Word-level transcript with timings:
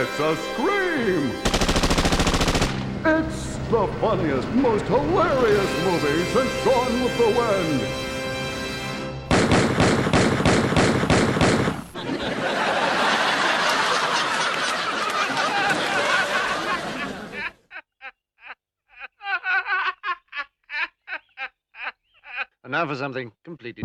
It's 0.00 0.20
a 0.20 0.36
scream! 0.36 1.32
It's 3.04 3.56
the 3.68 3.88
funniest, 4.00 4.48
most 4.50 4.84
hilarious 4.84 5.84
movie 5.84 6.22
since 6.26 6.64
Gone 6.64 7.02
with 7.02 7.18
the 7.18 7.26
Wind. 7.36 7.82
And 22.62 22.70
now 22.70 22.86
for 22.86 22.94
something 22.94 23.32
completely. 23.42 23.82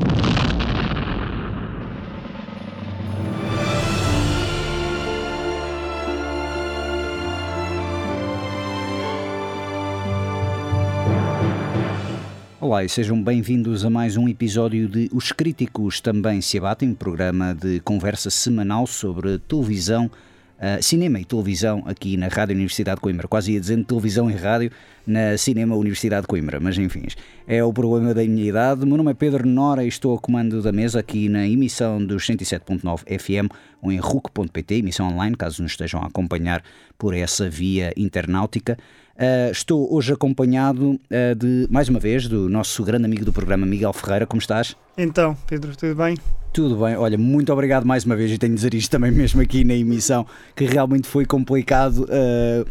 Olá 12.64 12.82
e 12.82 12.88
sejam 12.88 13.22
bem-vindos 13.22 13.84
a 13.84 13.90
mais 13.90 14.16
um 14.16 14.26
episódio 14.30 14.88
de 14.88 15.10
Os 15.14 15.34
Críticos 15.34 16.00
Também 16.00 16.40
Se 16.40 16.58
Abatem, 16.58 16.94
programa 16.94 17.54
de 17.54 17.82
conversa 17.82 18.30
semanal 18.30 18.88
sobre 18.88 19.38
televisão, 19.38 20.06
uh, 20.06 20.82
cinema 20.82 21.20
e 21.20 21.26
televisão 21.26 21.84
aqui 21.86 22.16
na 22.16 22.30
Rádio 22.30 22.56
Universidade 22.56 22.96
de 22.96 23.02
Coimbra. 23.02 23.28
Quase 23.28 23.52
ia 23.52 23.60
dizendo 23.60 23.84
televisão 23.84 24.32
e 24.32 24.34
rádio 24.34 24.72
na 25.06 25.38
Cinema 25.38 25.76
Universidade 25.76 26.22
de 26.22 26.28
Coimbra, 26.30 26.58
mas 26.62 26.78
enfim, 26.78 27.04
é 27.46 27.62
o 27.62 27.74
problema 27.74 28.14
da 28.14 28.24
minha 28.24 28.48
idade. 28.48 28.86
Meu 28.86 28.96
nome 28.96 29.12
é 29.12 29.14
Pedro 29.14 29.46
Nora 29.46 29.84
e 29.84 29.90
estou 29.90 30.16
a 30.16 30.18
comando 30.18 30.62
da 30.62 30.72
mesa 30.72 31.02
aqui 31.02 31.28
na 31.28 31.46
emissão 31.46 32.02
dos 32.02 32.26
107.9 32.26 33.02
FM 33.20 33.52
ou 33.82 33.92
em 33.92 33.98
RUC.pt, 33.98 34.76
emissão 34.76 35.10
online, 35.10 35.36
caso 35.36 35.62
nos 35.62 35.74
estejam 35.74 36.02
a 36.02 36.08
acompanhar 36.08 36.64
por 36.98 37.14
essa 37.14 37.50
via 37.50 37.92
internáutica. 37.98 38.78
Uh, 39.16 39.52
estou 39.52 39.94
hoje 39.94 40.12
acompanhado 40.12 40.92
uh, 40.92 41.36
de, 41.36 41.68
mais 41.70 41.88
uma 41.88 42.00
vez, 42.00 42.28
do 42.28 42.50
nosso 42.50 42.84
grande 42.84 43.06
amigo 43.06 43.24
do 43.24 43.32
programa, 43.32 43.66
Miguel 43.66 43.94
Ferreira. 43.94 44.26
Como 44.26 44.40
estás? 44.40 44.76
Então, 44.98 45.38
Pedro, 45.46 45.76
tudo 45.76 45.96
bem? 45.96 46.18
Tudo 46.52 46.78
bem, 46.84 46.96
olha, 46.96 47.18
muito 47.18 47.54
obrigado 47.54 47.86
mais 47.86 48.06
uma 48.06 48.16
vez 48.16 48.32
e 48.32 48.38
tenho 48.38 48.54
de 48.54 48.58
dizer 48.58 48.74
isto 48.74 48.90
também 48.90 49.10
mesmo 49.14 49.42
aqui 49.42 49.64
na 49.64 49.74
emissão, 49.74 50.26
que 50.56 50.66
realmente 50.66 51.08
foi 51.08 51.26
complicado 51.26 52.06
uh, 52.06 52.68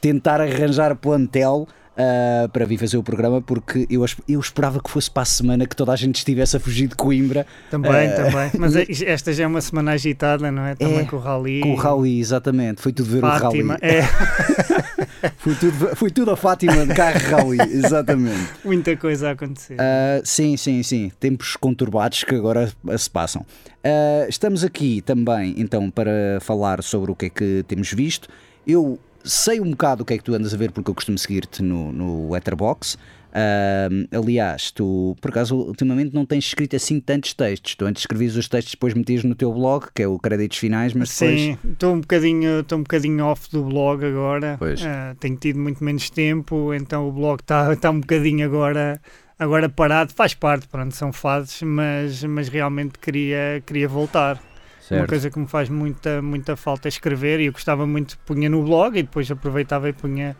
tentar 0.00 0.40
arranjar 0.40 0.94
plantel 0.96 1.66
uh, 1.96 2.48
para 2.50 2.64
vir 2.64 2.78
fazer 2.78 2.96
o 2.96 3.02
programa, 3.02 3.40
porque 3.40 3.86
eu, 3.90 4.04
eu 4.28 4.38
esperava 4.38 4.80
que 4.80 4.90
fosse 4.90 5.10
para 5.10 5.22
a 5.22 5.26
semana 5.26 5.66
que 5.66 5.74
toda 5.74 5.92
a 5.92 5.96
gente 5.96 6.16
estivesse 6.16 6.56
a 6.56 6.60
fugir 6.60 6.88
de 6.88 6.94
Coimbra. 6.94 7.46
Também, 7.70 8.08
uh, 8.08 8.16
também. 8.16 8.50
Mas 8.58 8.76
esta 9.02 9.32
já 9.32 9.44
é 9.44 9.46
uma 9.46 9.60
semana 9.60 9.92
agitada, 9.92 10.50
não 10.50 10.64
é? 10.64 10.74
Também 10.74 11.00
é, 11.00 11.04
com 11.04 11.16
o 11.16 11.18
Rally. 11.18 11.60
Com 11.60 11.72
o 11.72 11.76
Rally, 11.76 12.20
exatamente. 12.20 12.82
Foi 12.82 12.92
tudo 12.92 13.10
ver 13.10 13.20
Fátima, 13.20 13.74
o 13.74 13.78
Rally. 13.80 13.82
É. 13.82 15.30
foi, 15.38 15.54
tudo, 15.54 15.96
foi 15.96 16.10
tudo 16.10 16.30
a 16.30 16.36
Fátima 16.36 16.86
de 16.86 16.94
carro 16.94 17.18
Rally, 17.30 17.58
exatamente. 17.72 18.50
Muita 18.64 18.96
coisa 18.96 19.28
a 19.28 19.32
acontecer. 19.32 19.74
Uh, 19.74 20.22
sim, 20.24 20.56
sim, 20.56 20.82
sim. 20.82 21.10
Tempos 21.18 21.56
conturbados 21.56 22.24
que 22.24 22.34
agora 22.34 22.70
se 22.96 23.10
passam. 23.10 23.42
Uh, 23.42 24.28
estamos 24.28 24.64
aqui 24.64 25.00
também, 25.00 25.54
então, 25.56 25.90
para 25.90 26.38
falar 26.40 26.82
sobre 26.82 27.10
o 27.12 27.14
que 27.14 27.26
é 27.26 27.30
que 27.30 27.64
temos 27.68 27.92
visto. 27.92 28.28
Eu 28.66 28.98
sei 29.26 29.60
um 29.60 29.70
bocado 29.70 30.02
o 30.02 30.06
que 30.06 30.14
é 30.14 30.18
que 30.18 30.24
tu 30.24 30.34
andas 30.34 30.54
a 30.54 30.56
ver, 30.56 30.70
porque 30.70 30.90
eu 30.90 30.94
costumo 30.94 31.18
seguir-te 31.18 31.62
no, 31.62 31.92
no 31.92 32.32
Letterboxd. 32.32 32.96
Uh, 33.36 34.16
aliás, 34.16 34.70
tu 34.70 35.14
por 35.20 35.30
acaso 35.30 35.56
ultimamente 35.56 36.14
não 36.14 36.24
tens 36.24 36.46
escrito 36.46 36.74
assim 36.74 36.98
tantos 36.98 37.34
textos. 37.34 37.74
Tu 37.74 37.84
antes 37.84 38.02
escrevias 38.02 38.34
os 38.34 38.48
textos, 38.48 38.72
depois 38.72 38.94
metias 38.94 39.24
no 39.24 39.34
teu 39.34 39.52
blog, 39.52 39.88
que 39.94 40.02
é 40.02 40.08
o 40.08 40.18
Créditos 40.18 40.56
Finais, 40.56 40.94
mas 40.94 41.10
depois. 41.10 41.40
Sim, 41.40 41.58
estou 41.70 41.94
um 41.94 42.00
bocadinho, 42.00 42.64
um 42.72 42.78
bocadinho 42.78 43.24
off 43.26 43.50
do 43.50 43.62
blog 43.64 44.06
agora. 44.06 44.58
Uh, 44.62 45.14
tenho 45.20 45.36
tido 45.36 45.58
muito 45.58 45.84
menos 45.84 46.08
tempo, 46.08 46.72
então 46.72 47.06
o 47.06 47.12
blog 47.12 47.40
está 47.40 47.76
tá 47.76 47.90
um 47.90 48.00
bocadinho 48.00 48.46
agora 48.46 48.98
agora 49.38 49.68
parado, 49.68 50.14
faz 50.14 50.34
parte, 50.34 50.66
pronto, 50.66 50.94
são 50.94 51.12
fases, 51.12 51.60
mas, 51.62 52.24
mas 52.24 52.48
realmente 52.48 52.98
queria, 52.98 53.62
queria 53.66 53.88
voltar. 53.88 54.40
Certo. 54.86 55.00
Uma 55.00 55.08
coisa 55.08 55.28
que 55.28 55.38
me 55.38 55.48
faz 55.48 55.68
muita, 55.68 56.22
muita 56.22 56.54
falta 56.54 56.86
é 56.86 56.90
escrever 56.90 57.40
e 57.40 57.46
eu 57.46 57.52
gostava 57.52 57.84
muito, 57.84 58.16
punha 58.24 58.48
no 58.48 58.62
blog 58.62 58.96
e 58.96 59.02
depois 59.02 59.28
aproveitava 59.28 59.88
e 59.88 59.92
punha, 59.92 60.36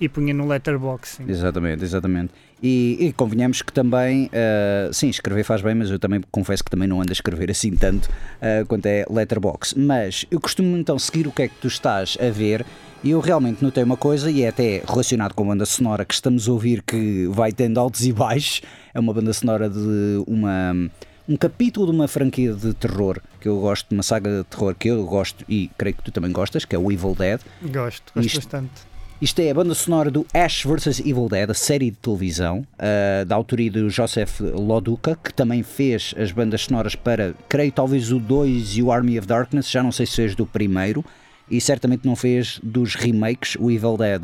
e 0.00 0.08
punha 0.08 0.32
no 0.32 0.46
letterbox. 0.48 1.20
Exatamente, 1.28 1.84
exatamente. 1.84 2.32
E, 2.62 2.96
e 2.98 3.12
convenhamos 3.12 3.60
que 3.60 3.70
também, 3.70 4.26
uh, 4.28 4.90
sim, 4.90 5.10
escrever 5.10 5.44
faz 5.44 5.60
bem, 5.60 5.74
mas 5.74 5.90
eu 5.90 5.98
também 5.98 6.22
confesso 6.30 6.64
que 6.64 6.70
também 6.70 6.88
não 6.88 7.02
ando 7.02 7.10
a 7.10 7.12
escrever 7.12 7.50
assim 7.50 7.76
tanto 7.76 8.06
uh, 8.06 8.64
quanto 8.66 8.86
é 8.86 9.04
letterbox. 9.10 9.74
Mas 9.74 10.24
eu 10.30 10.40
costumo 10.40 10.78
então 10.78 10.98
seguir 10.98 11.26
o 11.26 11.32
que 11.32 11.42
é 11.42 11.48
que 11.48 11.56
tu 11.56 11.66
estás 11.66 12.16
a 12.18 12.30
ver 12.30 12.64
e 13.04 13.10
eu 13.10 13.20
realmente 13.20 13.62
notei 13.62 13.82
uma 13.82 13.96
coisa, 13.96 14.30
e 14.30 14.42
é 14.42 14.48
até 14.48 14.82
relacionado 14.86 15.34
com 15.34 15.44
a 15.44 15.46
banda 15.48 15.66
sonora 15.66 16.06
que 16.06 16.14
estamos 16.14 16.48
a 16.48 16.52
ouvir, 16.52 16.82
que 16.82 17.26
vai 17.28 17.52
tendo 17.52 17.78
altos 17.80 18.06
e 18.06 18.12
baixos. 18.12 18.62
É 18.94 19.00
uma 19.00 19.12
banda 19.12 19.32
sonora 19.32 19.68
de 19.68 20.22
uma 20.26 20.90
um 21.30 21.36
capítulo 21.36 21.86
de 21.86 21.92
uma 21.92 22.08
franquia 22.08 22.52
de 22.52 22.74
terror 22.74 23.20
que 23.40 23.46
eu 23.46 23.60
gosto, 23.60 23.88
de 23.88 23.94
uma 23.94 24.02
saga 24.02 24.38
de 24.38 24.44
terror 24.44 24.74
que 24.74 24.88
eu 24.88 25.06
gosto 25.06 25.44
e 25.48 25.70
creio 25.78 25.94
que 25.94 26.02
tu 26.02 26.10
também 26.10 26.32
gostas, 26.32 26.64
que 26.64 26.74
é 26.74 26.78
o 26.78 26.90
Evil 26.90 27.14
Dead. 27.14 27.40
Gosto, 27.62 28.12
gosto 28.12 28.26
isto, 28.26 28.36
bastante. 28.36 28.90
Isto 29.22 29.40
é 29.40 29.50
a 29.50 29.54
banda 29.54 29.72
sonora 29.74 30.10
do 30.10 30.26
Ash 30.34 30.64
vs 30.64 30.98
Evil 30.98 31.28
Dead, 31.28 31.48
a 31.48 31.54
série 31.54 31.92
de 31.92 31.96
televisão, 31.98 32.66
uh, 32.74 33.24
da 33.24 33.36
autoria 33.36 33.70
do 33.70 33.88
Joseph 33.88 34.40
Loduca, 34.40 35.16
que 35.22 35.32
também 35.32 35.62
fez 35.62 36.12
as 36.18 36.32
bandas 36.32 36.62
sonoras 36.62 36.96
para, 36.96 37.32
creio, 37.48 37.70
talvez 37.70 38.10
o 38.10 38.18
2 38.18 38.78
e 38.78 38.82
o 38.82 38.90
Army 38.90 39.16
of 39.16 39.28
Darkness, 39.28 39.70
já 39.70 39.84
não 39.84 39.92
sei 39.92 40.06
se 40.06 40.16
fez 40.16 40.34
do 40.34 40.44
primeiro 40.44 41.04
e 41.50 41.60
certamente 41.60 42.06
não 42.06 42.14
fez 42.14 42.60
dos 42.62 42.94
remakes 42.94 43.56
o 43.58 43.70
Evil 43.70 43.96
Dead 43.96 44.22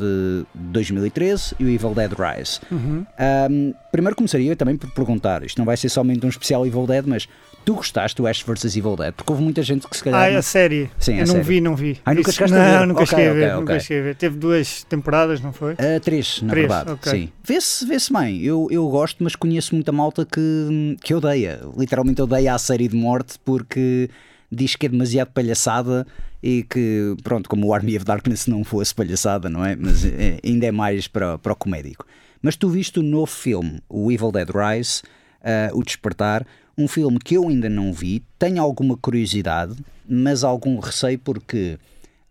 2013 0.55 1.55
e 1.59 1.65
o 1.65 1.69
Evil 1.69 1.93
Dead 1.93 2.11
Rise. 2.11 2.59
Uhum. 2.71 3.05
Um, 3.49 3.73
primeiro 3.91 4.15
começaria 4.15 4.55
também 4.55 4.77
por 4.77 4.89
perguntar: 4.91 5.43
isto 5.43 5.57
não 5.57 5.65
vai 5.65 5.75
ser 5.75 5.89
somente 5.89 6.25
um 6.25 6.29
especial 6.29 6.65
Evil 6.65 6.87
Dead, 6.87 7.05
mas 7.05 7.27
tu 7.65 7.75
gostaste 7.75 8.15
do 8.15 8.25
Ash 8.25 8.41
vs 8.41 8.77
Evil 8.77 8.95
Dead? 8.95 9.13
Porque 9.13 9.31
houve 9.31 9.43
muita 9.43 9.61
gente 9.61 9.87
que 9.87 9.97
se 9.97 10.03
calhar. 10.03 10.21
Ah, 10.21 10.29
é 10.29 10.37
a 10.37 10.41
série? 10.41 10.89
Sim, 10.97 11.15
eu 11.15 11.23
a 11.23 11.27
não 11.27 11.33
série. 11.33 11.43
vi, 11.43 11.61
não 11.61 11.75
vi. 11.75 11.99
Ah, 12.05 12.13
nunca 12.13 12.31
chegaste 12.31 12.55
não, 12.55 12.61
a 12.61 12.79
ver? 12.79 12.87
nunca 12.87 13.03
okay, 13.03 13.07
cheguei 13.07 13.27
a 13.27 13.33
ver. 13.33 13.39
Okay, 13.39 13.59
nunca 13.59 13.73
okay. 13.73 13.79
cheguei 13.81 13.99
a 13.99 14.03
ver. 14.05 14.15
Teve 14.15 14.37
duas 14.37 14.83
temporadas, 14.85 15.41
não 15.41 15.51
foi? 15.51 15.73
Uh, 15.73 15.99
três, 16.01 16.41
na 16.41 16.49
três, 16.49 16.67
verdade. 16.67 16.91
okay. 16.91 17.11
Sim. 17.11 17.29
Vê-se 17.43 17.85
vê 17.85 17.97
bem. 18.17 18.41
Eu, 18.41 18.67
eu 18.71 18.87
gosto, 18.87 19.21
mas 19.21 19.35
conheço 19.35 19.75
muita 19.75 19.91
malta 19.91 20.25
que, 20.25 20.97
que 21.01 21.13
odeia. 21.13 21.59
Literalmente 21.77 22.21
odeia 22.21 22.53
a 22.53 22.57
série 22.57 22.87
de 22.87 22.95
morte 22.95 23.37
porque 23.43 24.09
diz 24.51 24.75
que 24.75 24.85
é 24.85 24.89
demasiado 24.89 25.31
palhaçada 25.31 26.05
e 26.41 26.63
que, 26.63 27.15
pronto, 27.23 27.49
como 27.49 27.67
o 27.67 27.73
Army 27.73 27.97
of 27.97 28.05
Darkness 28.05 28.47
não 28.47 28.63
fosse 28.63 28.93
palhaçada, 28.93 29.49
não 29.49 29.65
é? 29.65 29.75
Mas 29.75 30.05
é, 30.05 30.39
ainda 30.43 30.65
é 30.65 30.71
mais 30.71 31.07
para, 31.07 31.37
para 31.37 31.53
o 31.53 31.55
comédico. 31.55 32.05
Mas 32.41 32.55
tu 32.55 32.69
viste 32.69 32.99
o 32.99 33.03
novo 33.03 33.31
filme, 33.31 33.81
o 33.89 34.11
Evil 34.11 34.31
Dead 34.31 34.49
Rise, 34.49 35.01
uh, 35.41 35.77
O 35.77 35.83
Despertar, 35.83 36.45
um 36.77 36.87
filme 36.87 37.17
que 37.19 37.35
eu 37.35 37.47
ainda 37.47 37.69
não 37.69 37.91
vi, 37.91 38.23
tenho 38.37 38.61
alguma 38.61 38.95
curiosidade, 38.95 39.75
mas 40.07 40.43
algum 40.43 40.79
receio 40.79 41.17
porque 41.19 41.79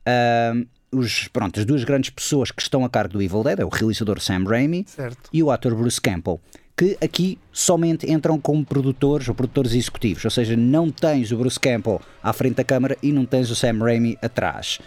uh, 0.07 0.67
os, 0.97 1.29
pronto, 1.29 1.59
as 1.59 1.67
duas 1.67 1.83
grandes 1.83 2.11
pessoas 2.11 2.51
que 2.51 2.63
estão 2.63 2.85
a 2.85 2.89
cargo 2.89 3.15
do 3.15 3.23
Evil 3.23 3.43
Dead 3.43 3.59
é 3.59 3.65
o 3.65 3.69
realizador 3.69 4.21
Sam 4.21 4.45
Raimi 4.45 4.85
certo. 4.87 5.29
e 5.33 5.43
o 5.43 5.51
ator 5.51 5.75
Bruce 5.75 6.01
Campbell 6.01 6.41
que 6.77 6.97
aqui 7.03 7.39
somente 7.51 8.11
entram 8.11 8.39
como 8.39 8.65
produtores 8.65 9.29
ou 9.29 9.35
produtores 9.35 9.73
executivos, 9.73 10.25
ou 10.25 10.31
seja, 10.31 10.55
não 10.57 10.91
tens 10.91 11.33
o 11.33 11.37
Bruce 11.39 11.59
Campbell 11.59 12.01
à 12.23 12.33
frente 12.33 12.57
da 12.57 12.65
câmara 12.65 12.97
e 13.03 13.13
não 13.13 13.25
tens 13.25 13.51
o 13.51 13.57
Sam 13.57 13.79
Raimi 13.79 14.19
atrás. 14.21 14.79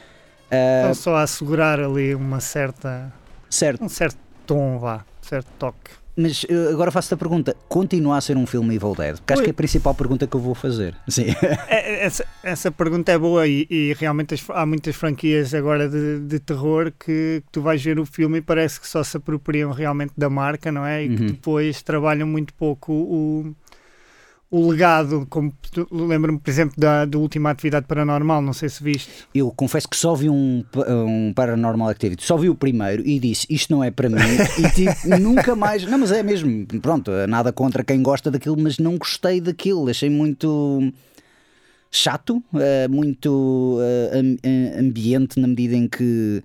Uh, 0.51 0.81
Estão 0.81 0.93
só 0.93 1.15
a 1.15 1.23
assegurar 1.23 1.79
ali 1.79 2.13
uma 2.13 2.39
certa 2.39 3.11
certo. 3.49 3.83
um 3.83 3.89
certo 3.89 4.17
tom, 4.45 4.77
vá, 4.77 5.03
certo 5.21 5.47
toque. 5.57 5.91
Mas 6.21 6.43
uh, 6.43 6.73
agora 6.73 6.91
faço-te 6.91 7.13
a 7.13 7.17
pergunta: 7.17 7.55
continua 7.69 8.17
a 8.17 8.21
ser 8.21 8.35
um 8.35 8.45
filme 8.45 8.75
Evil 8.75 8.93
Dead? 8.93 9.15
Porque 9.17 9.33
acho 9.33 9.41
que 9.43 9.49
é 9.49 9.51
a 9.51 9.53
principal 9.53 9.95
pergunta 9.95 10.27
que 10.27 10.35
eu 10.35 10.39
vou 10.41 10.53
fazer. 10.53 10.93
Sim. 11.07 11.27
essa, 11.69 12.25
essa 12.43 12.71
pergunta 12.71 13.11
é 13.11 13.17
boa 13.17 13.47
e, 13.47 13.65
e 13.69 13.95
realmente 13.97 14.33
as, 14.33 14.43
há 14.49 14.65
muitas 14.65 14.95
franquias 14.95 15.53
agora 15.53 15.87
de, 15.87 16.19
de 16.19 16.39
terror 16.39 16.91
que, 16.99 17.41
que, 17.45 17.51
tu 17.51 17.61
vais 17.61 17.81
ver 17.81 17.99
o 17.99 18.05
filme 18.05 18.39
e 18.39 18.41
parece 18.41 18.81
que 18.81 18.87
só 18.87 19.01
se 19.01 19.15
apropriam 19.15 19.71
realmente 19.71 20.11
da 20.17 20.29
marca, 20.29 20.71
não 20.71 20.85
é? 20.85 21.03
E 21.03 21.09
que 21.09 21.19
Uhum. 21.19 21.27
depois 21.27 21.81
trabalham 21.81 22.27
muito 22.27 22.53
pouco 22.53 22.91
o, 22.93 23.55
o 24.51 24.67
legado, 24.67 25.27
como 25.29 25.53
lembro-me, 25.91 26.39
por 26.39 26.49
exemplo, 26.49 26.73
da, 26.77 27.05
da 27.05 27.17
última 27.19 27.51
atividade 27.51 27.85
paranormal, 27.85 28.41
não 28.41 28.53
sei 28.53 28.67
se 28.67 28.83
viste. 28.83 29.09
Eu 29.33 29.51
confesso 29.51 29.87
que 29.87 29.95
só 29.95 30.15
vi 30.15 30.29
um, 30.29 30.63
um 30.87 31.31
Paranormal 31.33 31.89
Activity, 31.89 32.23
só 32.23 32.35
vi 32.35 32.49
o 32.49 32.55
primeiro 32.55 33.05
e 33.05 33.19
disse 33.19 33.45
isto 33.49 33.71
não 33.71 33.83
é 33.83 33.91
para 33.91 34.09
mim 34.09 34.15
e 34.57 34.69
tipo, 34.71 34.91
nunca 35.21 35.55
mais. 35.55 35.85
Não, 35.85 35.99
mas 35.99 36.11
é 36.11 36.23
mesmo, 36.23 36.65
pronto, 36.81 37.11
nada 37.27 37.53
contra 37.53 37.83
quem 37.83 38.01
gosta 38.01 38.31
daquilo, 38.31 38.57
mas 38.59 38.79
não 38.79 38.97
gostei 38.97 39.39
daquilo, 39.39 39.87
achei 39.87 40.09
muito 40.09 40.91
chato, 41.91 42.43
eh, 42.55 42.87
muito 42.87 43.77
eh, 43.81 44.79
ambiente 44.79 45.39
na 45.39 45.47
medida 45.47 45.75
em 45.75 45.87
que 45.87 46.43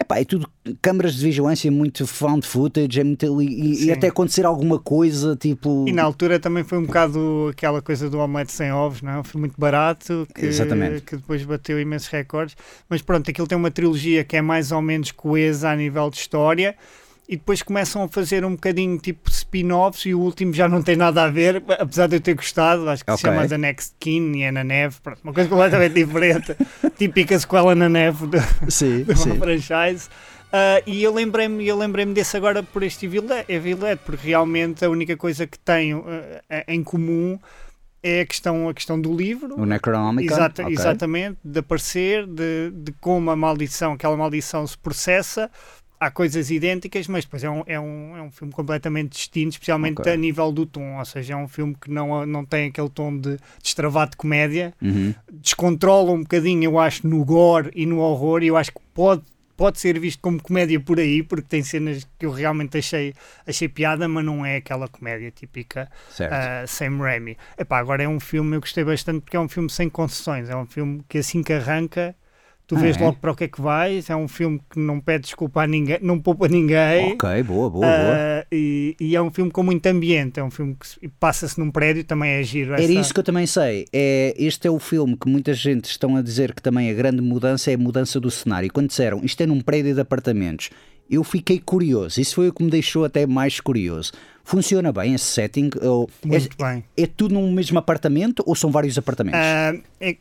Epá, 0.00 0.18
é 0.18 0.24
tudo 0.24 0.48
câmaras 0.80 1.14
de 1.14 1.24
vigilância, 1.24 1.70
muito 1.70 2.06
found 2.06 2.46
footage, 2.46 3.00
é 3.00 3.04
muito, 3.04 3.42
e, 3.42 3.84
e, 3.84 3.92
até 3.92 4.08
acontecer 4.08 4.46
alguma 4.46 4.78
coisa 4.78 5.36
tipo. 5.36 5.84
E 5.86 5.92
na 5.92 6.02
altura 6.02 6.40
também 6.40 6.64
foi 6.64 6.78
um 6.78 6.84
bocado 6.84 7.48
aquela 7.50 7.82
coisa 7.82 8.08
do 8.08 8.18
omelete 8.18 8.50
sem 8.50 8.72
ovos, 8.72 9.02
não 9.02 9.20
é? 9.20 9.24
Foi 9.24 9.38
muito 9.38 9.54
barato, 9.58 10.26
que, 10.34 10.46
Exatamente. 10.46 11.02
que 11.02 11.16
depois 11.16 11.44
bateu 11.44 11.78
imensos 11.78 12.08
recordes. 12.08 12.56
Mas 12.88 13.02
pronto, 13.02 13.30
aquilo 13.30 13.46
tem 13.46 13.58
uma 13.58 13.70
trilogia 13.70 14.24
que 14.24 14.36
é 14.36 14.42
mais 14.42 14.72
ou 14.72 14.80
menos 14.80 15.12
coesa 15.12 15.68
a 15.68 15.76
nível 15.76 16.08
de 16.08 16.16
história 16.16 16.74
e 17.30 17.36
depois 17.36 17.62
começam 17.62 18.02
a 18.02 18.08
fazer 18.08 18.44
um 18.44 18.56
bocadinho 18.56 18.98
tipo 18.98 19.30
spin-offs 19.30 20.04
e 20.04 20.12
o 20.12 20.18
último 20.18 20.52
já 20.52 20.68
não 20.68 20.82
tem 20.82 20.96
nada 20.96 21.22
a 21.22 21.28
ver, 21.28 21.62
apesar 21.78 22.08
de 22.08 22.16
eu 22.16 22.20
ter 22.20 22.34
gostado, 22.34 22.90
acho 22.90 23.04
que 23.04 23.10
okay. 23.12 23.18
se 23.18 23.22
chama 23.22 23.46
The 23.46 23.56
Next 23.56 23.94
King 24.00 24.40
e 24.40 24.42
é 24.42 24.50
na 24.50 24.64
neve, 24.64 24.96
pronto, 25.00 25.20
uma 25.22 25.32
coisa 25.32 25.48
completamente 25.48 25.94
diferente, 26.04 26.56
típica 26.98 27.38
sequela 27.38 27.72
na 27.76 27.88
neve 27.88 28.26
de, 28.26 28.38
sim, 28.68 29.04
uma 29.04 29.14
sim. 29.14 29.38
franchise. 29.38 30.08
Uh, 30.48 30.82
e 30.84 31.04
eu 31.04 31.14
lembrei-me 31.14 31.64
eu 31.64 31.78
lembrei 31.78 32.04
desse 32.06 32.36
agora 32.36 32.64
por 32.64 32.82
este 32.82 33.06
Villette, 33.06 34.02
porque 34.04 34.26
realmente 34.26 34.84
a 34.84 34.90
única 34.90 35.16
coisa 35.16 35.46
que 35.46 35.56
tem 35.56 35.94
uh, 35.94 36.02
em 36.66 36.82
comum 36.82 37.38
é 38.02 38.22
a 38.22 38.26
questão, 38.26 38.68
a 38.68 38.74
questão 38.74 39.00
do 39.00 39.14
livro. 39.14 39.54
O 39.60 39.64
Necronomicon. 39.64 40.34
Exata, 40.34 40.62
okay. 40.62 40.74
Exatamente, 40.74 41.38
de 41.44 41.60
aparecer, 41.60 42.26
de, 42.26 42.72
de 42.72 42.92
como 43.00 43.30
a 43.30 43.36
maldição, 43.36 43.92
aquela 43.92 44.16
maldição 44.16 44.66
se 44.66 44.76
processa, 44.76 45.50
há 46.00 46.10
coisas 46.10 46.50
idênticas, 46.50 47.06
mas 47.06 47.24
depois 47.24 47.44
é 47.44 47.50
um, 47.50 47.62
é 47.66 47.78
um, 47.78 48.16
é 48.16 48.22
um 48.22 48.30
filme 48.30 48.52
completamente 48.52 49.10
distinto, 49.10 49.50
especialmente 49.50 50.00
okay. 50.00 50.14
a 50.14 50.16
nível 50.16 50.50
do 50.50 50.64
tom. 50.64 50.98
Ou 50.98 51.04
seja, 51.04 51.34
é 51.34 51.36
um 51.36 51.46
filme 51.46 51.76
que 51.78 51.90
não, 51.90 52.24
não 52.24 52.44
tem 52.44 52.68
aquele 52.68 52.88
tom 52.88 53.18
de, 53.18 53.36
de 53.36 53.42
extravado 53.62 54.12
de 54.12 54.16
comédia, 54.16 54.72
uhum. 54.80 55.14
descontrola 55.30 56.10
um 56.12 56.22
bocadinho, 56.22 56.64
eu 56.64 56.78
acho, 56.78 57.06
no 57.06 57.22
gore 57.22 57.70
e 57.74 57.84
no 57.84 57.98
horror, 57.98 58.42
e 58.42 58.46
eu 58.46 58.56
acho 58.56 58.72
que 58.72 58.80
pode. 58.94 59.22
Pode 59.56 59.78
ser 59.78 60.00
visto 60.00 60.18
como 60.22 60.42
comédia 60.42 60.80
por 60.80 60.98
aí, 60.98 61.22
porque 61.22 61.46
tem 61.46 61.62
cenas 61.62 62.08
que 62.18 62.24
eu 62.24 62.30
realmente 62.30 62.78
achei, 62.78 63.12
achei 63.46 63.68
piada, 63.68 64.08
mas 64.08 64.24
não 64.24 64.42
é 64.42 64.56
aquela 64.56 64.88
comédia 64.88 65.30
típica 65.30 65.86
uh, 66.12 66.66
Sam 66.66 66.96
Raimi. 66.96 67.36
Epá, 67.58 67.78
agora 67.78 68.02
é 68.02 68.08
um 68.08 68.18
filme, 68.18 68.56
eu 68.56 68.60
gostei 68.62 68.84
bastante 68.84 69.20
porque 69.20 69.36
é 69.36 69.40
um 69.40 69.50
filme 69.50 69.68
sem 69.68 69.90
concessões, 69.90 70.48
é 70.48 70.56
um 70.56 70.64
filme 70.64 71.02
que 71.06 71.18
assim 71.18 71.42
que 71.42 71.52
arranca 71.52 72.16
Tu 72.70 72.76
ah, 72.76 72.78
vês 72.78 72.96
é? 72.96 73.00
logo 73.00 73.16
para 73.16 73.32
o 73.32 73.34
que 73.34 73.42
é 73.42 73.48
que 73.48 73.60
vais. 73.60 74.08
É 74.08 74.14
um 74.14 74.28
filme 74.28 74.60
que 74.70 74.78
não 74.78 75.00
pede 75.00 75.24
desculpa 75.24 75.62
a 75.62 75.66
ninguém, 75.66 75.98
não 76.00 76.20
poupa 76.20 76.46
ninguém. 76.46 77.14
Ok, 77.14 77.42
boa, 77.42 77.68
boa, 77.68 77.84
uh, 77.84 77.88
boa. 77.88 78.46
E, 78.52 78.94
e, 79.00 79.16
é 79.16 79.20
um 79.20 79.28
filme 79.28 79.50
com 79.50 79.64
muito 79.64 79.84
ambiente. 79.86 80.38
É 80.38 80.44
um 80.44 80.52
filme 80.52 80.76
que 80.78 81.08
passa-se 81.18 81.58
num 81.58 81.68
prédio, 81.68 82.04
também 82.04 82.30
é 82.30 82.42
giro. 82.44 82.74
Essa... 82.74 82.84
Era 82.84 82.92
isso 82.92 83.12
que 83.12 83.18
eu 83.18 83.24
também 83.24 83.44
sei. 83.44 83.86
É, 83.92 84.36
este 84.38 84.68
é 84.68 84.70
o 84.70 84.78
filme 84.78 85.16
que 85.16 85.28
muita 85.28 85.52
gente 85.52 85.86
estão 85.86 86.14
a 86.14 86.22
dizer 86.22 86.54
que 86.54 86.62
também 86.62 86.88
a 86.88 86.94
grande 86.94 87.20
mudança 87.20 87.72
é 87.72 87.74
a 87.74 87.78
mudança 87.78 88.20
do 88.20 88.30
cenário. 88.30 88.72
Quando 88.72 88.86
disseram 88.86 89.20
isto 89.24 89.40
é 89.40 89.46
num 89.46 89.60
prédio 89.60 89.92
de 89.92 90.00
apartamentos, 90.00 90.70
eu 91.10 91.24
fiquei 91.24 91.58
curioso. 91.58 92.20
Isso 92.20 92.36
foi 92.36 92.50
o 92.50 92.52
que 92.52 92.62
me 92.62 92.70
deixou 92.70 93.04
até 93.04 93.26
mais 93.26 93.58
curioso. 93.58 94.12
Funciona 94.44 94.92
bem 94.92 95.14
esse 95.14 95.24
setting? 95.24 95.70
Muito 96.24 96.48
é, 96.62 96.72
bem. 96.72 96.84
É 96.96 97.06
tudo 97.08 97.34
num 97.34 97.50
mesmo 97.50 97.80
apartamento 97.80 98.44
ou 98.46 98.54
são 98.54 98.70
vários 98.70 98.96
apartamentos? 98.96 99.40
Uh, 99.40 99.82
é 100.00 100.16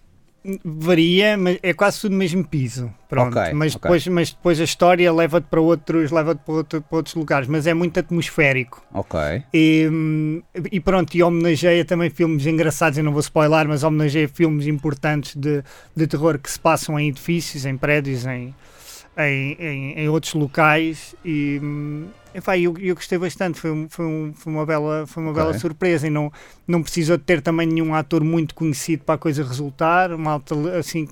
Varia, 0.63 1.37
mas 1.37 1.59
é 1.61 1.73
quase 1.73 2.01
tudo 2.01 2.13
no 2.13 2.17
mesmo 2.17 2.45
piso. 2.45 2.91
Pronto. 3.07 3.37
Okay, 3.37 3.53
mas, 3.53 3.75
okay. 3.75 3.81
Depois, 3.81 4.07
mas 4.07 4.31
depois 4.31 4.61
a 4.61 4.63
história 4.63 5.11
leva-te 5.11 5.45
para 5.45 5.59
outros, 5.59 6.11
leva 6.11 6.35
para, 6.35 6.53
outro, 6.53 6.81
para, 6.81 6.97
outros 6.97 7.15
lugares, 7.15 7.47
mas 7.47 7.67
é 7.67 7.73
muito 7.73 7.99
atmosférico. 7.99 8.83
Ok. 8.93 9.19
E, 9.53 9.89
e 10.71 10.79
pronto, 10.79 11.15
e 11.15 11.23
homenageia 11.23 11.83
também 11.83 12.09
filmes 12.09 12.45
engraçados, 12.45 12.97
eu 12.97 13.03
não 13.03 13.11
vou 13.11 13.21
spoiler, 13.21 13.67
mas 13.67 13.83
homenageia 13.83 14.29
filmes 14.29 14.67
importantes 14.67 15.35
de, 15.35 15.63
de 15.95 16.07
terror 16.07 16.37
que 16.37 16.49
se 16.49 16.59
passam 16.59 16.99
em 16.99 17.09
edifícios, 17.09 17.65
em 17.65 17.75
prédios, 17.75 18.25
em, 18.25 18.53
em, 19.19 19.53
em, 19.59 19.93
em 19.99 20.09
outros 20.09 20.33
locais 20.33 21.15
e, 21.23 21.59
Epá, 22.33 22.57
eu, 22.57 22.77
eu 22.77 22.93
gostei 22.93 23.17
bastante, 23.17 23.59
foi, 23.59 23.87
foi, 23.89 24.05
um, 24.05 24.31
foi 24.35 24.53
uma 24.53 24.65
bela, 24.65 25.05
foi 25.07 25.23
uma 25.23 25.31
okay. 25.31 25.43
bela 25.43 25.57
surpresa 25.57 26.07
e 26.07 26.09
não, 26.11 26.31
não 26.67 26.83
precisou 26.83 27.17
de 27.17 27.23
ter 27.23 27.41
também 27.41 27.65
nenhum 27.65 27.93
ator 27.95 28.23
muito 28.23 28.53
conhecido 28.53 29.03
para 29.03 29.15
a 29.15 29.17
coisa 29.17 29.43
resultar, 29.43 30.13
uma 30.13 30.33
alta, 30.33 30.55
assim, 30.77 31.07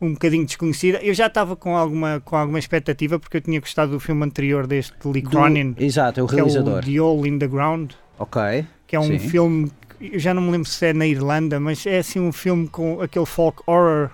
um 0.00 0.12
bocadinho 0.12 0.46
desconhecida. 0.46 0.98
Eu 1.02 1.12
já 1.12 1.26
estava 1.26 1.56
com 1.56 1.76
alguma, 1.76 2.20
com 2.24 2.36
alguma 2.36 2.58
expectativa 2.58 3.18
porque 3.18 3.38
eu 3.38 3.40
tinha 3.40 3.58
gostado 3.58 3.92
do 3.92 4.00
filme 4.00 4.24
anterior 4.24 4.66
deste 4.66 4.94
Lee 5.04 5.22
Cronin. 5.22 5.72
Do, 5.72 5.82
exato, 5.82 6.20
é 6.20 6.22
o 6.22 6.26
realizador. 6.26 6.76
É 6.76 6.78
o 6.78 6.82
The 6.82 7.00
Hole 7.00 7.28
in 7.28 7.38
the 7.38 7.48
Ground. 7.48 7.92
Ok. 8.16 8.64
Que 8.86 8.94
é 8.94 9.00
um 9.00 9.04
Sim. 9.04 9.18
filme, 9.18 9.72
eu 10.00 10.20
já 10.20 10.32
não 10.32 10.42
me 10.42 10.52
lembro 10.52 10.68
se 10.68 10.86
é 10.86 10.92
na 10.92 11.06
Irlanda, 11.06 11.58
mas 11.58 11.84
é 11.84 11.98
assim 11.98 12.20
um 12.20 12.30
filme 12.30 12.68
com 12.68 13.00
aquele 13.00 13.26
folk 13.26 13.60
horror 13.66 14.10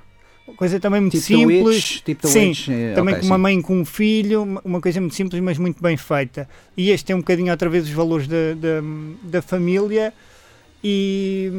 coisa 0.55 0.79
também 0.79 1.01
muito 1.01 1.13
tipo 1.13 1.25
simples. 1.25 1.65
Witch, 1.67 2.01
tipo 2.03 2.29
sim, 2.29 2.49
Witch. 2.49 2.69
Eh, 2.69 2.95
também 2.95 3.15
okay, 3.15 3.21
com 3.23 3.27
uma 3.27 3.39
mãe 3.39 3.61
com 3.61 3.81
um 3.81 3.85
filho, 3.85 4.61
uma 4.65 4.81
coisa 4.81 5.01
muito 5.01 5.15
simples, 5.15 5.43
mas 5.43 5.59
muito 5.59 5.83
bem 5.83 5.97
feita. 5.97 6.49
E 6.77 6.91
este 6.91 7.07
tem 7.07 7.17
um 7.17 7.21
bocadinho 7.21 7.51
outra 7.51 7.69
vez 7.69 7.85
os 7.85 7.91
valores 7.91 8.27
da, 8.27 8.55
da, 8.55 8.83
da 9.23 9.43
família 9.43 10.13
e 10.83 11.51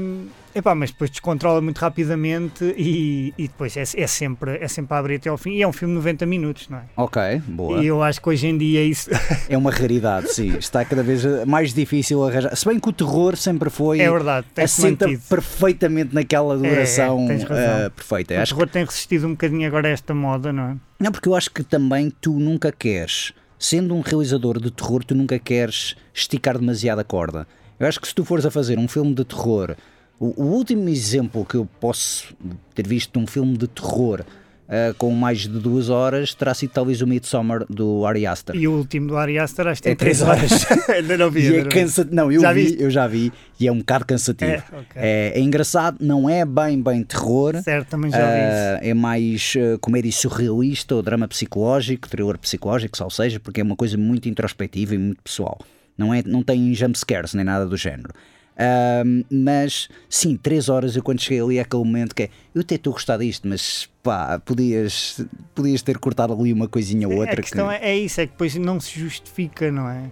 Epá, 0.57 0.73
mas 0.73 0.89
depois 0.89 1.11
descontrola 1.11 1.61
muito 1.61 1.77
rapidamente 1.77 2.73
e, 2.75 3.31
e 3.37 3.47
depois 3.47 3.77
é, 3.77 3.81
é, 3.81 4.07
sempre, 4.07 4.57
é 4.57 4.67
sempre 4.67 4.95
a 4.95 4.97
abrir 4.97 5.15
até 5.17 5.29
ao 5.29 5.37
fim. 5.37 5.51
E 5.51 5.61
é 5.61 5.67
um 5.67 5.71
filme 5.71 5.93
de 5.93 5.99
90 5.99 6.25
minutos, 6.25 6.67
não 6.67 6.79
é? 6.79 6.83
Ok, 6.97 7.21
boa. 7.47 7.83
E 7.83 7.85
eu 7.85 8.01
acho 8.01 8.19
que 8.19 8.27
hoje 8.27 8.47
em 8.47 8.57
dia 8.57 8.83
isso. 8.83 9.11
É 9.47 9.55
uma 9.55 9.69
raridade, 9.69 10.33
sim. 10.33 10.57
Está 10.57 10.83
cada 10.83 11.03
vez 11.03 11.23
mais 11.45 11.75
difícil 11.75 12.23
arranjar. 12.25 12.55
Se 12.55 12.65
bem 12.65 12.79
que 12.79 12.89
o 12.89 12.91
terror 12.91 13.37
sempre 13.37 13.69
foi. 13.69 13.99
É 13.99 14.09
verdade, 14.09 14.47
assenta 14.57 15.05
mantido. 15.05 15.23
perfeitamente 15.29 16.15
naquela 16.15 16.55
é, 16.55 16.69
duração 16.69 17.27
é, 17.29 17.87
uh, 17.87 17.91
perfeita. 17.91 18.33
O 18.33 18.41
acho 18.41 18.55
terror 18.55 18.67
que... 18.67 18.73
tem 18.73 18.83
resistido 18.83 19.27
um 19.27 19.31
bocadinho 19.31 19.67
agora 19.67 19.89
a 19.89 19.91
esta 19.91 20.15
moda, 20.15 20.51
não 20.51 20.63
é? 20.63 20.75
Não, 20.99 21.11
porque 21.11 21.29
eu 21.29 21.35
acho 21.35 21.51
que 21.51 21.61
também 21.61 22.11
tu 22.19 22.33
nunca 22.33 22.71
queres, 22.71 23.31
sendo 23.59 23.93
um 23.93 24.01
realizador 24.01 24.59
de 24.59 24.71
terror, 24.71 25.03
tu 25.03 25.13
nunca 25.13 25.37
queres 25.37 25.95
esticar 26.11 26.57
demasiado 26.57 26.97
a 26.97 27.03
corda. 27.03 27.47
Eu 27.79 27.87
acho 27.87 28.01
que 28.01 28.07
se 28.07 28.15
tu 28.15 28.25
fores 28.25 28.43
a 28.43 28.49
fazer 28.49 28.79
um 28.79 28.87
filme 28.87 29.13
de 29.13 29.23
terror 29.23 29.75
o, 30.19 30.41
o, 30.41 30.45
último 30.45 30.89
exemplo 30.89 31.45
que 31.45 31.55
eu 31.55 31.67
posso 31.79 32.35
ter 32.73 32.87
visto 32.87 33.13
de 33.13 33.19
um 33.19 33.27
filme 33.27 33.57
de 33.57 33.67
terror 33.67 34.23
uh, 34.67 34.93
com 34.97 35.11
mais 35.11 35.39
de 35.39 35.59
duas 35.59 35.89
horas 35.89 36.33
terá 36.33 36.53
sido 36.53 36.71
talvez 36.71 37.01
o 37.01 37.07
Midsommar 37.07 37.65
do 37.69 38.05
Ari 38.05 38.25
Aster. 38.25 38.55
E 38.55 38.67
o 38.67 38.73
último 38.73 39.07
do 39.07 39.17
Ari 39.17 39.39
Aster 39.39 39.67
acho 39.67 39.81
que 39.81 39.83
tem 39.83 39.93
é 39.93 39.95
três 39.95 40.21
horas. 40.21 40.65
Ainda 40.89 41.17
não 41.17 41.31
vi. 41.31 41.49
E 41.49 41.55
é 41.57 41.63
cansa... 41.65 42.07
Não, 42.11 42.31
eu, 42.31 42.41
já 42.41 42.53
vi, 42.53 42.75
eu 42.79 42.89
já 42.89 43.07
vi 43.07 43.31
e 43.59 43.67
é 43.67 43.71
um 43.71 43.79
bocado 43.79 44.05
cansativo. 44.05 44.51
É, 44.51 44.57
okay. 44.57 45.01
é, 45.01 45.31
é, 45.35 45.39
engraçado, 45.39 45.97
não 46.01 46.29
é 46.29 46.45
bem, 46.45 46.81
bem 46.81 47.03
terror. 47.03 47.55
Certo, 47.61 47.89
também 47.89 48.11
já 48.11 48.17
vi 48.17 48.23
uh, 48.23 48.89
É 48.89 48.93
mais 48.93 49.53
uh, 49.55 49.79
comédia 49.79 50.11
surrealista 50.11 50.95
ou 50.95 51.01
drama 51.01 51.27
psicológico, 51.27 52.09
terror 52.09 52.37
psicológico, 52.37 53.03
ou 53.03 53.09
seja, 53.09 53.39
porque 53.39 53.61
é 53.61 53.63
uma 53.63 53.75
coisa 53.75 53.97
muito 53.97 54.27
introspectiva 54.27 54.95
e 54.95 54.97
muito 54.97 55.21
pessoal. 55.21 55.59
Não, 55.97 56.13
é, 56.13 56.21
não 56.23 56.43
tem 56.43 56.73
jumpscares 56.75 57.33
nem 57.33 57.43
nada 57.43 57.65
do 57.65 57.75
género. 57.75 58.13
Um, 58.59 59.23
mas 59.29 59.87
sim, 60.09 60.35
três 60.35 60.67
horas 60.67 60.95
eu 60.95 61.03
quando 61.03 61.21
cheguei 61.21 61.39
ali 61.39 61.57
é 61.59 61.61
aquele 61.61 61.83
momento 61.83 62.15
que 62.15 62.23
é 62.23 62.29
eu 62.55 62.61
até 62.61 62.73
estou 62.73 62.91
a 62.91 62.93
gostar 62.95 63.17
disto, 63.17 63.47
mas 63.47 63.87
pá, 64.01 64.39
podias, 64.39 65.23
podias 65.53 65.83
ter 65.83 65.99
cortado 65.99 66.33
ali 66.33 66.51
uma 66.51 66.67
coisinha 66.67 67.07
ou 67.07 67.17
outra. 67.17 67.33
A 67.33 67.43
questão 67.43 67.67
que... 67.67 67.75
é, 67.75 67.91
é 67.91 67.97
isso, 67.97 68.19
é 68.19 68.25
que 68.25 68.31
depois 68.31 68.55
não 68.55 68.79
se 68.79 68.99
justifica, 68.99 69.71
não 69.71 69.87
é? 69.87 70.05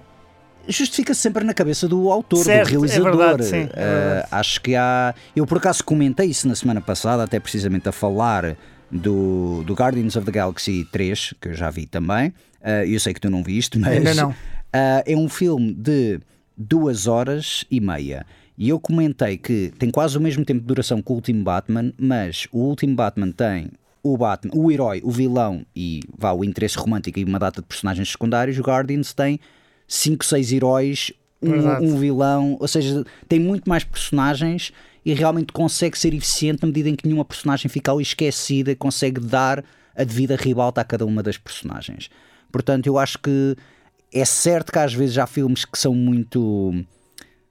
Justifica-se 0.68 1.22
sempre 1.22 1.44
na 1.44 1.54
cabeça 1.54 1.88
do 1.88 2.12
autor, 2.12 2.44
certo, 2.44 2.68
do 2.68 2.82
realizador. 2.82 3.08
É 3.08 3.18
verdade, 3.18 3.46
sim, 3.46 3.70
é 3.74 4.24
uh, 4.24 4.28
acho 4.32 4.62
que 4.62 4.76
há. 4.76 5.16
Eu 5.36 5.46
por 5.48 5.58
acaso 5.58 5.84
comentei 5.84 6.28
isso 6.28 6.48
na 6.48 6.56
semana 6.56 6.82
passada, 6.82 7.24
até 7.24 7.40
precisamente 7.40 7.90
a 7.90 7.92
falar 7.92 8.56
do, 8.92 9.64
do 9.64 9.74
Guardians 9.74 10.16
of 10.16 10.26
the 10.26 10.32
Galaxy 10.32 10.88
3, 10.92 11.34
que 11.42 11.50
eu 11.50 11.54
já 11.54 11.70
vi 11.70 11.86
também. 11.88 12.30
Uh, 12.62 12.86
eu 12.88 13.00
sei 13.00 13.14
que 13.14 13.22
tu 13.22 13.30
não 13.30 13.44
viste, 13.44 13.78
mas. 13.78 13.92
Ainda 13.92 14.14
não. 14.14 14.30
Uh, 14.30 15.02
é 15.06 15.16
um 15.16 15.30
filme 15.30 15.74
de 15.74 16.20
duas 16.58 17.08
horas 17.08 17.66
e 17.70 17.80
meia. 17.80 18.26
E 18.58 18.70
eu 18.70 18.80
comentei 18.80 19.38
que 19.38 19.74
tem 19.78 19.92
quase 19.92 20.18
o 20.18 20.22
mesmo 20.22 20.46
tempo 20.46 20.62
de 20.62 20.68
duração 20.68 21.02
que 21.02 21.12
o 21.12 21.16
último 21.16 21.44
Batman, 21.44 21.94
mas 21.98 22.48
o 22.52 22.60
último 22.60 22.96
Batman 22.96 23.32
tem 23.32 23.70
o 24.02 24.18
Batman, 24.18 24.54
o 24.56 24.72
herói, 24.72 25.02
o 25.04 25.12
vilão 25.12 25.66
e 25.76 26.02
vá, 26.16 26.32
o 26.32 26.44
interesse 26.44 26.78
romântico 26.78 27.20
e 27.20 27.24
uma 27.24 27.40
data 27.40 27.62
de 27.62 27.68
personagens 27.68 28.12
secundários. 28.12 28.58
O 28.58 28.62
Guardians 28.62 29.14
tem 29.14 29.40
5, 29.88 30.24
6 30.24 30.54
heróis, 30.54 31.12
um, 31.42 31.88
um, 31.88 31.98
vilão, 31.98 32.56
ou 32.60 32.68
seja, 32.68 33.04
tem 33.28 33.40
muito 33.40 33.68
mais 33.68 33.84
personagens 33.84 34.72
e 35.06 35.14
realmente 35.14 35.52
consegue 35.52 35.98
ser 35.98 36.14
eficiente 36.14 36.62
na 36.62 36.68
medida 36.68 36.90
em 36.90 36.96
que 36.96 37.06
nenhuma 37.06 37.26
personagem 37.26 37.70
fica 37.70 37.92
esquecida 38.02 38.72
e 38.72 38.76
consegue 38.76 39.20
dar 39.20 39.64
a 39.96 40.04
devida 40.04 40.36
ribalta 40.36 40.82
a 40.82 40.84
cada 40.84 41.06
uma 41.06 41.22
das 41.22 41.38
personagens. 41.38 42.10
Portanto, 42.52 42.88
eu 42.88 42.98
acho 42.98 43.20
que 43.20 43.56
é 44.16 44.26
certo 44.26 44.72
que 44.72 44.80
às 44.80 44.94
vezes 44.94 45.18
há 45.18 45.28
filmes 45.28 45.66
que 45.66 45.78
são 45.78 45.94
muito 45.94 46.74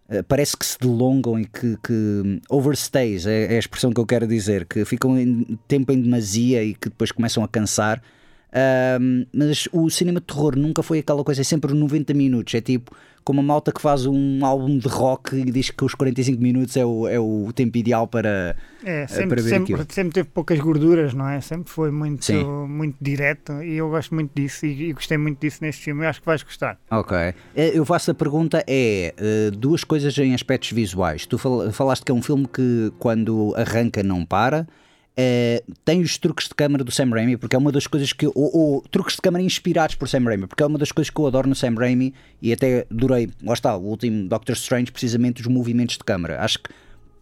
Uh, 0.07 0.23
parece 0.29 0.55
que 0.55 0.67
se 0.67 0.79
delongam 0.79 1.41
e 1.41 1.47
que, 1.47 1.79
que 1.83 2.43
overstays 2.51 3.25
é, 3.25 3.55
é, 3.55 3.57
a 3.57 3.59
expressão 3.59 3.91
que 3.91 3.99
eu 3.99 4.05
quero 4.05 4.27
dizer, 4.27 4.67
que 4.67 4.85
ficam 4.85 5.19
em 5.19 5.59
tempo 5.67 5.91
em 5.93 6.03
demasia 6.03 6.63
e 6.63 6.75
que 6.75 6.91
depois 6.91 7.11
começam 7.11 7.43
a 7.43 7.49
cansar. 7.49 8.03
Uh, 8.51 9.27
mas 9.33 9.67
o 9.73 9.89
cinema 9.89 10.21
de 10.21 10.27
terror 10.27 10.57
nunca 10.57 10.83
foi 10.83 10.99
aquela 10.99 11.25
coisa, 11.25 11.41
é 11.41 11.45
sempre 11.45 11.73
90 11.73 12.13
minutos. 12.13 12.55
É 12.55 12.61
tipo, 12.61 12.95
como 13.25 13.41
a 13.41 13.43
malta 13.43 13.73
que 13.73 13.81
faz 13.81 14.05
um 14.05 14.45
álbum 14.45 14.77
de 14.77 14.87
rock 14.87 15.35
e 15.35 15.51
diz 15.51 15.71
que 15.71 15.83
os 15.83 15.95
45 15.95 16.41
minutos 16.41 16.77
é 16.77 16.85
o, 16.85 17.09
é 17.09 17.19
o 17.19 17.51
tempo 17.55 17.79
ideal 17.79 18.07
para, 18.07 18.55
é, 18.85 19.03
eh, 19.03 19.07
sempre, 19.07 19.29
para 19.29 19.43
ver 19.43 19.49
sempre, 19.49 19.75
aquilo. 19.75 19.87
Sempre 19.91 20.13
teve 20.13 20.29
poucas 20.29 20.61
gorduras, 20.61 21.15
não 21.15 21.27
é? 21.27 21.41
Sempre 21.41 21.71
foi 21.71 21.91
muito, 21.91 22.33
muito 22.69 22.97
direto 23.01 23.63
e 23.63 23.77
eu 23.77 23.89
gosto 23.89 24.15
muito 24.15 24.31
disso 24.35 24.67
e, 24.67 24.91
e, 24.91 24.93
gostei 24.93 25.17
muito 25.17 25.41
disso 25.41 25.59
neste 25.63 25.83
filme. 25.83 26.05
Eu 26.05 26.11
acho 26.11 26.21
que 26.21 26.27
vais 26.27 26.43
gostar. 26.43 26.79
Ok. 26.91 27.17
Eh, 27.17 27.35
eu 27.57 27.85
faço 27.87 28.11
a 28.11 28.15
pergunta: 28.15 28.63
é 28.67 29.15
eh, 29.17 29.51
duas 29.57 29.85
coisas 29.85 30.17
em 30.19 30.35
aspectos 30.35 30.71
visuais. 30.73 31.25
Tu 31.25 31.39
falaste 31.39 32.05
que 32.05 32.13
é 32.13 32.15
um 32.15 32.23
filme 32.23 32.47
que 32.47 32.93
quando 32.99 33.55
arranca 33.57 34.03
não 34.03 34.25
para. 34.25 34.69
Uh, 35.17 35.73
tem 35.85 36.01
os 36.01 36.19
truques 36.19 36.49
de 36.49 36.55
câmara 36.57 36.83
do 36.83 36.91
Sam 36.91 37.11
Raimi, 37.11 37.37
porque 37.37 37.55
é 37.55 37.59
uma 37.59 37.71
das 37.71 37.87
coisas 37.87 38.13
que. 38.13 38.27
Ou, 38.27 38.35
ou, 38.35 38.83
truques 38.91 39.15
de 39.15 39.23
câmara 39.23 39.45
inspirados 39.45 39.95
por 39.95 40.09
Sam 40.09 40.25
Raimi, 40.25 40.49
porque 40.49 40.63
é 40.63 40.67
uma 40.67 40.79
das 40.79 40.91
coisas 40.91 41.09
que 41.09 41.21
eu 41.21 41.27
adoro 41.27 41.49
no 41.49 41.55
Sam 41.55 41.75
Raimi 41.79 42.13
e 42.43 42.53
até 42.53 42.85
durei. 42.91 43.31
Lá 43.43 43.55
está, 43.55 43.77
o 43.77 43.83
último 43.83 44.29
Doctor 44.29 44.55
Strange, 44.55 44.91
precisamente 44.91 45.41
os 45.41 45.47
movimentos 45.47 45.97
de 45.97 46.05
câmara. 46.05 46.43
Acho 46.43 46.59
que 46.59 46.71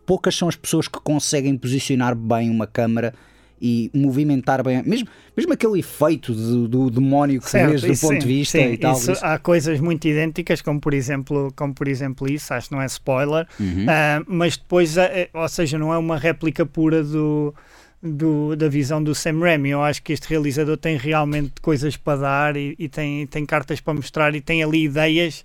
poucas 0.06 0.34
são 0.34 0.48
as 0.48 0.56
pessoas 0.56 0.88
que 0.88 0.98
conseguem 1.00 1.56
posicionar 1.56 2.14
bem 2.14 2.48
uma 2.48 2.66
câmara 2.66 3.12
e 3.64 3.90
movimentar 3.94 4.60
bem, 4.64 4.82
mesmo, 4.82 5.06
mesmo 5.36 5.52
aquele 5.52 5.78
efeito 5.78 6.34
do, 6.34 6.66
do 6.66 6.90
demónio 6.90 7.40
que 7.40 7.48
certo, 7.48 7.70
vês 7.70 7.82
do 7.82 8.00
ponto 8.00 8.14
sim, 8.14 8.18
de 8.18 8.26
vista 8.26 8.58
sim, 8.58 8.72
e 8.72 8.76
tal. 8.76 8.96
Isso, 8.96 9.12
isso. 9.12 9.24
Há 9.24 9.38
coisas 9.38 9.78
muito 9.78 10.08
idênticas, 10.08 10.60
como 10.60 10.80
por 10.80 10.92
exemplo, 10.92 11.52
como 11.54 11.72
por 11.72 11.86
exemplo 11.86 12.28
isso, 12.28 12.52
acho 12.52 12.68
que 12.68 12.74
não 12.74 12.82
é 12.82 12.86
spoiler, 12.86 13.46
uhum. 13.60 13.84
uh, 13.84 14.24
mas 14.26 14.56
depois, 14.56 14.96
uh, 14.96 15.02
ou 15.32 15.48
seja, 15.48 15.78
não 15.78 15.92
é 15.92 15.98
uma 15.98 16.16
réplica 16.16 16.66
pura 16.66 17.04
do 17.04 17.54
do, 18.02 18.56
da 18.56 18.68
visão 18.68 19.02
do 19.02 19.14
Sam 19.14 19.38
Raimi. 19.38 19.70
Eu 19.70 19.82
acho 19.82 20.02
que 20.02 20.12
este 20.12 20.28
realizador 20.28 20.76
tem 20.76 20.96
realmente 20.96 21.52
coisas 21.60 21.96
para 21.96 22.18
dar 22.18 22.56
e, 22.56 22.74
e 22.78 22.88
tem, 22.88 23.26
tem 23.26 23.46
cartas 23.46 23.80
para 23.80 23.94
mostrar 23.94 24.34
e 24.34 24.40
tem 24.40 24.62
ali 24.62 24.84
ideias, 24.84 25.44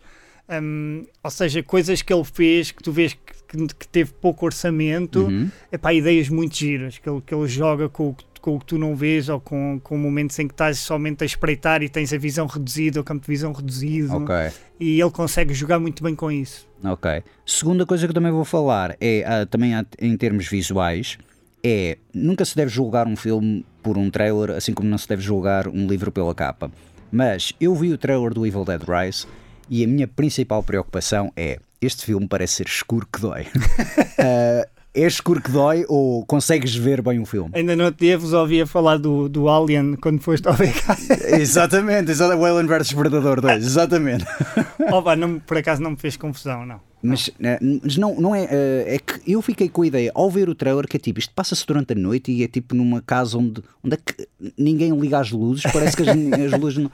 um, 0.49 1.05
ou 1.23 1.29
seja, 1.29 1.61
coisas 1.61 2.01
que 2.01 2.11
ele 2.11 2.23
fez 2.23 2.71
que 2.71 2.81
tu 2.81 2.91
vês 2.91 3.13
que, 3.13 3.67
que 3.67 3.87
teve 3.87 4.11
pouco 4.13 4.45
orçamento, 4.45 5.25
uhum. 5.25 5.49
epá, 5.71 5.93
ideias 5.93 6.29
muito 6.29 6.55
giras, 6.55 6.97
que 6.97 7.07
ele, 7.07 7.21
que 7.21 7.33
ele 7.33 7.47
joga 7.47 7.87
com, 7.87 8.15
com 8.41 8.55
o 8.55 8.59
que 8.59 8.65
tu 8.65 8.77
não 8.77 8.95
vês 8.95 9.29
ou 9.29 9.39
com, 9.39 9.79
com 9.83 9.97
momentos 9.97 10.37
em 10.39 10.47
que 10.47 10.53
estás 10.53 10.79
somente 10.79 11.23
a 11.23 11.25
espreitar 11.25 11.83
e 11.83 11.89
tens 11.89 12.11
a 12.11 12.17
visão 12.17 12.47
reduzida, 12.47 12.99
o 12.99 13.03
campo 13.03 13.21
de 13.21 13.27
visão 13.27 13.51
reduzido. 13.51 14.15
Okay. 14.17 14.49
E 14.79 14.99
ele 14.99 15.11
consegue 15.11 15.53
jogar 15.53 15.79
muito 15.79 16.03
bem 16.03 16.15
com 16.15 16.31
isso. 16.31 16.67
Ok. 16.83 17.23
Segunda 17.45 17.85
coisa 17.85 18.07
que 18.07 18.11
eu 18.11 18.15
também 18.15 18.31
vou 18.31 18.45
falar 18.45 18.95
é 18.99 19.23
uh, 19.25 19.45
também 19.45 19.73
em 19.99 20.17
termos 20.17 20.47
visuais 20.47 21.17
é 21.63 21.97
nunca 22.13 22.45
se 22.45 22.55
deve 22.55 22.71
julgar 22.71 23.07
um 23.07 23.15
filme 23.15 23.65
por 23.81 23.97
um 23.97 24.09
trailer, 24.09 24.51
assim 24.51 24.73
como 24.73 24.89
não 24.89 24.97
se 24.97 25.07
deve 25.07 25.21
julgar 25.21 25.67
um 25.67 25.87
livro 25.87 26.11
pela 26.11 26.33
capa. 26.33 26.71
Mas 27.11 27.53
eu 27.59 27.73
vi 27.75 27.93
o 27.93 27.97
trailer 27.97 28.33
do 28.33 28.45
Evil 28.45 28.65
Dead 28.65 28.81
Rise 28.81 29.25
e 29.69 29.83
a 29.83 29.87
minha 29.87 30.07
principal 30.07 30.61
preocupação 30.63 31.31
é 31.35 31.59
este 31.81 32.05
filme 32.05 32.27
parece 32.27 32.55
ser 32.55 32.67
escuro 32.67 33.07
que 33.11 33.21
dói. 33.21 33.43
uh, 33.43 34.67
é 34.93 35.05
escuro 35.05 35.41
que 35.41 35.51
dói 35.51 35.85
ou 35.87 36.25
consegues 36.25 36.75
ver 36.75 37.01
bem 37.01 37.19
o 37.19 37.25
filme? 37.25 37.51
Ainda 37.53 37.75
não 37.75 37.91
te 37.91 38.15
vos 38.15 38.33
ouvia 38.33 38.65
falar 38.65 38.97
do, 38.97 39.29
do 39.29 39.47
Alien 39.47 39.95
quando 39.95 40.19
foste 40.19 40.47
ao 40.47 40.53
VK. 40.53 41.37
exatamente, 41.39 42.11
exatamente. 42.11 42.41
O 42.41 42.45
Alien 42.45 42.67
vs 42.67 42.93
Predador 42.93 43.41
2, 43.41 43.65
exatamente. 43.65 44.25
Opa, 44.91 45.15
não, 45.15 45.39
por 45.39 45.57
acaso 45.57 45.81
não 45.81 45.91
me 45.91 45.97
fez 45.97 46.17
confusão, 46.17 46.65
não. 46.65 46.86
Mas, 47.01 47.29
eh, 47.39 47.59
mas 47.61 47.97
não, 47.97 48.19
não 48.19 48.35
é. 48.35 48.47
Eh, 48.49 48.95
é 48.95 48.99
que 48.99 49.31
eu 49.31 49.41
fiquei 49.41 49.69
com 49.69 49.83
a 49.83 49.87
ideia, 49.87 50.11
ao 50.15 50.29
ver 50.29 50.49
o 50.49 50.55
trailer, 50.55 50.87
que 50.87 50.97
é 50.97 50.99
tipo, 50.99 51.19
isto 51.19 51.33
passa-se 51.33 51.65
durante 51.65 51.93
a 51.93 51.95
noite 51.95 52.31
e 52.31 52.43
é 52.43 52.47
tipo 52.47 52.75
numa 52.75 53.01
casa 53.01 53.37
onde, 53.37 53.61
onde 53.83 53.95
é 53.95 53.97
que 53.97 54.27
ninguém 54.57 54.97
liga 54.97 55.19
as 55.19 55.31
luzes, 55.31 55.63
parece 55.71 55.95
que 55.95 56.03
as, 56.03 56.53
as 56.53 56.59
luzes 56.59 56.83
não. 56.83 56.91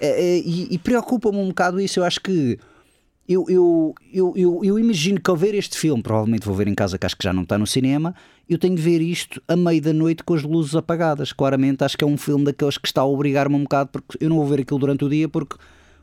É, 0.00 0.08
é, 0.08 0.38
e, 0.38 0.74
e 0.74 0.78
preocupa-me 0.78 1.38
um 1.38 1.48
bocado 1.48 1.80
isso. 1.80 2.00
Eu 2.00 2.04
acho 2.04 2.20
que 2.20 2.58
eu, 3.28 3.46
eu, 3.48 3.94
eu, 4.12 4.32
eu, 4.36 4.64
eu 4.64 4.78
imagino 4.78 5.20
que 5.20 5.30
ao 5.30 5.36
ver 5.36 5.54
este 5.54 5.78
filme, 5.78 6.02
provavelmente 6.02 6.44
vou 6.44 6.54
ver 6.54 6.66
em 6.66 6.74
casa, 6.74 6.98
que 6.98 7.06
acho 7.06 7.16
que 7.16 7.22
já 7.22 7.32
não 7.32 7.44
está 7.44 7.56
no 7.56 7.66
cinema, 7.66 8.14
eu 8.48 8.58
tenho 8.58 8.74
de 8.74 8.82
ver 8.82 9.00
isto 9.00 9.40
a 9.46 9.54
meio 9.54 9.80
da 9.80 9.92
noite 9.92 10.24
com 10.24 10.34
as 10.34 10.42
luzes 10.42 10.74
apagadas. 10.74 11.32
Claramente, 11.32 11.84
acho 11.84 11.96
que 11.96 12.02
é 12.02 12.06
um 12.06 12.16
filme 12.16 12.44
daqueles 12.44 12.76
que 12.76 12.86
está 12.86 13.02
a 13.02 13.06
obrigar-me 13.06 13.54
um 13.54 13.62
bocado, 13.62 13.90
porque 13.92 14.18
eu 14.20 14.28
não 14.28 14.36
vou 14.36 14.46
ver 14.46 14.60
aquilo 14.60 14.80
durante 14.80 15.04
o 15.04 15.08
dia, 15.08 15.28
porque 15.28 15.56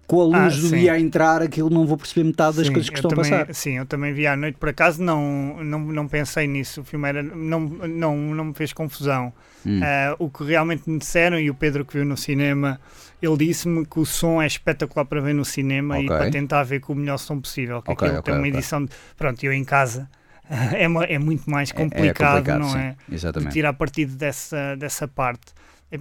com 0.10 0.22
a 0.22 0.24
luz 0.24 0.58
ah, 0.58 0.62
do 0.62 0.70
dia 0.70 0.94
a 0.94 1.00
entrar, 1.00 1.40
aquilo 1.44 1.70
não 1.70 1.86
vou 1.86 1.96
perceber 1.96 2.24
metade 2.24 2.58
das 2.58 2.66
sim, 2.66 2.74
coisas 2.74 2.90
que 2.90 2.96
estão 2.96 3.12
também, 3.12 3.32
a 3.32 3.46
passar. 3.46 3.54
Sim, 3.54 3.78
eu 3.78 3.86
também 3.86 4.12
vi 4.12 4.26
à 4.26 4.36
noite, 4.36 4.58
por 4.58 4.68
acaso 4.68 5.04
não, 5.04 5.64
não, 5.64 5.80
não 5.80 6.08
pensei 6.08 6.48
nisso, 6.48 6.82
o 6.82 6.84
filme 6.84 7.08
era, 7.08 7.22
não, 7.22 7.60
não, 7.60 8.18
não 8.18 8.46
me 8.46 8.54
fez 8.56 8.74
confusão. 8.74 9.32
Hum. 9.64 9.80
Uh, 9.80 10.16
o 10.18 10.28
que 10.28 10.44
realmente 10.44 10.90
me 10.90 10.98
disseram, 10.98 11.40
e 11.40 11.52
o 11.52 11.54
Pedro 11.54 11.86
que 11.86 11.94
viu 11.94 12.06
no 12.06 12.18
cinema, 12.18 12.82
ele 13.22 13.38
disse-me 13.38 13.86
que 13.86 14.00
o 14.00 14.06
som 14.06 14.42
é 14.42 14.48
espetacular 14.48 15.06
para 15.06 15.22
ver 15.22 15.36
no 15.36 15.46
cinema 15.46 15.94
okay. 15.94 16.06
e 16.06 16.08
para 16.08 16.32
tentar 16.32 16.64
ver 16.64 16.80
com 16.80 16.94
o 16.94 16.96
melhor 16.96 17.20
som 17.20 17.40
possível. 17.40 17.80
Que 17.80 17.92
okay, 17.92 18.08
aquilo 18.08 18.20
okay, 18.22 18.34
tem 18.34 18.42
uma 18.42 18.48
edição 18.48 18.84
de. 18.84 18.92
Pronto, 19.16 19.44
eu 19.44 19.54
em 19.54 19.64
casa. 19.64 20.10
É, 20.52 20.86
é 21.14 21.20
muito 21.20 21.48
mais 21.48 21.72
complicado, 21.72 22.04
é, 22.04 22.08
é 22.08 22.38
complicado 22.38 22.60
não 22.60 22.70
sim. 22.70 22.80
é? 22.80 22.96
Exatamente. 23.12 23.50
De 23.50 23.54
tirar 23.54 23.72
partido 23.74 24.16
dessa, 24.16 24.76
dessa 24.78 25.08
parte. 25.08 25.54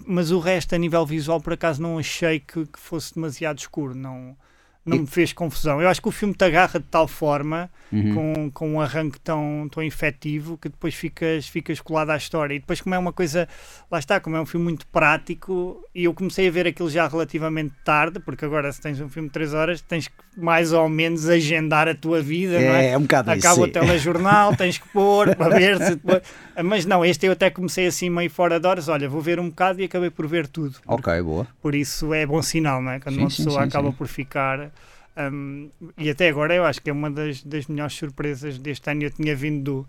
Mas 0.07 0.30
o 0.30 0.38
resto, 0.38 0.75
a 0.75 0.78
nível 0.78 1.04
visual, 1.07 1.40
por 1.40 1.52
acaso 1.52 1.80
não 1.80 1.99
achei 1.99 2.40
que, 2.40 2.66
que 2.66 2.78
fosse 2.78 3.14
demasiado 3.14 3.59
escuro. 3.59 3.95
Não, 3.95 4.37
não 4.85 4.97
e... 4.97 5.00
me 5.00 5.06
fez 5.06 5.32
confusão. 5.32 5.80
Eu 5.80 5.88
acho 5.88 6.00
que 6.00 6.08
o 6.08 6.11
filme 6.11 6.35
te 6.35 6.44
agarra 6.44 6.80
de 6.80 6.87
tal 6.87 7.06
forma, 7.06 7.70
uhum. 7.92 8.14
com, 8.14 8.50
com 8.50 8.73
um 8.75 8.80
arranque 8.80 9.20
tão, 9.20 9.68
tão 9.70 9.82
efetivo, 9.82 10.56
que 10.56 10.68
depois 10.68 10.94
ficas, 10.94 11.47
ficas 11.47 11.80
colado 11.80 12.11
à 12.11 12.16
história. 12.16 12.54
E 12.54 12.58
depois, 12.58 12.80
como 12.80 12.94
é 12.94 12.99
uma 12.99 13.12
coisa, 13.12 13.49
lá 13.90 13.99
está, 13.99 14.18
como 14.18 14.37
é 14.37 14.40
um 14.40 14.47
filme 14.47 14.64
muito 14.64 14.87
prático, 14.87 15.82
e 15.94 16.04
eu 16.04 16.14
comecei 16.14 16.49
a 16.49 16.50
ver 16.50 16.66
aquilo 16.66 16.90
já 16.90 17.06
relativamente 17.06 17.75
tarde, 17.85 18.20
porque 18.20 18.44
agora, 18.44 18.73
se 18.73 18.80
tens 18.80 19.00
um 19.00 19.08
filme 19.08 19.28
de 19.28 19.32
3 19.32 19.54
horas, 19.54 19.80
tens 19.80 20.08
que 20.08 20.28
mais 20.37 20.73
ou 20.73 20.88
menos 20.88 21.28
agendar 21.28 21.88
a 21.88 21.94
tua 21.94 22.23
vida, 22.23 22.54
é, 22.54 22.68
não 22.68 22.75
é? 22.75 22.90
É 22.90 22.99
um 22.99 23.02
bocado 23.02 23.30
Acaba 23.30 23.54
isso, 23.54 23.64
o 23.64 23.68
telejornal, 23.68 24.54
tens 24.54 24.78
que 24.78 24.88
pôr 24.88 25.35
para 25.37 25.58
ver 25.58 25.76
se 25.78 25.97
depois... 25.97 26.23
Mas 26.64 26.87
não, 26.87 27.04
este 27.04 27.26
eu 27.26 27.32
até 27.32 27.50
comecei 27.50 27.87
assim 27.87 28.08
meio 28.08 28.30
fora 28.30 28.58
de 28.58 28.66
horas. 28.66 28.88
Olha, 28.88 29.08
vou 29.08 29.20
ver 29.20 29.40
um 29.40 29.49
bocado 29.49 29.80
e 29.80 29.85
acabei 29.85 30.11
por 30.11 30.26
ver 30.26 30.47
tudo. 30.47 30.76
Ok, 30.87 31.20
boa. 31.23 31.47
Por 31.61 31.75
isso 31.75 32.14
é 32.14 32.25
bom 32.25 32.40
sinal, 32.40 32.80
não 32.80 32.92
é? 32.92 33.00
Quando 33.00 33.16
sim, 33.16 33.20
uma 33.20 33.28
pessoa 33.28 33.62
sim, 33.62 33.68
acaba 33.68 33.90
sim. 33.90 33.97
por 33.97 34.06
ficar 34.06 34.70
um, 35.18 35.70
e 35.96 36.10
até 36.10 36.28
agora 36.28 36.54
eu 36.54 36.64
acho 36.64 36.80
que 36.80 36.90
é 36.90 36.92
uma 36.92 37.10
das, 37.10 37.42
das 37.42 37.66
melhores 37.66 37.94
surpresas 37.94 38.58
deste 38.58 38.90
ano. 38.90 39.02
Eu 39.02 39.10
tinha 39.10 39.34
vindo 39.34 39.62
do, 39.62 39.88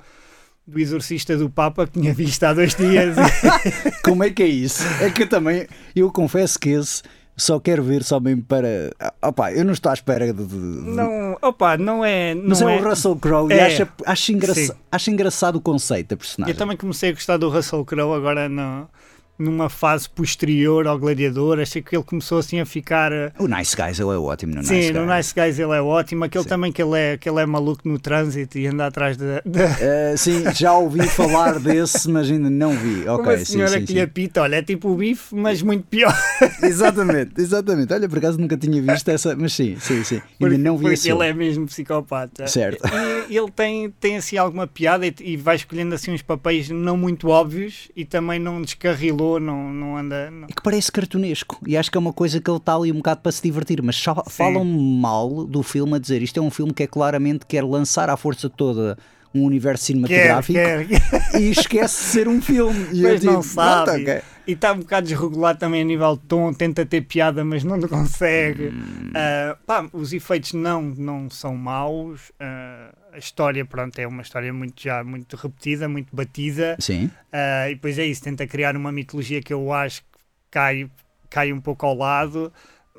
do 0.65 0.79
Exorcista 0.79 1.37
do 1.37 1.49
Papa, 1.49 1.87
que 1.87 1.99
tinha 1.99 2.13
visto 2.13 2.43
há 2.43 2.53
dois 2.53 2.75
dias. 2.75 3.15
Como 4.03 4.23
é 4.23 4.29
que 4.29 4.43
é 4.43 4.47
isso? 4.47 4.83
É 5.01 5.09
que 5.09 5.23
eu 5.23 5.29
também, 5.29 5.67
eu 5.95 6.11
confesso 6.11 6.59
que 6.59 6.69
esse 6.69 7.03
só 7.39 7.59
quero 7.59 7.81
ver 7.81 8.03
só 8.03 8.19
mesmo 8.19 8.43
para. 8.43 8.91
Opa, 9.21 9.51
eu 9.53 9.63
não 9.63 9.73
estou 9.73 9.89
à 9.89 9.93
espera 9.93 10.33
de. 10.33 10.45
de... 10.45 10.55
Não, 10.55 11.37
opa, 11.41 11.77
não 11.77 12.03
é. 12.03 12.35
Não 12.35 12.49
Mas 12.49 12.61
é, 12.61 12.65
é 12.65 12.79
o 12.79 12.83
Russell 12.83 13.15
Crowe 13.15 13.51
é. 13.51 13.55
e 13.55 13.59
acho, 13.61 13.87
acho, 14.05 14.31
engraça... 14.33 14.77
acho 14.91 15.11
engraçado 15.11 15.55
o 15.55 15.61
conceito 15.61 16.09
da 16.09 16.17
personagem. 16.17 16.53
Eu 16.53 16.57
também 16.57 16.75
comecei 16.75 17.09
a 17.09 17.13
gostar 17.13 17.37
do 17.37 17.49
Russell 17.49 17.85
Crowe 17.85 18.15
agora 18.15 18.49
no 18.49 18.87
numa 19.39 19.69
fase 19.69 20.09
posterior 20.09 20.85
ao 20.85 20.99
Gladiador, 20.99 21.59
achei 21.59 21.81
que 21.81 21.95
ele 21.95 22.03
começou 22.03 22.39
assim 22.39 22.59
a 22.59 22.65
ficar. 22.65 23.11
Eh, 23.11 23.31
o 23.39 23.47
Nice 23.47 23.75
Guys, 23.75 23.99
ele 23.99 24.09
é 24.09 24.17
ótimo 24.17 24.53
no 24.55 24.63
Sim, 24.63 24.75
Nice 24.75 24.93
no 24.93 25.05
Nice 25.05 25.33
Guys 25.33 25.57
ele 25.57 25.71
é 25.71 25.81
ótimo. 25.81 26.25
Aquele 26.25 26.43
sim. 26.43 26.49
também 26.49 26.71
que 26.71 26.81
ele, 26.81 26.97
é, 26.97 27.17
que 27.17 27.29
ele 27.29 27.39
é 27.39 27.45
maluco 27.45 27.87
no 27.87 27.97
trânsito 27.97 28.57
e 28.57 28.67
anda 28.67 28.87
atrás 28.87 29.15
de. 29.15 29.41
de... 29.45 29.63
Uh, 29.63 30.17
sim, 30.17 30.43
já 30.53 30.73
ouvi 30.73 31.07
falar 31.07 31.57
desse, 31.59 32.09
mas 32.09 32.29
ainda 32.29 32.49
não 32.49 32.71
vi. 32.71 33.07
Ok, 33.07 33.25
Uma 33.25 33.45
senhora 33.45 33.71
sim, 33.71 33.79
sim, 33.79 33.85
que 33.85 33.93
lhe 33.93 34.01
apita, 34.01 34.41
olha, 34.41 34.57
é 34.57 34.61
tipo 34.61 34.89
o 34.89 34.95
bife, 34.95 35.33
mas 35.33 35.61
muito 35.61 35.85
pior. 35.87 36.13
exatamente, 36.61 37.39
exatamente. 37.39 37.93
Olha, 37.93 38.09
por 38.09 38.17
acaso 38.17 38.37
nunca 38.37 38.57
tinha 38.57 38.81
visto 38.81 39.07
essa, 39.09 39.35
mas 39.35 39.53
sim, 39.53 39.77
sim, 39.79 40.03
sim. 40.03 40.21
Ainda 40.41 40.57
não 40.57 40.77
vi 40.77 40.83
Porque 40.83 41.09
ele 41.09 41.25
é 41.25 41.33
mesmo 41.33 41.65
psicopata. 41.65 42.47
Certo. 42.47 42.83
E 43.29 43.37
ele 43.37 43.51
tem, 43.51 43.89
tem 43.99 44.17
assim 44.17 44.37
alguma 44.37 44.67
piada 44.67 45.05
e, 45.05 45.13
e 45.21 45.37
vai 45.37 45.55
escolhendo 45.55 45.95
assim 45.95 46.11
uns 46.11 46.21
papéis 46.21 46.69
não 46.69 46.97
muito 46.97 47.29
óbvios 47.29 47.89
e 47.95 48.03
também 48.03 48.39
não 48.39 48.61
descarrilou, 48.61 49.28
não, 49.37 49.73
não 49.73 49.97
anda. 49.97 50.31
Não. 50.31 50.47
que 50.47 50.61
parece 50.63 50.89
cartunesco. 50.89 51.59
E 51.67 51.75
acho 51.75 51.91
que 51.91 51.97
é 51.97 51.99
uma 51.99 52.13
coisa 52.13 52.39
que 52.39 52.49
ele 52.49 52.57
está 52.57 52.75
ali 52.75 52.91
um 52.91 52.95
bocado 52.95 53.19
para 53.19 53.31
se 53.33 53.43
divertir. 53.43 53.81
Mas 53.81 54.01
falam 54.29 54.63
mal 54.63 55.45
do 55.45 55.61
filme 55.61 55.95
a 55.95 55.99
dizer 55.99 56.21
isto 56.21 56.39
é 56.39 56.41
um 56.41 56.49
filme 56.49 56.73
que 56.73 56.83
é 56.83 56.87
claramente 56.87 57.45
quer 57.45 57.65
lançar 57.65 58.09
à 58.09 58.15
força 58.15 58.49
toda 58.49 58.97
um 59.33 59.43
universo 59.43 59.85
cinematográfico 59.85 60.53
quer, 60.57 60.87
quer. 60.87 61.35
e 61.39 61.51
esquece 61.51 62.03
de 62.03 62.09
ser 62.09 62.27
um 62.27 62.41
filme. 62.41 62.87
E 62.93 63.01
mas 63.01 63.23
não 63.23 63.33
digo, 63.33 63.43
sabe. 63.43 64.01
Okay. 64.01 64.21
E 64.49 64.53
está 64.53 64.73
um 64.73 64.79
bocado 64.79 65.07
desregulado 65.07 65.59
também 65.59 65.83
a 65.83 65.85
nível 65.85 66.15
de 66.15 66.23
tom, 66.23 66.51
tenta 66.51 66.83
ter 66.83 67.01
piada, 67.01 67.45
mas 67.45 67.63
não 67.63 67.79
consegue. 67.81 68.69
Hum. 68.69 69.09
Uh, 69.09 69.55
pá, 69.63 69.87
os 69.93 70.11
efeitos 70.11 70.53
não, 70.53 70.81
não 70.81 71.29
são 71.29 71.55
maus. 71.55 72.29
Uh, 72.29 72.97
a 73.13 73.19
história, 73.19 73.63
pronto, 73.63 73.99
é 73.99 74.07
uma 74.07 74.23
história 74.23 74.51
muito 74.51 74.81
já 74.81 75.03
muito 75.03 75.35
repetida, 75.35 75.87
muito 75.87 76.15
batida. 76.15 76.75
Sim. 76.79 77.11
Uh, 77.31 77.69
e 77.69 77.75
depois 77.75 77.99
é 77.99 78.07
isso, 78.07 78.23
tenta 78.23 78.47
criar 78.47 78.75
uma 78.75 78.91
mitologia 78.91 79.39
que 79.39 79.53
eu 79.53 79.71
acho 79.71 80.01
que 80.01 80.07
cai, 80.49 80.89
cai 81.29 81.53
um 81.53 81.61
pouco 81.61 81.85
ao 81.85 81.93
lado 81.93 82.51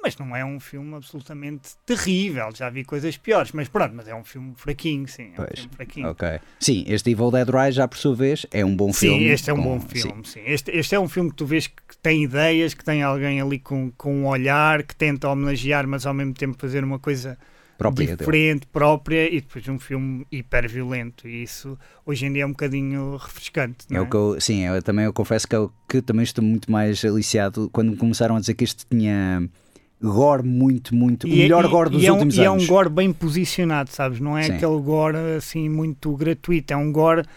mas 0.02 0.16
não 0.16 0.34
é 0.34 0.44
um 0.44 0.58
filme 0.58 0.94
absolutamente 0.94 1.70
terrível. 1.84 2.50
Já 2.54 2.70
vi 2.70 2.84
coisas 2.84 3.16
piores, 3.16 3.52
mas 3.52 3.68
pronto, 3.68 3.94
mas 3.94 4.08
é 4.08 4.14
um 4.14 4.24
filme 4.24 4.52
fraquinho, 4.56 5.06
sim. 5.08 5.32
É 5.36 5.42
um 5.42 5.46
filme 5.46 5.70
fraquinho. 5.74 6.08
Ok. 6.08 6.40
Sim, 6.58 6.84
este 6.86 7.10
Evil 7.10 7.30
Dead 7.30 7.48
Rise, 7.48 7.72
já 7.72 7.88
por 7.88 7.98
sua 7.98 8.14
vez, 8.14 8.46
é 8.50 8.64
um 8.64 8.74
bom 8.74 8.92
sim, 8.92 9.00
filme. 9.00 9.18
Sim, 9.20 9.26
este 9.26 9.50
é 9.50 9.52
um 9.52 9.56
com... 9.56 9.62
bom 9.62 9.80
filme, 9.80 10.24
sim. 10.24 10.32
sim. 10.32 10.42
Este, 10.44 10.70
este 10.72 10.94
é 10.94 11.00
um 11.00 11.08
filme 11.08 11.30
que 11.30 11.36
tu 11.36 11.46
vês 11.46 11.66
que 11.66 11.96
tem 12.02 12.24
ideias, 12.24 12.74
que 12.74 12.84
tem 12.84 13.02
alguém 13.02 13.40
ali 13.40 13.58
com, 13.58 13.90
com 13.96 14.14
um 14.14 14.26
olhar, 14.26 14.82
que 14.82 14.94
tenta 14.94 15.28
homenagear, 15.28 15.86
mas 15.86 16.06
ao 16.06 16.14
mesmo 16.14 16.34
tempo 16.34 16.56
fazer 16.58 16.84
uma 16.84 16.98
coisa 16.98 17.38
própria 17.80 18.14
diferente, 18.14 18.60
dele. 18.60 18.70
própria, 18.70 19.34
e 19.34 19.40
depois 19.40 19.66
um 19.66 19.78
filme 19.78 20.26
hiper 20.30 20.68
violento. 20.68 21.26
E 21.26 21.42
isso 21.42 21.78
hoje 22.04 22.26
em 22.26 22.32
dia 22.32 22.42
é 22.42 22.46
um 22.46 22.50
bocadinho 22.50 23.16
refrescante. 23.16 23.86
É, 23.90 23.96
é? 23.96 24.00
o 24.00 24.06
que 24.06 24.14
eu, 24.14 24.38
sim, 24.38 24.66
eu 24.66 24.82
também 24.82 25.06
eu 25.06 25.12
confesso 25.14 25.48
que 25.48 25.56
eu 25.56 25.72
que 25.88 26.02
também 26.02 26.22
estou 26.22 26.44
muito 26.44 26.70
mais 26.70 27.02
aliciado 27.04 27.70
quando 27.72 27.96
começaram 27.96 28.36
a 28.36 28.40
dizer 28.40 28.52
que 28.54 28.64
este 28.64 28.84
tinha 28.86 29.48
gore 30.02 30.42
muito, 30.42 30.94
muito. 30.94 31.28
E 31.28 31.30
o 31.30 31.34
é- 31.34 31.36
melhor 31.36 31.64
é, 31.64 31.68
gore 31.68 31.90
dos 31.90 32.04
é 32.04 32.10
um, 32.10 32.14
últimos 32.14 32.36
e 32.36 32.44
anos. 32.44 32.62
E 32.62 32.64
é 32.64 32.66
um 32.66 32.66
gore 32.66 32.88
bem 32.88 33.12
posicionado, 33.12 33.90
sabes? 33.90 34.20
Não 34.20 34.36
é 34.36 34.44
Sim. 34.44 34.52
aquele 34.52 34.80
gore 34.80 35.16
assim 35.36 35.68
muito 35.68 36.14
gratuito. 36.16 36.72
É 36.72 36.76
um 36.76 36.90
gore 36.90 37.22
que 37.22 37.28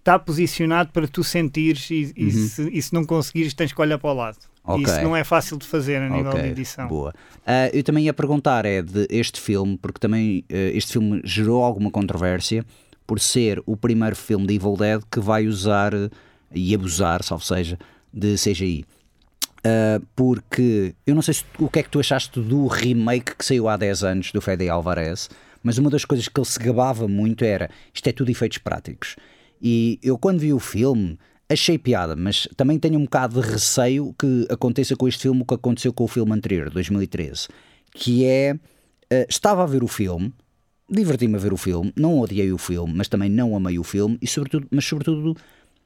está 0.00 0.18
posicionado 0.18 0.90
para 0.92 1.08
tu 1.08 1.24
sentires 1.24 1.90
e, 1.90 2.12
e, 2.16 2.24
uhum. 2.24 2.30
se, 2.30 2.70
e 2.70 2.82
se 2.82 2.92
não 2.92 3.04
conseguires 3.04 3.54
tens 3.54 3.72
que 3.72 3.80
olhar 3.80 3.98
para 3.98 4.10
o 4.10 4.14
lado. 4.14 4.38
Okay. 4.64 4.84
Isso 4.84 5.02
não 5.02 5.16
é 5.16 5.24
fácil 5.24 5.58
de 5.58 5.66
fazer 5.66 5.96
a 5.96 6.08
nível 6.08 6.30
okay. 6.30 6.42
de 6.42 6.48
edição. 6.48 6.86
Boa. 6.86 7.10
Uh, 7.38 7.76
eu 7.76 7.82
também 7.82 8.04
ia 8.04 8.14
perguntar 8.14 8.64
é 8.64 8.80
de 8.80 9.08
este 9.10 9.40
filme, 9.40 9.76
porque 9.76 9.98
também 9.98 10.44
uh, 10.50 10.54
este 10.72 10.92
filme 10.92 11.20
gerou 11.24 11.64
alguma 11.64 11.90
controvérsia 11.90 12.64
por 13.04 13.18
ser 13.18 13.60
o 13.66 13.76
primeiro 13.76 14.14
filme 14.14 14.46
de 14.46 14.54
Evil 14.54 14.76
Dead 14.76 15.02
que 15.10 15.18
vai 15.18 15.48
usar 15.48 15.92
e 16.54 16.74
abusar, 16.74 17.22
salvo 17.24 17.44
seja, 17.44 17.76
de 18.12 18.36
CGI. 18.36 18.84
Uh, 19.64 20.04
porque 20.16 20.92
eu 21.06 21.14
não 21.14 21.22
sei 21.22 21.34
se, 21.34 21.44
o 21.56 21.68
que 21.68 21.78
é 21.78 21.82
que 21.84 21.88
tu 21.88 22.00
achaste 22.00 22.40
do 22.40 22.66
remake 22.66 23.36
que 23.36 23.44
saiu 23.44 23.68
há 23.68 23.76
10 23.76 24.02
anos 24.02 24.32
do 24.32 24.40
Fede 24.40 24.68
Alvarez, 24.68 25.30
mas 25.62 25.78
uma 25.78 25.88
das 25.88 26.04
coisas 26.04 26.26
que 26.26 26.40
ele 26.40 26.46
se 26.46 26.58
gabava 26.58 27.06
muito 27.06 27.44
era 27.44 27.70
isto 27.94 28.08
é 28.08 28.12
tudo 28.12 28.30
efeitos 28.30 28.58
práticos. 28.58 29.14
E 29.60 30.00
eu, 30.02 30.18
quando 30.18 30.40
vi 30.40 30.52
o 30.52 30.58
filme, 30.58 31.16
achei 31.48 31.78
piada, 31.78 32.16
mas 32.16 32.48
também 32.56 32.76
tenho 32.76 32.98
um 32.98 33.04
bocado 33.04 33.40
de 33.40 33.48
receio 33.48 34.12
que 34.18 34.48
aconteça 34.50 34.96
com 34.96 35.06
este 35.06 35.22
filme 35.22 35.42
o 35.42 35.44
que 35.44 35.54
aconteceu 35.54 35.92
com 35.92 36.04
o 36.04 36.08
filme 36.08 36.32
anterior, 36.32 36.68
2013, 36.70 37.48
que 37.94 38.24
é. 38.24 38.54
Uh, 38.54 39.26
estava 39.28 39.62
a 39.62 39.66
ver 39.66 39.84
o 39.84 39.88
filme, 39.88 40.32
diverti-me 40.88 41.36
a 41.36 41.38
ver 41.38 41.52
o 41.52 41.56
filme, 41.56 41.92
não 41.94 42.18
odiei 42.18 42.50
o 42.50 42.56
filme, 42.56 42.94
mas 42.96 43.08
também 43.08 43.28
não 43.28 43.54
amei 43.54 43.78
o 43.78 43.84
filme, 43.84 44.18
e 44.22 44.26
sobretudo, 44.26 44.66
mas 44.70 44.86
sobretudo 44.86 45.36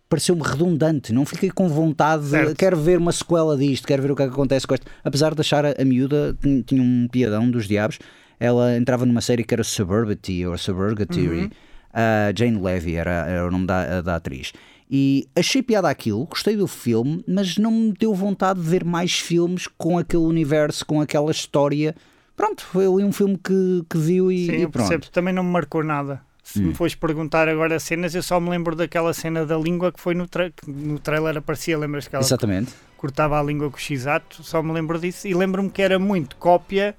pareceu-me 0.08 0.42
redundante, 0.42 1.12
não 1.12 1.26
fiquei 1.26 1.50
com 1.50 1.68
vontade 1.68 2.28
de 2.30 2.54
quero 2.54 2.76
ver 2.76 2.98
uma 2.98 3.12
sequela 3.12 3.56
disto, 3.56 3.86
quero 3.86 4.02
ver 4.02 4.10
o 4.12 4.16
que, 4.16 4.22
é 4.22 4.26
que 4.26 4.32
acontece 4.32 4.66
com 4.66 4.75
isto. 4.75 4.86
Apesar 5.04 5.34
de 5.34 5.40
achar 5.40 5.64
a, 5.66 5.75
a 5.78 5.84
miúda, 5.84 6.36
tinha 6.64 6.82
um 6.82 7.08
piadão 7.10 7.50
dos 7.50 7.66
diabos, 7.66 7.98
ela 8.38 8.76
entrava 8.76 9.04
numa 9.04 9.20
série 9.20 9.44
que 9.44 9.54
era 9.54 9.64
Suburbity 9.64 10.46
ou 10.46 10.56
Suburgatory, 10.56 11.40
uhum. 11.40 11.46
uh, 11.46 12.36
Jane 12.38 12.60
Levy 12.60 12.96
era, 12.96 13.26
era 13.26 13.46
o 13.46 13.50
nome 13.50 13.66
da, 13.66 14.00
da 14.00 14.16
atriz. 14.16 14.52
E 14.88 15.28
achei 15.34 15.62
piada 15.62 15.88
aquilo, 15.88 16.25
gostei 16.26 16.56
do 16.56 16.68
filme, 16.68 17.25
mas 17.26 17.58
não 17.58 17.72
me 17.72 17.92
deu 17.92 18.14
vontade 18.14 18.60
de 18.60 18.68
ver 18.68 18.84
mais 18.84 19.18
filmes 19.18 19.66
com 19.66 19.98
aquele 19.98 20.22
universo, 20.22 20.86
com 20.86 21.00
aquela 21.00 21.30
história. 21.32 21.94
Pronto, 22.36 22.64
foi 22.64 22.86
um 22.86 23.12
filme 23.12 23.36
que, 23.36 23.84
que 23.90 23.98
viu 23.98 24.30
e, 24.30 24.46
Sim, 24.46 24.52
e 24.52 24.68
pronto. 24.68 24.88
Percebo, 24.88 25.10
também 25.10 25.34
não 25.34 25.42
me 25.42 25.50
marcou 25.50 25.82
nada. 25.82 26.20
Se 26.46 26.60
hum. 26.60 26.68
me 26.68 26.74
fores 26.74 26.94
perguntar 26.94 27.48
agora 27.48 27.76
cenas, 27.80 28.14
eu 28.14 28.22
só 28.22 28.38
me 28.38 28.48
lembro 28.48 28.76
daquela 28.76 29.12
cena 29.12 29.44
da 29.44 29.58
língua 29.58 29.90
que 29.90 29.98
foi 29.98 30.14
no, 30.14 30.28
tra 30.28 30.48
que 30.48 30.70
no 30.70 30.96
trailer 30.96 31.36
aparecia, 31.36 31.76
lembras 31.76 32.06
que 32.06 32.14
ela 32.14 32.24
Exatamente. 32.24 32.72
cortava 32.96 33.36
a 33.36 33.42
língua 33.42 33.68
com 33.68 33.76
o 33.76 33.80
x-ato, 33.80 34.44
só 34.44 34.62
me 34.62 34.72
lembro 34.72 34.96
disso 34.96 35.26
e 35.26 35.34
lembro-me 35.34 35.68
que 35.68 35.82
era 35.82 35.98
muito 35.98 36.36
cópia 36.36 36.94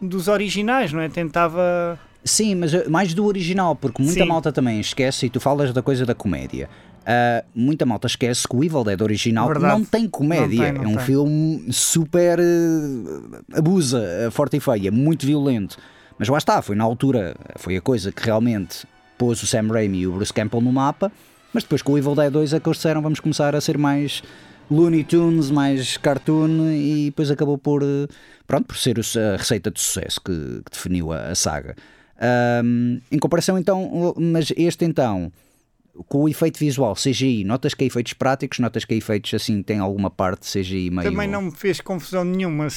dos 0.00 0.28
originais, 0.28 0.92
não 0.92 1.00
é? 1.00 1.08
Tentava... 1.08 1.98
Sim, 2.22 2.54
mas 2.54 2.74
eh, 2.74 2.88
mais 2.88 3.12
do 3.12 3.26
original, 3.26 3.74
porque 3.74 4.00
muita 4.00 4.20
Sim. 4.20 4.28
malta 4.28 4.52
também 4.52 4.78
esquece, 4.78 5.26
e 5.26 5.30
tu 5.30 5.40
falas 5.40 5.72
da 5.72 5.82
coisa 5.82 6.06
da 6.06 6.14
comédia. 6.14 6.70
Uh, 7.02 7.44
muita 7.52 7.84
malta 7.84 8.06
esquece 8.06 8.46
que 8.46 8.54
o 8.54 8.62
Evil 8.62 8.84
Dead 8.84 9.00
original 9.00 9.48
Verdade. 9.48 9.78
não 9.78 9.84
tem 9.84 10.08
comédia. 10.08 10.58
Não 10.58 10.64
tem, 10.64 10.72
não 10.72 10.84
é 10.84 10.86
um 10.86 10.96
tem. 10.96 11.06
filme 11.06 11.72
super 11.72 12.38
uh, 12.38 13.42
abusa, 13.52 14.28
uh, 14.28 14.30
forte 14.30 14.56
e 14.56 14.60
feia, 14.60 14.92
muito 14.92 15.26
violento. 15.26 15.76
Mas 16.18 16.28
lá 16.28 16.38
está, 16.38 16.62
foi 16.62 16.74
na 16.74 16.84
altura, 16.84 17.36
foi 17.56 17.76
a 17.76 17.80
coisa 17.80 18.10
que 18.10 18.24
realmente 18.24 18.86
pôs 19.18 19.42
o 19.42 19.46
Sam 19.46 19.68
Raimi 19.68 19.98
e 19.98 20.06
o 20.06 20.12
Bruce 20.12 20.32
Campbell 20.32 20.60
no 20.60 20.72
mapa. 20.72 21.12
Mas 21.52 21.62
depois 21.62 21.82
com 21.82 21.92
o 21.92 21.98
Evil 21.98 22.14
Dead 22.14 22.32
2 22.32 22.52
é 22.54 22.60
que 22.60 22.68
eles 22.68 22.78
disseram 22.78 23.02
vamos 23.02 23.20
começar 23.20 23.54
a 23.54 23.60
ser 23.60 23.78
mais 23.78 24.22
Looney 24.70 25.04
Tunes, 25.04 25.50
mais 25.50 25.96
cartoon 25.96 26.70
e 26.70 27.06
depois 27.06 27.30
acabou 27.30 27.56
por, 27.56 27.82
pronto, 28.46 28.66
por 28.66 28.76
ser 28.76 28.98
a 28.98 29.36
receita 29.36 29.70
de 29.70 29.80
sucesso 29.80 30.20
que, 30.20 30.32
que 30.64 30.70
definiu 30.70 31.12
a, 31.12 31.28
a 31.28 31.34
saga. 31.34 31.76
Um, 32.64 33.00
em 33.12 33.18
comparação 33.18 33.58
então, 33.58 34.14
mas 34.16 34.52
este 34.56 34.84
então 34.84 35.30
com 36.08 36.24
o 36.24 36.28
efeito 36.28 36.58
visual 36.58 36.94
CGI, 36.94 37.44
notas 37.44 37.74
que 37.74 37.84
é 37.84 37.86
efeitos 37.86 38.12
práticos, 38.12 38.58
notas 38.58 38.84
que 38.84 38.94
é 38.94 38.96
efeitos 38.96 39.32
assim, 39.34 39.62
tem 39.62 39.78
alguma 39.78 40.10
parte 40.10 40.42
de 40.42 40.60
CGI 40.60 40.90
meio. 40.90 41.10
Também 41.10 41.28
não 41.28 41.42
me 41.42 41.50
fez 41.50 41.80
confusão 41.80 42.24
nenhuma. 42.24 42.68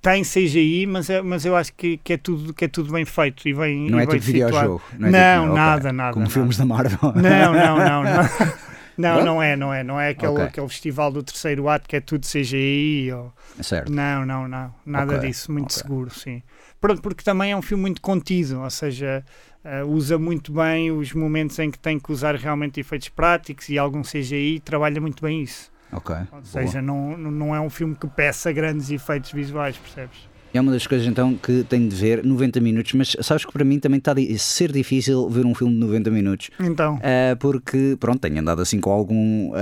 Tem 0.00 0.22
CGI, 0.22 0.86
mas, 0.86 1.10
é, 1.10 1.20
mas 1.22 1.44
eu 1.44 1.56
acho 1.56 1.72
que, 1.74 1.98
que, 1.98 2.14
é 2.14 2.16
tudo, 2.16 2.54
que 2.54 2.64
é 2.64 2.68
tudo 2.68 2.92
bem 2.92 3.04
feito 3.04 3.48
e 3.48 3.54
bem. 3.54 3.90
Não 3.90 3.98
e 3.98 4.02
é 4.02 4.06
bem 4.06 4.18
tipo 4.18 4.32
videojogo. 4.32 4.82
Não, 4.98 5.08
é 5.08 5.10
não 5.10 5.42
tipo, 5.42 5.54
nada, 5.54 5.80
okay. 5.80 5.92
nada. 5.92 6.12
Como 6.12 6.22
nada. 6.24 6.32
filmes 6.32 6.56
da 6.56 6.64
Marvel. 6.64 7.12
Não, 7.14 7.52
não, 7.52 7.78
não. 7.78 8.02
não. 8.04 8.68
Não, 8.98 9.24
não 9.24 9.40
é, 9.40 9.54
não 9.54 9.72
é. 9.72 9.84
Não 9.84 10.00
é 10.00 10.08
aquele, 10.08 10.32
okay. 10.32 10.44
aquele 10.46 10.68
festival 10.68 11.12
do 11.12 11.22
terceiro 11.22 11.68
ato 11.68 11.88
que 11.88 11.94
é 11.94 12.00
tudo 12.00 12.26
CGI. 12.26 13.12
Ou... 13.12 13.32
Certo. 13.62 13.92
Não, 13.92 14.26
não, 14.26 14.48
não. 14.48 14.74
Nada 14.84 15.16
okay. 15.16 15.28
disso. 15.28 15.52
Muito 15.52 15.70
okay. 15.70 15.82
seguro, 15.82 16.10
sim. 16.10 16.42
Pronto, 16.80 17.00
porque 17.00 17.22
também 17.22 17.52
é 17.52 17.56
um 17.56 17.62
filme 17.62 17.82
muito 17.82 18.00
contido, 18.00 18.60
ou 18.60 18.70
seja, 18.70 19.24
uh, 19.68 19.86
usa 19.86 20.18
muito 20.18 20.52
bem 20.52 20.90
os 20.90 21.12
momentos 21.12 21.58
em 21.58 21.70
que 21.70 21.78
tem 21.78 21.98
que 21.98 22.10
usar 22.10 22.34
realmente 22.34 22.80
efeitos 22.80 23.08
práticos 23.08 23.68
e 23.68 23.78
algum 23.78 24.02
CGI 24.02 24.60
trabalha 24.64 25.00
muito 25.00 25.22
bem 25.22 25.42
isso. 25.42 25.70
Ok. 25.92 26.14
Ou 26.32 26.44
seja, 26.44 26.82
não, 26.82 27.16
não 27.16 27.54
é 27.54 27.60
um 27.60 27.70
filme 27.70 27.94
que 27.94 28.06
peça 28.06 28.52
grandes 28.52 28.90
efeitos 28.90 29.32
visuais, 29.32 29.76
percebes? 29.76 30.28
É 30.52 30.60
uma 30.60 30.72
das 30.72 30.86
coisas 30.86 31.06
então 31.06 31.34
que 31.34 31.62
tenho 31.64 31.88
de 31.88 31.94
ver 31.94 32.24
90 32.24 32.60
minutos, 32.60 32.92
mas 32.94 33.16
sabes 33.20 33.44
que 33.44 33.52
para 33.52 33.64
mim 33.64 33.78
também 33.78 33.98
está 33.98 34.12
a 34.12 34.38
ser 34.38 34.72
difícil 34.72 35.28
ver 35.28 35.44
um 35.44 35.54
filme 35.54 35.74
de 35.74 35.80
90 35.80 36.10
minutos. 36.10 36.50
Então. 36.58 36.96
Uh, 36.96 37.36
porque, 37.38 37.96
pronto, 38.00 38.18
tenho 38.18 38.40
andado 38.40 38.62
assim 38.62 38.80
com 38.80 38.90
algum, 38.90 39.50
uh, 39.50 39.54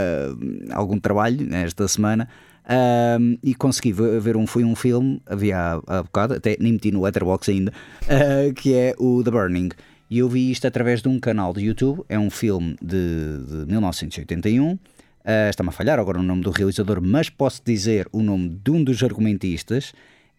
algum 0.72 0.98
trabalho 0.98 1.52
esta 1.54 1.86
semana. 1.88 2.28
Uh, 2.64 3.38
e 3.44 3.54
consegui 3.54 3.92
ver 3.92 4.36
um, 4.36 4.44
foi 4.44 4.64
um 4.64 4.74
filme, 4.74 5.20
havia 5.26 5.56
há, 5.56 5.98
há 5.98 6.02
bocado, 6.02 6.34
até 6.34 6.56
nem 6.58 6.72
meti 6.72 6.90
no 6.90 7.02
Letterboxd 7.02 7.52
ainda, 7.52 7.72
que 8.56 8.74
é 8.74 8.94
o 8.98 9.22
The 9.22 9.30
Burning. 9.30 9.68
E 10.08 10.18
eu 10.18 10.28
vi 10.28 10.50
isto 10.50 10.66
através 10.66 11.02
de 11.02 11.08
um 11.08 11.18
canal 11.18 11.52
de 11.52 11.64
YouTube. 11.64 12.04
É 12.08 12.18
um 12.18 12.30
filme 12.30 12.76
de, 12.80 13.64
de 13.64 13.70
1981. 13.70 14.72
Uh, 14.72 14.78
Está-me 15.50 15.70
a 15.70 15.72
falhar 15.72 15.98
agora 15.98 16.20
o 16.20 16.22
nome 16.22 16.42
do 16.42 16.50
realizador, 16.50 17.00
mas 17.02 17.28
posso 17.28 17.60
dizer 17.64 18.08
o 18.12 18.22
nome 18.22 18.48
de 18.48 18.70
um 18.70 18.84
dos 18.84 19.02
argumentistas 19.02 19.92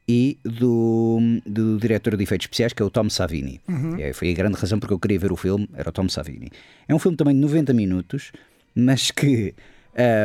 e 0.08 0.40
do, 0.44 1.20
do 1.46 1.78
diretor 1.78 2.16
de 2.16 2.24
efeitos 2.24 2.46
especiais, 2.46 2.72
que 2.72 2.82
é 2.82 2.86
o 2.86 2.90
Tom 2.90 3.10
Savini. 3.10 3.60
Uhum. 3.68 4.00
É, 4.00 4.14
foi 4.14 4.32
a 4.32 4.34
grande 4.34 4.58
razão 4.58 4.80
porque 4.80 4.94
eu 4.94 5.00
queria 5.00 5.20
ver 5.20 5.32
o 5.34 5.36
filme, 5.36 5.68
era 5.74 5.90
o 5.90 5.92
Tom 5.92 6.08
Savini. 6.08 6.50
É 6.88 6.96
um 6.96 7.00
filme 7.00 7.18
também 7.18 7.36
de 7.36 7.42
90 7.42 7.74
minutos, 7.74 8.32
mas 8.74 9.12
que, 9.12 9.54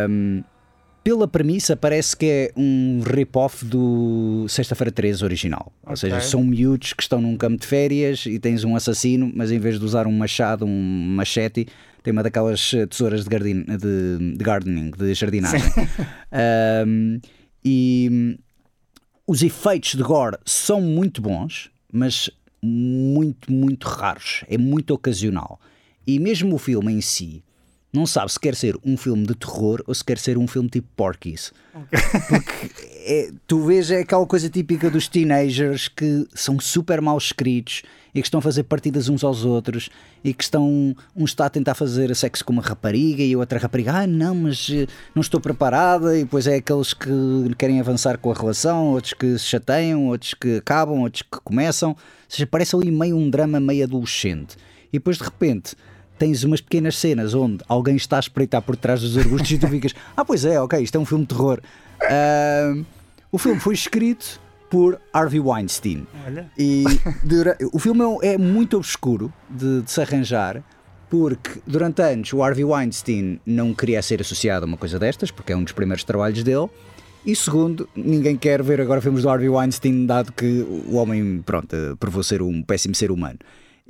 um, 0.09 0.45
pela 1.03 1.27
premissa, 1.27 1.77
parece 1.77 2.17
que 2.17 2.27
é 2.27 2.53
um 2.57 3.01
rip-off 3.05 3.65
do 3.65 4.47
Sexta-feira 4.49 4.91
13 4.91 5.25
original. 5.25 5.73
Okay. 5.83 5.91
Ou 5.91 5.97
seja, 5.97 6.21
são 6.21 6.45
miúdos 6.45 6.93
que 6.93 7.03
estão 7.03 7.21
num 7.21 7.37
campo 7.37 7.61
de 7.61 7.67
férias 7.67 8.25
e 8.27 8.39
tens 8.39 8.65
um 8.65 8.77
assassino, 8.77 9.31
mas 9.35 9.51
em 9.51 9.59
vez 9.59 9.79
de 9.79 9.85
usar 9.85 10.07
um 10.07 10.13
machado, 10.13 10.65
um 10.65 11.15
machete, 11.15 11.67
tem 12.03 12.13
uma 12.13 12.23
daquelas 12.23 12.73
tesouras 12.89 13.25
de, 13.25 13.31
garden, 13.31 13.65
de, 13.65 14.37
de 14.37 14.45
gardening, 14.45 14.91
de 14.91 15.15
jardinagem. 15.15 15.61
um, 16.87 17.21
e 17.65 18.39
os 19.27 19.43
efeitos 19.43 19.95
de 19.95 20.03
gore 20.03 20.37
são 20.45 20.81
muito 20.81 21.21
bons, 21.21 21.71
mas 21.93 22.31
muito, 22.63 23.53
muito 23.53 23.89
raros. 23.89 24.45
É 24.49 24.57
muito 24.57 24.93
ocasional. 24.95 25.61
E 26.07 26.19
mesmo 26.19 26.57
o 26.57 26.59
filme 26.59 26.93
em 26.93 27.01
si 27.01 27.43
não 27.93 28.07
sabe 28.07 28.33
se 28.33 28.41
quer 28.41 28.55
ser 28.55 28.77
um 28.85 28.97
filme 28.97 29.27
de 29.27 29.35
terror 29.35 29.83
ou 29.87 29.95
se 29.95 30.03
quer 30.03 30.19
ser 30.19 30.39
um 30.39 30.47
filme 30.47 30.69
tipo 30.69 30.89
Porky's. 30.97 31.53
Okay. 31.75 32.01
Porque 32.29 32.71
é, 33.05 33.31
tu 33.47 33.61
vês 33.65 33.91
é 33.91 34.01
aquela 34.01 34.27
coisa 34.27 34.49
típica 34.49 34.89
dos 34.91 35.09
teenagers 35.09 35.89
que 35.89 36.27
são 36.35 36.59
super 36.59 37.03
mal 37.03 37.19
escritos 37.19 37.83
e 38.15 38.21
que 38.21 38.27
estão 38.27 38.39
a 38.39 38.43
fazer 38.43 38.63
partidas 38.65 39.09
uns 39.09 39.25
aos 39.25 39.45
outros 39.45 39.91
e 40.23 40.33
que 40.35 40.43
estão. 40.43 40.95
Um 41.17 41.25
está 41.25 41.47
a 41.47 41.51
tentar 41.51 41.75
fazer 41.75 42.15
sexo 42.15 42.45
com 42.45 42.53
uma 42.53 42.63
rapariga 42.63 43.23
e 43.23 43.35
a 43.35 43.39
outra 43.39 43.59
rapariga, 43.59 43.93
ah, 43.93 44.07
não, 44.07 44.35
mas 44.35 44.69
eh, 44.71 44.87
não 45.15 45.21
estou 45.21 45.41
preparada. 45.41 46.17
E 46.17 46.25
depois 46.25 46.47
é 46.47 46.57
aqueles 46.57 46.93
que 46.93 47.11
querem 47.59 47.81
avançar 47.81 48.19
com 48.19 48.31
a 48.31 48.35
relação, 48.35 48.89
outros 48.93 49.15
que 49.15 49.39
se 49.39 49.47
chateiam, 49.47 50.09
outros 50.09 50.35
que 50.35 50.57
acabam, 50.57 51.01
outros 51.01 51.23
que 51.23 51.41
começam. 51.43 51.91
Ou 51.91 51.97
seja, 52.29 52.47
parece 52.47 52.77
ali 52.77 52.91
meio 52.91 53.17
um 53.17 53.31
drama 53.31 53.59
meio 53.59 53.85
adolescente. 53.85 54.57
E 54.89 54.99
depois 54.99 55.17
de 55.17 55.25
repente 55.25 55.75
tens 56.23 56.45
umas 56.45 56.61
pequenas 56.61 56.97
cenas 56.97 57.35
onde 57.35 57.65
alguém 57.67 57.97
está 57.97 58.17
a 58.17 58.21
espreitar 58.21 58.63
por 58.63 58.77
trás 58.77 59.01
dos 59.01 59.19
arbustos 59.19 59.51
e 59.51 59.59
tu 59.59 59.67
ficas, 59.67 59.93
ah, 60.17 60.25
pois 60.25 60.45
é, 60.45 60.61
ok, 60.61 60.81
isto 60.81 60.95
é 60.95 61.01
um 61.01 61.05
filme 61.05 61.25
de 61.25 61.35
terror. 61.35 61.61
Uh, 62.01 62.87
o 63.33 63.39
filme 63.39 63.59
foi 63.59 63.75
escrito 63.75 64.41
por 64.71 65.01
Harvey 65.13 65.41
Weinstein. 65.41 66.07
Olha. 66.25 66.49
E 66.57 66.85
dura, 67.25 67.59
o 67.73 67.79
filme 67.81 68.05
é 68.23 68.39
muito 68.39 68.77
obscuro 68.77 69.33
de, 69.51 69.83
de, 69.83 69.91
se 69.91 70.01
arranjar, 70.01 70.63
porque 71.11 71.61
durante 71.67 72.01
anos 72.01 72.33
o 72.33 72.41
Harvey 72.41 72.65
Weinstein 72.65 73.41
não 73.45 73.75
queria 73.75 74.01
ser 74.01 74.21
associado 74.21 74.65
a 74.65 74.69
uma 74.69 74.77
coisa 74.77 75.01
destas, 75.01 75.33
porque 75.33 75.53
é 75.53 75.57
um 75.57 75.65
dos 75.65 75.73
primeiros 75.73 76.05
trabalhos 76.05 76.45
dele. 76.45 76.69
E 77.27 77.35
segundo, 77.35 77.89
ninguém 77.97 78.37
quer 78.37 78.63
ver 78.63 78.81
agora 78.81 79.01
filmes 79.01 79.25
do 79.25 79.29
Harvey 79.29 79.49
Weinstein, 79.49 80.07
dado 80.07 80.33
que 80.33 80.65
o 80.87 80.95
homem, 80.95 81.43
pronto, 81.45 81.77
provou 81.99 82.23
ser 82.23 82.43
um 82.43 82.63
péssimo 82.63 82.95
ser 82.95 83.11
humano. 83.11 83.41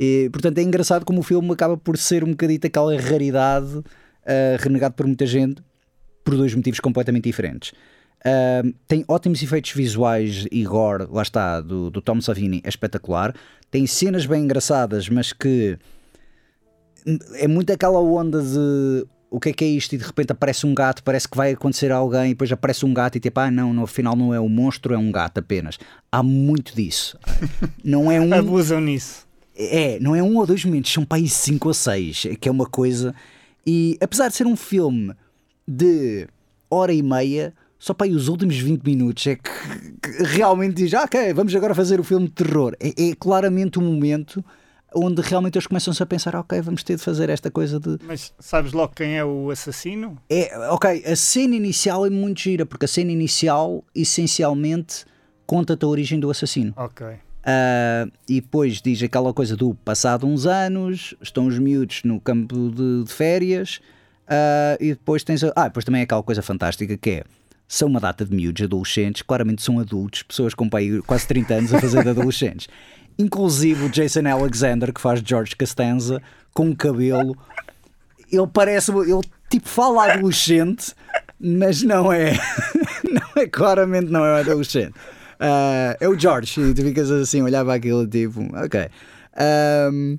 E, 0.05 0.29
portanto, 0.31 0.59
é 0.59 0.63
engraçado 0.63 1.05
como 1.05 1.21
o 1.21 1.23
filme 1.23 1.53
acaba 1.53 1.77
por 1.77 1.97
ser 1.97 2.25
um 2.25 2.31
bocadito 2.31 2.67
aquela 2.67 3.01
raridade, 3.01 3.77
uh, 3.77 3.85
renegado 4.59 4.97
por 4.97 5.07
muita 5.07 5.25
gente, 5.25 5.63
por 6.25 6.37
dois 6.37 6.53
motivos 6.57 6.81
completamente 6.81 7.23
diferentes. 7.23 7.71
Uh, 8.19 8.75
tem 8.89 9.05
ótimos 9.07 9.41
efeitos 9.41 9.71
visuais 9.71 10.45
e 10.51 10.65
gore, 10.65 11.07
lá 11.09 11.23
está, 11.23 11.61
do, 11.61 11.89
do 11.89 12.03
Tom 12.03 12.21
Savini, 12.21 12.61
é 12.65 12.69
espetacular. 12.69 13.33
Tem 13.71 13.87
cenas 13.87 14.27
bem 14.27 14.43
engraçadas, 14.43 15.09
mas 15.09 15.33
que 15.33 15.79
é 17.35 17.47
muito 17.47 17.73
aquela 17.73 18.01
onda 18.01 18.43
de 18.43 19.07
o 19.31 19.39
que 19.39 19.51
é 19.51 19.53
que 19.53 19.65
é 19.65 19.69
isto? 19.69 19.95
E 19.95 19.99
de 19.99 20.05
repente 20.05 20.33
aparece 20.33 20.67
um 20.67 20.75
gato, 20.75 21.05
parece 21.05 21.29
que 21.29 21.37
vai 21.37 21.53
acontecer 21.53 21.93
a 21.93 21.97
alguém, 21.97 22.27
e 22.27 22.29
depois 22.31 22.51
aparece 22.51 22.85
um 22.85 22.93
gato 22.93 23.19
e 23.19 23.21
tipo, 23.21 23.39
ah, 23.39 23.53
não, 23.53 23.73
no 23.73 23.87
final 23.87 24.17
não 24.17 24.35
é 24.35 24.41
um 24.41 24.49
monstro, 24.49 24.95
é 24.95 24.99
um 24.99 25.13
gato 25.13 25.39
apenas. 25.39 25.79
Há 26.11 26.25
muito 26.25 26.75
disso. 26.75 27.17
Não 27.85 28.11
é 28.11 28.21
um. 28.21 28.35
Abusam 28.35 28.81
nisso. 28.81 29.31
É, 29.71 29.99
não 30.01 30.15
é 30.15 30.23
um 30.23 30.37
ou 30.37 30.47
dois 30.47 30.65
momentos, 30.65 30.93
são 30.93 31.05
para 31.05 31.19
aí 31.19 31.29
cinco 31.29 31.69
ou 31.69 31.75
seis, 31.75 32.27
que 32.41 32.49
é 32.49 32.53
uma 32.53 32.67
coisa. 32.67 33.15
E 33.67 33.97
apesar 34.01 34.29
de 34.29 34.35
ser 34.35 34.47
um 34.47 34.57
filme 34.57 35.15
de 35.67 36.27
hora 36.71 36.93
e 36.93 37.03
meia, 37.03 37.55
só 37.79 37.93
para 37.93 38.07
aí 38.07 38.15
os 38.15 38.29
últimos 38.29 38.57
20 38.57 38.83
minutos 38.85 39.27
é 39.27 39.37
que, 39.37 39.51
que 40.03 40.23
realmente 40.23 40.75
diz: 40.75 40.95
ah, 40.95 41.05
ok, 41.05 41.33
vamos 41.35 41.55
agora 41.55 41.75
fazer 41.75 42.01
o 42.01 42.05
filme 42.05 42.27
de 42.27 42.33
terror. 42.33 42.75
É, 42.81 42.89
é 42.89 43.15
claramente 43.15 43.79
um 43.79 43.83
momento 43.83 44.45
onde 44.95 45.23
realmente 45.23 45.57
eles 45.57 45.67
começam-se 45.67 46.03
a 46.03 46.07
pensar, 46.07 46.37
ok, 46.37 46.61
vamos 46.61 46.83
ter 46.83 46.97
de 46.97 47.03
fazer 47.03 47.31
esta 47.31 47.51
coisa 47.51 47.81
de. 47.81 47.99
Mas 48.05 48.33
sabes 48.39 48.73
logo 48.73 48.95
quem 48.95 49.17
é 49.17 49.25
o 49.25 49.51
assassino? 49.51 50.19
É, 50.29 50.57
ok, 50.71 51.05
a 51.05 51.17
cena 51.17 51.57
inicial 51.57 52.07
é 52.07 52.11
muito 52.11 52.41
gira, 52.41 52.67
porque 52.67 52.85
a 52.85 52.89
cena 52.89 53.11
inicial 53.11 53.85
essencialmente 53.95 55.05
conta-te 55.47 55.85
a 55.85 55.89
origem 55.89 56.21
do 56.21 56.31
assassino. 56.31 56.73
Ok. 56.77 57.07
Uh, 57.43 58.11
e 58.29 58.41
depois 58.41 58.81
diz 58.81 59.03
aquela 59.03 59.35
coisa 59.35 59.57
do 59.57 59.75
passado 59.75 60.27
uns 60.27 60.47
anos, 60.47 61.15
estão 61.21 61.47
os 61.47 61.59
miúdos 61.59 62.03
no 62.05 62.21
campo 62.21 62.71
de, 62.71 63.05
de 63.05 63.13
férias, 63.13 63.81
uh, 64.29 64.79
e 64.81 64.91
depois 64.91 65.25
tens. 65.25 65.43
A, 65.43 65.53
ah, 65.57 65.65
depois 65.65 65.85
também 65.85 66.03
é 66.03 66.05
aquela 66.05 66.23
coisa 66.23 66.41
fantástica 66.43 66.97
que 66.97 67.11
é. 67.11 67.25
São 67.67 67.89
uma 67.89 67.99
data 67.99 68.25
de 68.25 68.37
miúdos, 68.37 68.63
adolescentes, 68.63 69.23
claramente 69.23 69.63
são 69.63 69.79
adultos, 69.79 70.23
pessoas 70.23 70.53
com 70.53 70.69
quase 71.07 71.27
30 71.27 71.55
anos 71.55 71.75
a 71.75 71.81
fazer 71.81 72.03
de 72.03 72.11
adolescentes. 72.11 72.69
Inclusive 73.19 73.87
o 73.87 73.89
Jason 73.89 74.27
Alexander, 74.29 74.93
que 74.93 75.01
faz 75.01 75.21
George 75.25 75.57
Costanza, 75.57 76.23
com 76.53 76.67
um 76.67 76.75
cabelo. 76.75 77.37
Ele 78.31 78.47
parece. 78.47 78.91
Ele 78.93 79.21
tipo 79.49 79.69
fala 79.69 80.13
adolescente, 80.13 80.95
mas 81.41 81.83
não 81.83 82.13
é. 82.13 82.33
não 83.11 83.43
é 83.43 83.47
claramente 83.47 84.11
não 84.11 84.25
é 84.25 84.41
adolescente. 84.41 84.95
Uh, 85.43 85.97
é 85.99 86.09
o 86.09 86.17
George, 86.17 86.61
e 86.61 86.73
tu 86.73 86.83
ficas 86.83 87.11
assim, 87.11 87.43
olhava 87.43 87.75
aquilo 87.75 88.07
tipo, 88.07 88.41
ok. 88.57 88.89
Um, 89.91 90.17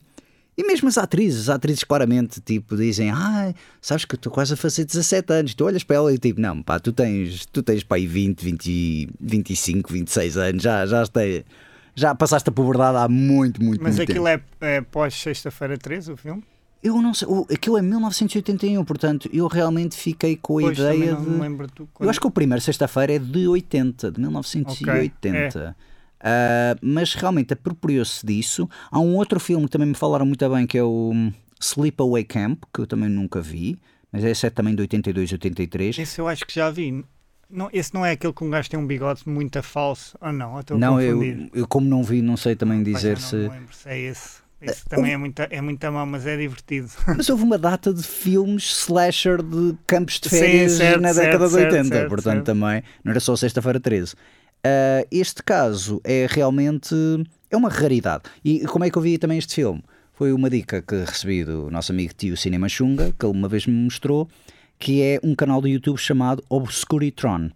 e 0.57 0.63
mesmo 0.67 0.87
as 0.87 0.97
atrizes, 0.97 1.49
as 1.49 1.55
atrizes 1.55 1.83
claramente 1.83 2.41
tipo, 2.41 2.75
dizem: 2.75 3.09
Ah, 3.09 3.53
sabes 3.81 4.05
que 4.05 4.15
estou 4.15 4.31
quase 4.31 4.53
a 4.53 4.57
fazer 4.57 4.85
17 4.85 5.33
anos. 5.33 5.55
Tu 5.55 5.65
olhas 5.65 5.83
para 5.83 5.95
ela 5.95 6.13
e 6.13 6.17
tipo, 6.17 6.39
não, 6.39 6.61
pá, 6.61 6.79
tu 6.79 6.91
tens, 6.91 7.45
tu 7.45 7.63
tens 7.63 7.83
para 7.83 7.97
aí 7.97 8.05
20, 8.05 8.43
20, 8.43 9.09
25, 9.19 9.93
26 9.93 10.37
anos, 10.37 10.61
já, 10.61 10.85
já, 10.85 11.03
estei, 11.03 11.45
já 11.95 12.13
passaste 12.13 12.49
a 12.49 12.51
puberdade 12.51 12.97
há 12.97 13.07
muito, 13.07 13.63
muito, 13.63 13.81
Mas 13.81 13.95
muito 13.97 14.11
aquilo 14.11 14.25
tempo. 14.25 14.43
é, 14.61 14.75
é 14.75 14.81
pós 14.81 15.15
Sexta-feira 15.15 15.77
13, 15.77 16.11
o 16.11 16.17
filme? 16.17 16.43
Eu 16.83 17.01
não 17.01 17.13
sei, 17.13 17.27
aquilo 17.53 17.77
é 17.77 17.81
1981, 17.81 18.83
portanto, 18.83 19.29
eu 19.31 19.47
realmente 19.47 19.95
fiquei 19.95 20.35
com 20.35 20.59
a 20.59 20.63
pois, 20.63 20.77
ideia 20.77 21.13
não 21.13 21.23
de. 21.23 21.29
lembro 21.39 21.67
tu 21.69 21.87
quando... 21.93 22.05
Eu 22.05 22.09
acho 22.09 22.19
que 22.19 22.27
o 22.27 22.31
primeiro 22.31 22.61
sexta-feira 22.61 23.13
é 23.13 23.19
de 23.19 23.47
80, 23.47 24.11
de 24.11 24.19
1980. 24.19 25.47
Okay, 25.47 25.61
é. 25.61 25.75
Uh, 26.23 26.79
mas 26.81 27.13
realmente 27.13 27.53
apropriou-se 27.53 28.25
disso. 28.25 28.69
Há 28.91 28.99
um 28.99 29.15
outro 29.15 29.39
filme 29.39 29.65
que 29.65 29.71
também 29.71 29.89
me 29.89 29.95
falaram 29.95 30.25
muito 30.25 30.49
bem 30.49 30.65
que 30.65 30.77
é 30.77 30.83
o 30.83 31.13
Sleepaway 31.59 32.23
Camp, 32.23 32.63
que 32.73 32.81
eu 32.81 32.87
também 32.87 33.09
nunca 33.09 33.41
vi, 33.41 33.79
mas 34.11 34.23
esse 34.23 34.45
é 34.45 34.49
também 34.49 34.75
de 34.75 34.81
82, 34.81 35.31
83. 35.33 35.97
Esse 35.99 36.19
eu 36.19 36.27
acho 36.27 36.45
que 36.45 36.53
já 36.53 36.69
vi. 36.69 37.03
Não, 37.49 37.69
esse 37.71 37.93
não 37.93 38.05
é 38.05 38.11
aquele 38.11 38.33
que 38.33 38.43
um 38.43 38.49
gajo 38.49 38.69
tem 38.69 38.79
um 38.79 38.87
bigode 38.87 39.21
muito 39.25 39.57
a 39.59 39.61
falso? 39.61 40.17
Ou 40.21 40.31
não? 40.31 40.59
Eu 40.69 40.77
não, 40.77 41.01
eu, 41.01 41.49
eu, 41.53 41.67
como 41.67 41.87
não 41.87 42.03
vi, 42.03 42.21
não 42.21 42.35
sei 42.35 42.55
também 42.55 42.81
dizer 42.83 43.17
Pai, 43.17 43.29
se. 43.29 43.35
Não 43.35 43.51
lembro 43.51 43.73
se 43.73 43.89
é 43.89 43.99
esse. 43.99 44.42
Isso 44.63 44.83
também 44.87 45.13
é 45.13 45.17
muito, 45.17 45.39
é 45.41 45.61
muito 45.61 45.91
mal, 45.91 46.05
mas 46.05 46.25
é 46.25 46.37
divertido. 46.37 46.89
Mas 47.07 47.29
houve 47.29 47.43
uma 47.43 47.57
data 47.57 47.93
de 47.93 48.03
filmes 48.03 48.63
slasher 48.63 49.41
de 49.43 49.75
campos 49.85 50.19
de 50.19 50.29
férias 50.29 50.73
Sim, 50.73 50.77
certo, 50.77 51.01
na 51.01 51.11
década 51.13 51.49
certo, 51.49 51.71
de 51.71 51.77
80, 51.77 51.95
certo, 51.95 52.09
portanto 52.09 52.45
também 52.45 52.83
não 53.03 53.11
era 53.11 53.19
só 53.19 53.35
sexta-feira 53.35 53.79
13. 53.79 54.13
Uh, 54.13 55.05
este 55.11 55.43
caso 55.43 55.99
é 56.03 56.25
realmente 56.29 56.95
é 57.51 57.57
uma 57.57 57.69
raridade. 57.69 58.23
E 58.43 58.61
como 58.61 58.85
é 58.85 58.89
que 58.89 58.97
eu 58.97 59.01
vi 59.01 59.17
também 59.17 59.37
este 59.37 59.55
filme? 59.55 59.83
Foi 60.13 60.31
uma 60.31 60.49
dica 60.49 60.81
que 60.81 60.95
recebi 60.95 61.43
do 61.43 61.69
nosso 61.69 61.91
amigo 61.91 62.13
tio 62.13 62.37
Cinema 62.37 62.69
Xunga, 62.69 63.13
que 63.17 63.25
ele 63.25 63.37
uma 63.37 63.49
vez 63.49 63.67
me 63.67 63.73
mostrou, 63.73 64.29
que 64.79 65.01
é 65.01 65.19
um 65.23 65.35
canal 65.35 65.59
do 65.59 65.67
YouTube 65.67 65.97
chamado 65.97 66.43
Obscuritron. 66.49 67.49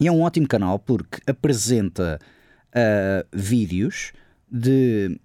E 0.00 0.06
é 0.06 0.12
um 0.12 0.22
ótimo 0.22 0.46
canal 0.46 0.78
porque 0.78 1.18
apresenta 1.26 2.20
uh, 2.68 3.26
vídeos 3.32 4.12
de 4.50 5.18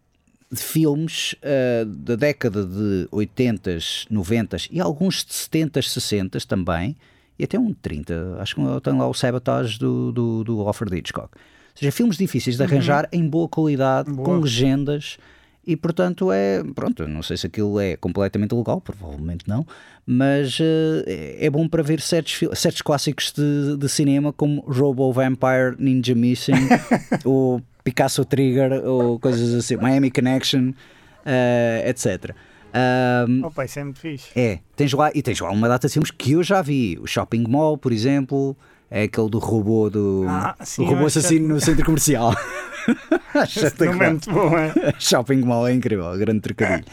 de 0.54 0.62
filmes 0.62 1.34
uh, 1.34 1.86
da 1.86 2.16
década 2.16 2.64
de 2.64 3.08
80s, 3.12 4.08
90s 4.12 4.68
e 4.72 4.80
alguns 4.80 5.26
de 5.26 5.34
70s, 5.34 5.88
60s 6.00 6.46
também, 6.46 6.96
e 7.40 7.44
até 7.44 7.58
um 7.58 7.70
de 7.70 7.76
30. 7.76 8.38
Acho 8.40 8.56
que 8.56 8.62
tem 8.84 8.94
lá 8.94 9.08
o 9.08 9.14
Sabotage 9.14 9.80
do, 9.80 10.12
do, 10.12 10.44
do 10.44 10.62
Alfred 10.62 10.96
Hitchcock. 10.96 11.30
Ou 11.36 11.80
seja, 11.80 11.92
filmes 11.92 12.18
difíceis 12.18 12.56
de 12.56 12.62
uhum. 12.62 12.70
arranjar 12.70 13.10
uhum. 13.12 13.20
em 13.20 13.28
boa 13.28 13.50
qualidade, 13.50 14.12
boa. 14.12 14.26
com 14.26 14.38
legendas. 14.40 15.18
E 15.66 15.78
portanto 15.78 16.30
é, 16.30 16.62
pronto, 16.76 17.08
não 17.08 17.24
sei 17.24 17.38
se 17.38 17.48
aquilo 17.48 17.80
é 17.80 17.96
completamente 17.96 18.54
legal, 18.54 18.82
provavelmente 18.82 19.48
não, 19.48 19.66
mas 20.06 20.60
uh, 20.60 21.04
é 21.08 21.50
bom 21.50 21.70
para 21.70 21.82
ver 21.82 22.02
certos, 22.02 22.38
certos 22.60 22.82
clássicos 22.82 23.32
de, 23.32 23.78
de 23.78 23.88
cinema 23.88 24.34
como 24.34 24.60
Robo 24.68 25.10
Vampire 25.14 25.78
Ninja 25.80 26.14
Missing 26.14 26.68
ou 27.24 27.62
Picasso 27.84 28.24
Trigger 28.26 28.84
ou 28.86 29.20
coisas 29.20 29.54
assim, 29.54 29.76
Miami 29.78 30.10
Connection, 30.10 30.70
uh, 30.70 31.88
etc. 31.88 32.36
Um, 32.74 33.46
Opa, 33.46 33.66
isso 33.66 33.80
é 33.80 33.84
muito 33.84 34.00
fixe. 34.00 34.30
É, 34.36 34.60
tens 34.76 34.94
lá, 34.94 35.12
e 35.14 35.22
tens 35.22 35.40
lá 35.40 35.52
uma 35.52 35.68
data 35.68 35.88
de 35.88 35.94
filmes 35.94 36.10
que 36.10 36.32
eu 36.32 36.44
já 36.44 36.62
vi. 36.62 36.98
O 37.00 37.06
Shopping 37.06 37.46
Mall, 37.48 37.78
por 37.78 37.92
exemplo, 37.92 38.58
é 38.90 39.04
aquele 39.04 39.30
do 39.30 39.38
robô 39.38 39.90
do 39.90 40.26
ah, 40.28 40.56
sim, 40.62 40.84
o 40.84 40.86
robô 40.86 41.06
assassino 41.06 41.48
no 41.48 41.62
centro 41.62 41.86
comercial. 41.86 42.34
é 42.88 44.10
muito 44.10 44.32
bom, 44.32 44.58
é? 44.58 44.74
Shopping 45.00 45.42
Mall 45.42 45.68
é 45.68 45.74
incrível, 45.74 46.18
grande 46.18 46.42
trocadilho. 46.42 46.86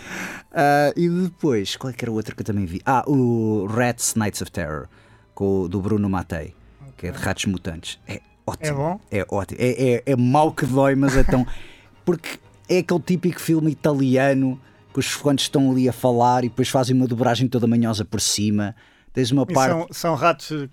Uh, 0.50 0.92
e 1.00 1.08
depois, 1.08 1.76
qual 1.76 1.90
é 1.90 1.94
que 1.94 2.04
era 2.04 2.12
o 2.12 2.14
outro 2.14 2.36
que 2.36 2.42
eu 2.42 2.46
também 2.46 2.66
vi? 2.66 2.82
Ah, 2.84 3.04
o 3.06 3.66
Rats 3.66 4.14
Nights 4.14 4.42
of 4.42 4.50
Terror, 4.50 4.86
com, 5.34 5.66
do 5.66 5.80
Bruno 5.80 6.10
Matei, 6.10 6.54
okay. 6.80 6.92
que 6.96 7.06
é 7.06 7.10
de 7.10 7.18
ratos 7.18 7.46
mutantes. 7.46 7.98
É 8.06 8.20
ótimo. 8.50 8.68
É 8.68 8.72
bom? 8.72 9.00
É 9.10 9.26
ótimo. 9.28 9.60
É, 9.60 9.92
é, 9.94 10.02
é 10.06 10.16
mau 10.16 10.52
que 10.52 10.66
dói, 10.66 10.94
mas 10.94 11.16
é 11.16 11.22
tão. 11.22 11.46
Porque 12.04 12.38
é 12.68 12.78
aquele 12.78 13.00
típico 13.00 13.40
filme 13.40 13.70
italiano 13.70 14.60
que 14.92 14.98
os 14.98 15.06
focantes 15.06 15.44
estão 15.44 15.70
ali 15.70 15.88
a 15.88 15.92
falar 15.92 16.44
e 16.44 16.48
depois 16.48 16.68
fazem 16.68 16.94
uma 16.96 17.06
dobragem 17.06 17.48
toda 17.48 17.66
manhosa 17.66 18.04
por 18.04 18.20
cima. 18.20 18.74
Tens 19.12 19.30
uma 19.30 19.46
parte. 19.46 19.70
São, 19.70 19.86
são, 19.90 20.14
ratos. 20.14 20.68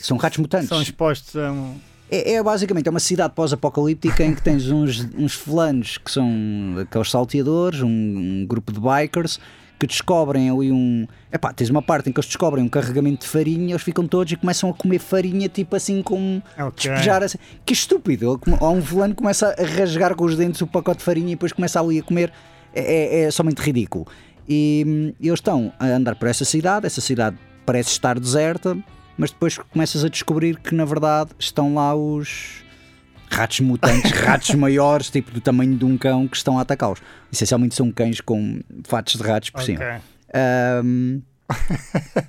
São 0.00 0.16
ratos 0.16 0.38
mutantes. 0.38 0.68
São 0.68 0.82
expostos 0.82 1.36
a 1.36 1.52
um. 1.52 1.76
É, 2.10 2.34
é 2.34 2.42
basicamente 2.42 2.86
é 2.86 2.90
uma 2.90 3.00
cidade 3.00 3.34
pós-apocalíptica 3.34 4.24
em 4.24 4.34
que 4.34 4.40
tens 4.40 4.70
uns, 4.70 5.08
uns 5.16 5.34
fulanos 5.34 5.98
que 5.98 6.10
são 6.10 6.28
aqueles 6.80 7.10
salteadores, 7.10 7.82
um, 7.82 7.88
um 7.88 8.46
grupo 8.46 8.72
de 8.72 8.78
bikers 8.78 9.40
que 9.78 9.86
descobrem 9.86 10.50
ali 10.50 10.72
um. 10.72 11.06
Epá, 11.32 11.52
tens 11.52 11.70
uma 11.70 11.82
parte 11.82 12.08
em 12.08 12.12
que 12.12 12.18
eles 12.18 12.26
descobrem 12.26 12.64
um 12.64 12.68
carregamento 12.68 13.24
de 13.24 13.28
farinha, 13.30 13.72
eles 13.72 13.82
ficam 13.82 14.06
todos 14.06 14.32
e 14.32 14.36
começam 14.36 14.70
a 14.70 14.74
comer 14.74 14.98
farinha, 14.98 15.48
tipo 15.48 15.76
assim, 15.76 16.02
com. 16.02 16.42
Okay. 16.54 16.90
despejar 16.90 17.22
assim. 17.22 17.38
Que 17.64 17.72
estúpido! 17.72 18.40
Há 18.60 18.70
um 18.70 18.82
fulano 18.82 19.14
que 19.14 19.18
começa 19.18 19.54
a 19.58 19.64
rasgar 19.64 20.14
com 20.14 20.24
os 20.24 20.36
dentes 20.36 20.60
o 20.60 20.66
pacote 20.66 20.98
de 20.98 21.04
farinha 21.04 21.28
e 21.28 21.34
depois 21.34 21.52
começa 21.52 21.80
ali 21.80 21.98
a 21.98 22.02
comer. 22.02 22.32
É, 22.74 22.80
é, 22.80 23.22
é 23.22 23.30
somente 23.30 23.58
ridículo. 23.60 24.06
E, 24.48 24.84
hum, 24.86 25.12
eles 25.20 25.38
estão 25.38 25.72
a 25.78 25.86
andar 25.86 26.14
por 26.14 26.28
essa 26.28 26.44
cidade, 26.44 26.86
essa 26.86 27.00
cidade 27.00 27.36
parece 27.64 27.90
estar 27.90 28.18
deserta, 28.20 28.76
mas 29.16 29.30
depois 29.30 29.58
começas 29.58 30.04
a 30.04 30.08
descobrir 30.08 30.58
que 30.58 30.74
na 30.74 30.84
verdade 30.84 31.30
estão 31.38 31.74
lá 31.74 31.94
os 31.94 32.65
ratos 33.30 33.60
mutantes, 33.60 34.10
ratos 34.20 34.54
maiores, 34.54 35.10
tipo 35.10 35.30
do 35.30 35.40
tamanho 35.40 35.76
de 35.76 35.84
um 35.84 35.96
cão, 35.96 36.26
que 36.26 36.36
estão 36.36 36.58
a 36.58 36.62
atacá-los. 36.62 37.00
Essencialmente 37.32 37.74
são 37.74 37.90
cães 37.90 38.20
com 38.20 38.60
fatos 38.84 39.16
de 39.16 39.22
ratos 39.22 39.50
por 39.50 39.62
okay. 39.62 39.76
cima. 39.76 40.00
Um, 40.84 41.22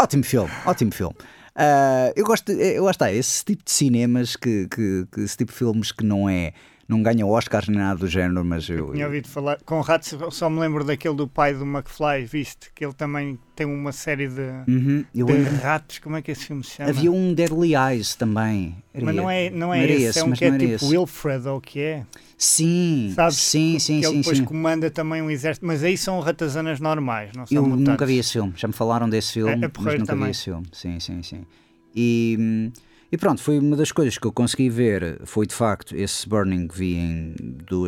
ótimo 0.00 0.24
filme, 0.24 0.50
ótimo 0.66 0.92
filme. 0.92 1.14
Uh, 1.56 2.10
eu 2.16 2.24
gosto, 2.24 2.50
eu 2.50 2.82
gosto, 2.82 3.04
esse 3.04 3.44
tipo 3.44 3.64
de 3.64 3.70
cinemas, 3.70 4.34
que, 4.34 4.66
que, 4.68 5.06
que, 5.12 5.20
esse 5.20 5.36
tipo 5.36 5.52
de 5.52 5.58
filmes 5.58 5.92
que 5.92 6.04
não 6.04 6.28
é 6.28 6.52
não 6.88 7.02
ganha 7.02 7.26
Oscars 7.26 7.68
nem 7.68 7.78
nada 7.78 7.98
do 8.00 8.06
género, 8.06 8.44
mas 8.44 8.68
eu. 8.68 8.88
eu 8.88 8.92
tinha 8.92 9.06
ouvido 9.06 9.28
falar. 9.28 9.58
Com 9.64 9.80
ratos, 9.80 10.16
só 10.30 10.50
me 10.50 10.60
lembro 10.60 10.84
daquele 10.84 11.14
do 11.14 11.26
pai 11.26 11.54
do 11.54 11.64
McFly, 11.64 12.24
viste? 12.24 12.70
Que 12.74 12.84
ele 12.84 12.92
também 12.92 13.38
tem 13.56 13.66
uma 13.66 13.92
série 13.92 14.28
de, 14.28 14.40
uhum, 14.68 15.04
de 15.12 15.22
ratos. 15.62 15.98
Como 15.98 16.16
é 16.16 16.22
que 16.22 16.30
esse 16.30 16.46
filme 16.46 16.62
se 16.62 16.72
chama? 16.72 16.90
Havia 16.90 17.10
um 17.10 17.32
Deadly 17.32 17.74
Eyes 17.74 18.14
também. 18.14 18.76
Era, 18.92 19.04
mas 19.06 19.14
não 19.14 19.30
é, 19.30 19.50
não 19.50 19.74
é 19.74 19.78
não 19.78 19.94
esse, 19.94 20.04
esse, 20.04 20.18
é 20.18 20.24
um 20.24 20.32
que 20.32 20.44
é 20.44 20.58
tipo 20.58 20.72
esse. 20.72 20.84
Wilfred 20.84 21.48
ou 21.48 21.58
o 21.58 21.60
que 21.60 21.80
é? 21.80 22.06
Sim, 22.36 23.12
Sabes? 23.14 23.36
sim, 23.36 23.78
sim. 23.78 24.00
Que 24.00 24.06
ele 24.06 24.18
depois 24.18 24.38
sim. 24.38 24.44
comanda 24.44 24.90
também 24.90 25.22
um 25.22 25.30
exército, 25.30 25.64
mas 25.64 25.82
aí 25.82 25.96
são 25.96 26.20
ratazanas 26.20 26.80
normais, 26.80 27.30
não 27.34 27.46
são 27.46 27.56
Eu 27.56 27.62
mutantes. 27.62 27.88
nunca 27.88 28.06
vi 28.06 28.18
esse 28.18 28.32
filme, 28.32 28.52
já 28.56 28.68
me 28.68 28.74
falaram 28.74 29.08
desse 29.08 29.32
filme, 29.32 29.52
é, 29.52 29.64
é 29.64 29.70
mas 29.78 29.94
nunca 29.94 30.06
também. 30.06 30.24
vi 30.26 30.30
esse 30.32 30.44
filme. 30.44 30.66
Sim, 30.72 31.00
sim, 31.00 31.22
sim. 31.22 31.46
E. 31.94 32.70
E 33.14 33.16
pronto, 33.16 33.40
foi 33.40 33.60
uma 33.60 33.76
das 33.76 33.92
coisas 33.92 34.18
que 34.18 34.26
eu 34.26 34.32
consegui 34.32 34.68
ver, 34.68 35.20
foi 35.24 35.46
de 35.46 35.54
facto 35.54 35.94
esse 35.94 36.28
Burning 36.28 36.66
que 36.66 36.76
vi 36.76 36.94
em 36.96 37.32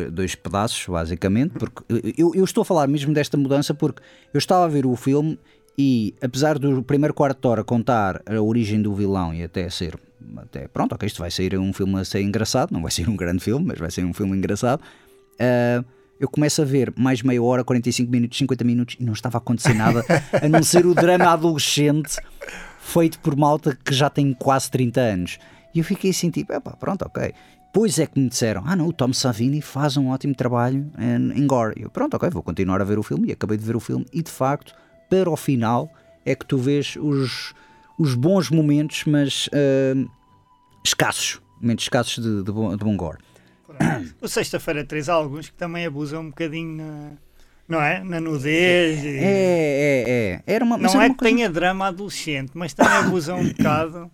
dois 0.09 0.35
pedaços, 0.35 0.85
basicamente, 0.87 1.51
porque 1.51 1.83
eu, 2.17 2.31
eu, 2.33 2.45
estou 2.45 2.61
a 2.61 2.65
falar 2.65 2.87
mesmo 2.87 3.13
desta 3.13 3.35
mudança 3.35 3.73
porque 3.73 4.01
eu 4.33 4.37
estava 4.37 4.63
a 4.63 4.69
ver 4.69 4.85
o 4.85 4.95
filme 4.95 5.37
e 5.77 6.15
apesar 6.21 6.57
do 6.57 6.81
primeiro 6.81 7.13
quarto 7.13 7.41
de 7.41 7.47
hora 7.49 7.61
contar 7.61 8.21
a 8.25 8.39
origem 8.41 8.81
do 8.81 8.95
vilão 8.95 9.33
e 9.33 9.43
até 9.43 9.69
ser, 9.69 9.99
até 10.37 10.69
pronto, 10.69 10.95
ok, 10.95 11.05
isto 11.05 11.19
vai 11.19 11.29
ser 11.29 11.59
um 11.59 11.73
filme 11.73 11.99
a 11.99 12.05
ser 12.05 12.21
engraçado, 12.21 12.71
não 12.71 12.81
vai 12.81 12.91
ser 12.91 13.09
um 13.09 13.17
grande 13.17 13.43
filme, 13.43 13.65
mas 13.65 13.79
vai 13.79 13.91
ser 13.91 14.05
um 14.05 14.13
filme 14.13 14.37
engraçado, 14.37 14.79
uh, 14.79 15.83
eu 16.17 16.29
começo 16.29 16.61
a 16.61 16.65
ver 16.65 16.93
mais 16.95 17.21
meia 17.21 17.43
hora, 17.43 17.65
45 17.65 18.09
minutos, 18.09 18.37
50 18.37 18.63
minutos 18.63 18.95
e 18.97 19.03
não 19.03 19.11
estava 19.11 19.39
a 19.39 19.39
acontecer 19.39 19.73
nada, 19.73 20.05
a 20.41 20.47
não 20.47 20.63
ser 20.63 20.85
o 20.85 20.95
drama 20.95 21.25
adolescente 21.33 22.15
feito 22.87 23.19
por 23.19 23.35
malta 23.35 23.75
que 23.75 23.93
já 23.93 24.09
tem 24.09 24.33
quase 24.33 24.71
30 24.71 25.01
anos. 25.01 25.39
E 25.75 25.79
eu 25.79 25.83
fiquei 25.83 26.11
assim, 26.11 26.31
tipo, 26.31 26.53
epá, 26.53 26.71
pronto, 26.71 27.03
ok. 27.03 27.33
Pois 27.73 27.99
é 27.99 28.07
que 28.07 28.17
me 28.17 28.29
disseram, 28.29 28.63
ah 28.65 28.75
não, 28.75 28.87
o 28.87 28.93
Tom 28.93 29.11
Savini 29.11 29.61
faz 29.61 29.97
um 29.97 30.07
ótimo 30.09 30.33
trabalho 30.33 30.89
em, 30.97 31.37
em 31.37 31.45
gore. 31.45 31.75
E 31.77 31.83
eu, 31.83 31.89
pronto, 31.89 32.15
ok, 32.15 32.29
vou 32.29 32.41
continuar 32.41 32.81
a 32.81 32.85
ver 32.85 32.97
o 32.97 33.03
filme. 33.03 33.27
E 33.27 33.31
acabei 33.33 33.57
de 33.57 33.65
ver 33.65 33.75
o 33.75 33.79
filme. 33.79 34.05
E 34.13 34.21
de 34.23 34.31
facto, 34.31 34.73
para 35.09 35.29
o 35.29 35.35
final, 35.35 35.91
é 36.25 36.33
que 36.33 36.45
tu 36.45 36.57
vês 36.57 36.95
os, 36.95 37.53
os 37.99 38.15
bons 38.15 38.49
momentos, 38.49 39.03
mas 39.05 39.47
uh, 39.47 40.09
escassos. 40.83 41.41
Momentos 41.61 41.83
escassos 41.85 42.23
de, 42.23 42.41
de, 42.41 42.51
bom, 42.51 42.75
de 42.75 42.83
bom 42.83 42.95
gore. 42.95 43.17
O 44.21 44.27
Sexta-feira 44.29 44.85
3 44.85 45.09
há 45.09 45.13
alguns 45.13 45.49
que 45.49 45.55
também 45.57 45.85
abusam 45.85 46.21
um 46.21 46.29
bocadinho 46.29 46.77
na 46.77 47.11
não 47.67 47.81
é? 47.81 48.03
Na 48.03 48.19
nudez. 48.19 49.03
E... 49.03 49.07
É, 49.07 49.23
é, 49.23 50.03
é. 50.07 50.41
Era 50.45 50.63
uma, 50.63 50.77
não 50.77 51.01
é 51.01 51.09
que 51.09 51.15
coisa... 51.15 51.35
tenha 51.35 51.49
drama 51.49 51.87
adolescente, 51.87 52.51
mas 52.53 52.73
também 52.73 52.93
abusa 52.93 53.35
um 53.35 53.47
bocado. 53.49 54.09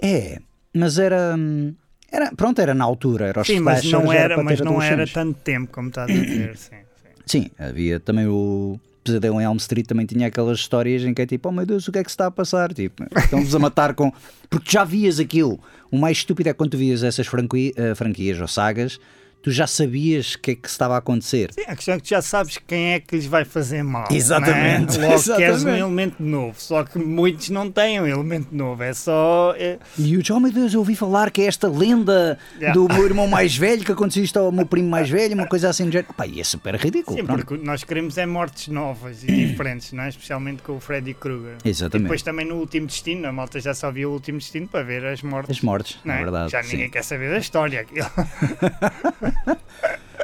É, 0.00 0.38
mas 0.74 0.98
era. 0.98 1.34
Hum, 1.38 1.74
era, 2.10 2.32
pronto, 2.34 2.60
era 2.60 2.74
na 2.74 2.84
altura, 2.84 3.28
era 3.28 3.40
os 3.40 3.46
Sim, 3.46 3.60
mas 3.60 3.84
não 3.84 4.12
era, 4.12 4.42
mas 4.42 4.60
não 4.60 4.82
era 4.82 5.06
tanto 5.06 5.38
tempo 5.40 5.70
como 5.72 5.88
está 5.88 6.04
a 6.04 6.06
dizer. 6.06 6.56
sim, 6.56 6.76
sim. 6.76 7.42
sim, 7.44 7.50
havia 7.56 8.00
também 8.00 8.26
o 8.26 8.80
Pesadelo 9.04 9.40
em 9.40 9.44
Elm 9.44 9.56
Street 9.56 9.86
também 9.86 10.06
tinha 10.06 10.26
aquelas 10.26 10.58
histórias 10.58 11.02
em 11.04 11.14
que 11.14 11.22
é 11.22 11.26
tipo, 11.26 11.48
oh 11.48 11.52
meu 11.52 11.64
Deus, 11.64 11.86
o 11.88 11.92
que 11.92 11.98
é 11.98 12.04
que 12.04 12.10
se 12.10 12.14
está 12.14 12.26
a 12.26 12.30
passar? 12.30 12.72
Tipo, 12.74 13.04
estão-vos 13.16 13.54
a 13.54 13.58
matar 13.60 13.94
com. 13.94 14.12
Porque 14.48 14.70
já 14.70 14.84
vias 14.84 15.20
aquilo. 15.20 15.58
O 15.90 15.96
mais 15.96 16.18
estúpido 16.18 16.48
é 16.48 16.52
quando 16.52 16.72
tu 16.72 16.78
vias 16.78 17.02
essas 17.02 17.26
franqui... 17.26 17.72
uh, 17.78 17.94
franquias 17.94 18.40
ou 18.40 18.48
sagas 18.48 18.98
tu 19.42 19.50
já 19.50 19.66
sabias 19.66 20.34
o 20.34 20.38
que 20.38 20.50
é 20.52 20.54
que 20.54 20.68
estava 20.68 20.94
a 20.94 20.98
acontecer. 20.98 21.52
Sim, 21.52 21.62
a 21.66 21.74
questão 21.74 21.94
é 21.94 21.96
que 21.98 22.04
tu 22.04 22.08
já 22.08 22.22
sabes 22.22 22.58
quem 22.66 22.92
é 22.92 23.00
que 23.00 23.16
lhes 23.16 23.26
vai 23.26 23.44
fazer 23.44 23.82
mal. 23.82 24.06
Exatamente. 24.10 24.98
Né? 24.98 25.06
Logo 25.06 25.14
Exatamente. 25.14 25.46
queres 25.50 25.64
um 25.64 25.68
elemento 25.70 26.22
novo. 26.22 26.54
Só 26.58 26.84
que 26.84 26.98
muitos 26.98 27.48
não 27.50 27.70
têm 27.70 28.00
um 28.00 28.06
elemento 28.06 28.54
novo. 28.54 28.82
É 28.82 28.92
só. 28.92 29.54
É... 29.56 29.78
E 29.98 30.16
o 30.16 30.22
oh 30.30 30.40
meu 30.40 30.52
Deus, 30.52 30.74
eu 30.74 30.80
ouvi 30.80 30.94
falar 30.94 31.30
que 31.30 31.42
é 31.42 31.46
esta 31.46 31.68
lenda 31.68 32.38
yeah. 32.56 32.74
do 32.74 32.86
meu 32.92 33.04
irmão 33.04 33.26
mais 33.26 33.56
velho 33.60 33.84
que 33.84 33.92
aconteceu 33.92 34.22
isto 34.22 34.38
ao 34.38 34.52
meu 34.52 34.66
primo 34.66 34.88
mais 34.88 35.08
velho, 35.08 35.34
uma 35.34 35.46
coisa 35.46 35.68
assim 35.68 35.86
do 35.86 35.92
género. 35.92 36.12
Pá, 36.14 36.26
e 36.26 36.40
é 36.40 36.44
super 36.44 36.74
ridículo. 36.74 37.16
Sim, 37.16 37.24
pronto. 37.24 37.46
porque 37.46 37.64
nós 37.64 37.84
queremos 37.84 38.18
é 38.18 38.26
mortes 38.26 38.68
novas 38.68 39.24
e 39.24 39.26
diferentes, 39.26 39.92
não 39.92 40.04
é? 40.04 40.08
Especialmente 40.08 40.62
com 40.62 40.76
o 40.76 40.80
Freddy 40.80 41.14
Krueger. 41.14 41.56
Exatamente. 41.64 42.02
E 42.02 42.04
depois 42.04 42.22
também 42.22 42.46
no 42.46 42.56
último 42.56 42.86
destino, 42.86 43.26
a 43.28 43.32
malta 43.32 43.60
já 43.60 43.74
só 43.74 43.90
viu 43.90 44.10
o 44.10 44.12
último 44.12 44.38
destino 44.38 44.68
para 44.68 44.82
ver 44.84 45.04
as 45.06 45.22
mortes. 45.22 45.56
As 45.56 45.62
mortes, 45.62 45.98
não 46.04 46.14
é 46.14 46.18
verdade. 46.18 46.52
Já 46.52 46.62
ninguém 46.62 46.86
sim. 46.86 46.90
quer 46.90 47.02
saber 47.02 47.30
da 47.30 47.38
história. 47.38 47.86
Uh, 49.46 49.56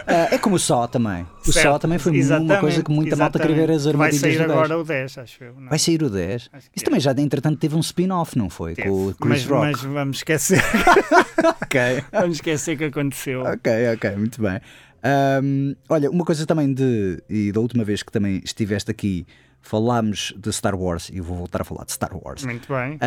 é 0.34 0.38
como 0.38 0.56
o 0.56 0.58
Só 0.58 0.86
também. 0.86 1.26
O 1.46 1.52
certo, 1.52 1.68
Só 1.68 1.78
também 1.78 1.98
foi 1.98 2.12
uma 2.12 2.58
coisa 2.58 2.82
que 2.82 2.90
muita 2.90 3.16
malta 3.16 3.38
queria 3.38 3.56
ver 3.56 3.70
as 3.70 3.86
armadilhas 3.86 4.20
Vai 4.20 4.32
sair 4.32 4.42
agora 4.42 4.78
o 4.78 4.84
10, 4.84 5.18
acho 5.18 5.44
eu. 5.44 5.54
Não? 5.54 5.68
Vai 5.68 5.78
sair 5.78 6.02
o 6.02 6.10
10? 6.10 6.42
Isso 6.42 6.50
é. 6.76 6.80
também 6.84 7.00
já, 7.00 7.12
entretanto, 7.12 7.58
teve 7.58 7.74
um 7.74 7.80
spin-off, 7.80 8.36
não 8.36 8.50
foi? 8.50 8.74
Teve. 8.74 8.88
Com 8.88 9.06
o 9.06 9.14
Chris 9.14 9.44
mas, 9.44 9.46
Rock. 9.46 9.66
Mas 9.66 9.82
vamos 9.82 10.16
esquecer. 10.18 10.62
ok. 11.62 12.04
Vamos 12.12 12.36
esquecer 12.36 12.76
que 12.76 12.84
aconteceu. 12.84 13.42
Ok, 13.42 13.72
ok, 13.94 14.16
muito 14.16 14.40
bem. 14.40 14.60
Um, 15.42 15.76
olha, 15.88 16.10
uma 16.10 16.24
coisa 16.24 16.46
também 16.46 16.72
de. 16.72 17.22
E 17.28 17.52
da 17.52 17.60
última 17.60 17.84
vez 17.84 18.02
que 18.02 18.10
também 18.10 18.40
estiveste 18.44 18.90
aqui, 18.90 19.26
falámos 19.60 20.34
de 20.36 20.52
Star 20.52 20.74
Wars 20.74 21.10
e 21.12 21.20
vou 21.20 21.36
voltar 21.36 21.60
a 21.60 21.64
falar 21.64 21.84
de 21.84 21.92
Star 21.92 22.10
Wars. 22.16 22.44
Muito 22.44 22.68
bem. 22.72 22.98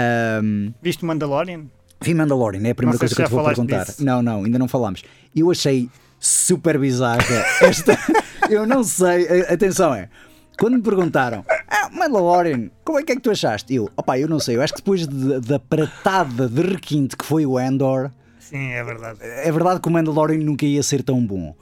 Um, 0.44 0.74
Viste 0.82 1.04
Mandalorian? 1.06 1.66
Vi 2.02 2.14
Mandalorian, 2.14 2.66
é 2.66 2.72
a 2.72 2.76
primeira 2.76 2.98
coisa 2.98 3.14
que 3.14 3.22
eu 3.22 3.26
te 3.26 3.32
vou 3.32 3.44
perguntar. 3.44 3.86
Disso. 3.86 4.04
Não, 4.04 4.22
não, 4.22 4.44
ainda 4.46 4.58
não 4.58 4.68
falámos. 4.68 5.04
Eu 5.36 5.52
achei 5.52 5.90
super 6.20 6.80
bizarra. 6.80 7.24
Esta, 7.62 7.98
eu 8.50 8.66
não 8.66 8.84
sei. 8.84 9.44
Atenção, 9.44 9.94
é. 9.94 10.10
Quando 10.58 10.76
me 10.76 10.82
perguntaram, 10.82 11.46
ah, 11.70 11.90
Mandalorian, 11.90 12.70
como 12.84 13.00
é 13.00 13.04
que 13.04 13.14
é 13.14 13.16
que 13.16 13.22
tu 13.22 13.32
achaste? 13.32 13.74
Eu, 13.74 13.90
opá, 13.96 14.20
eu 14.20 14.28
não 14.28 14.40
sei. 14.40 14.58
Eu 14.58 14.62
acho 14.62 14.74
que 14.74 14.80
depois 14.80 15.08
de, 15.08 15.40
da 15.42 15.60
pratada 15.60 16.48
de 16.48 16.62
requinte 16.62 17.16
que 17.16 17.26
foi 17.26 17.46
o 17.46 17.58
Andor. 17.58 18.12
Sim, 18.40 18.72
é 18.72 18.84
verdade. 18.84 19.20
É 19.22 19.52
verdade 19.52 19.80
que 19.80 19.88
o 19.88 19.92
Mandalorian 19.92 20.44
nunca 20.44 20.66
ia 20.66 20.84
ser 20.84 21.04
tão 21.04 21.26
bom. 21.26 21.56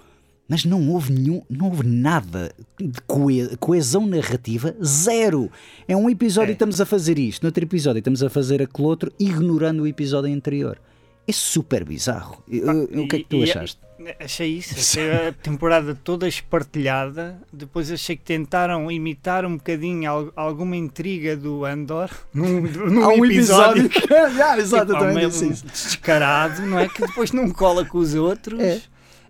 Mas 0.47 0.63
não 0.63 0.89
houve 0.89 1.12
nenhum, 1.12 1.43
não 1.49 1.67
houve 1.67 1.86
nada 1.86 2.53
de 2.79 3.57
coesão 3.57 4.05
narrativa, 4.05 4.75
zero. 4.83 5.51
É 5.88 5.95
um 5.95 6.10
episódio 6.10 6.49
é. 6.49 6.51
e 6.51 6.53
estamos 6.53 6.79
a 6.79 6.86
fazer 6.86 7.19
isto, 7.19 7.43
no 7.43 7.47
outro 7.47 7.63
episódio 7.63 7.99
estamos 7.99 8.23
a 8.23 8.29
fazer 8.29 8.62
aquele 8.62 8.88
outro, 8.88 9.12
ignorando 9.19 9.83
o 9.83 9.88
episódio 9.88 10.33
anterior. 10.33 10.79
É 11.27 11.31
super 11.33 11.83
bizarro. 11.83 12.41
Ah, 12.65 12.99
o 13.01 13.07
que 13.07 13.17
é 13.17 13.19
que 13.19 13.25
tu 13.25 13.43
achaste? 13.43 13.81
Achei 14.17 14.49
isso, 14.57 14.75
achei 14.79 15.12
a 15.12 15.33
temporada 15.33 15.93
toda 15.93 16.25
espartilhada. 16.25 17.41
Depois 17.51 17.91
achei 17.91 18.15
que 18.15 18.23
tentaram 18.23 18.89
imitar 18.89 19.45
um 19.45 19.57
bocadinho 19.57 20.31
alguma 20.36 20.77
intriga 20.77 21.36
do 21.36 21.65
Andor 21.65 22.10
num, 22.33 22.62
num 22.62 23.03
Há 23.03 23.10
um 23.10 23.25
episódio, 23.25 23.88
episódio 23.88 23.89
que 24.07 24.13
é, 24.13 24.57
exatamente 24.57 25.39
tipo, 25.39 25.67
descarado, 25.67 26.62
não 26.62 26.79
é? 26.79 26.88
Que 26.88 27.01
depois 27.01 27.33
não 27.33 27.51
cola 27.51 27.83
com 27.83 27.97
os 27.97 28.15
outros. 28.15 28.60
É. 28.62 28.81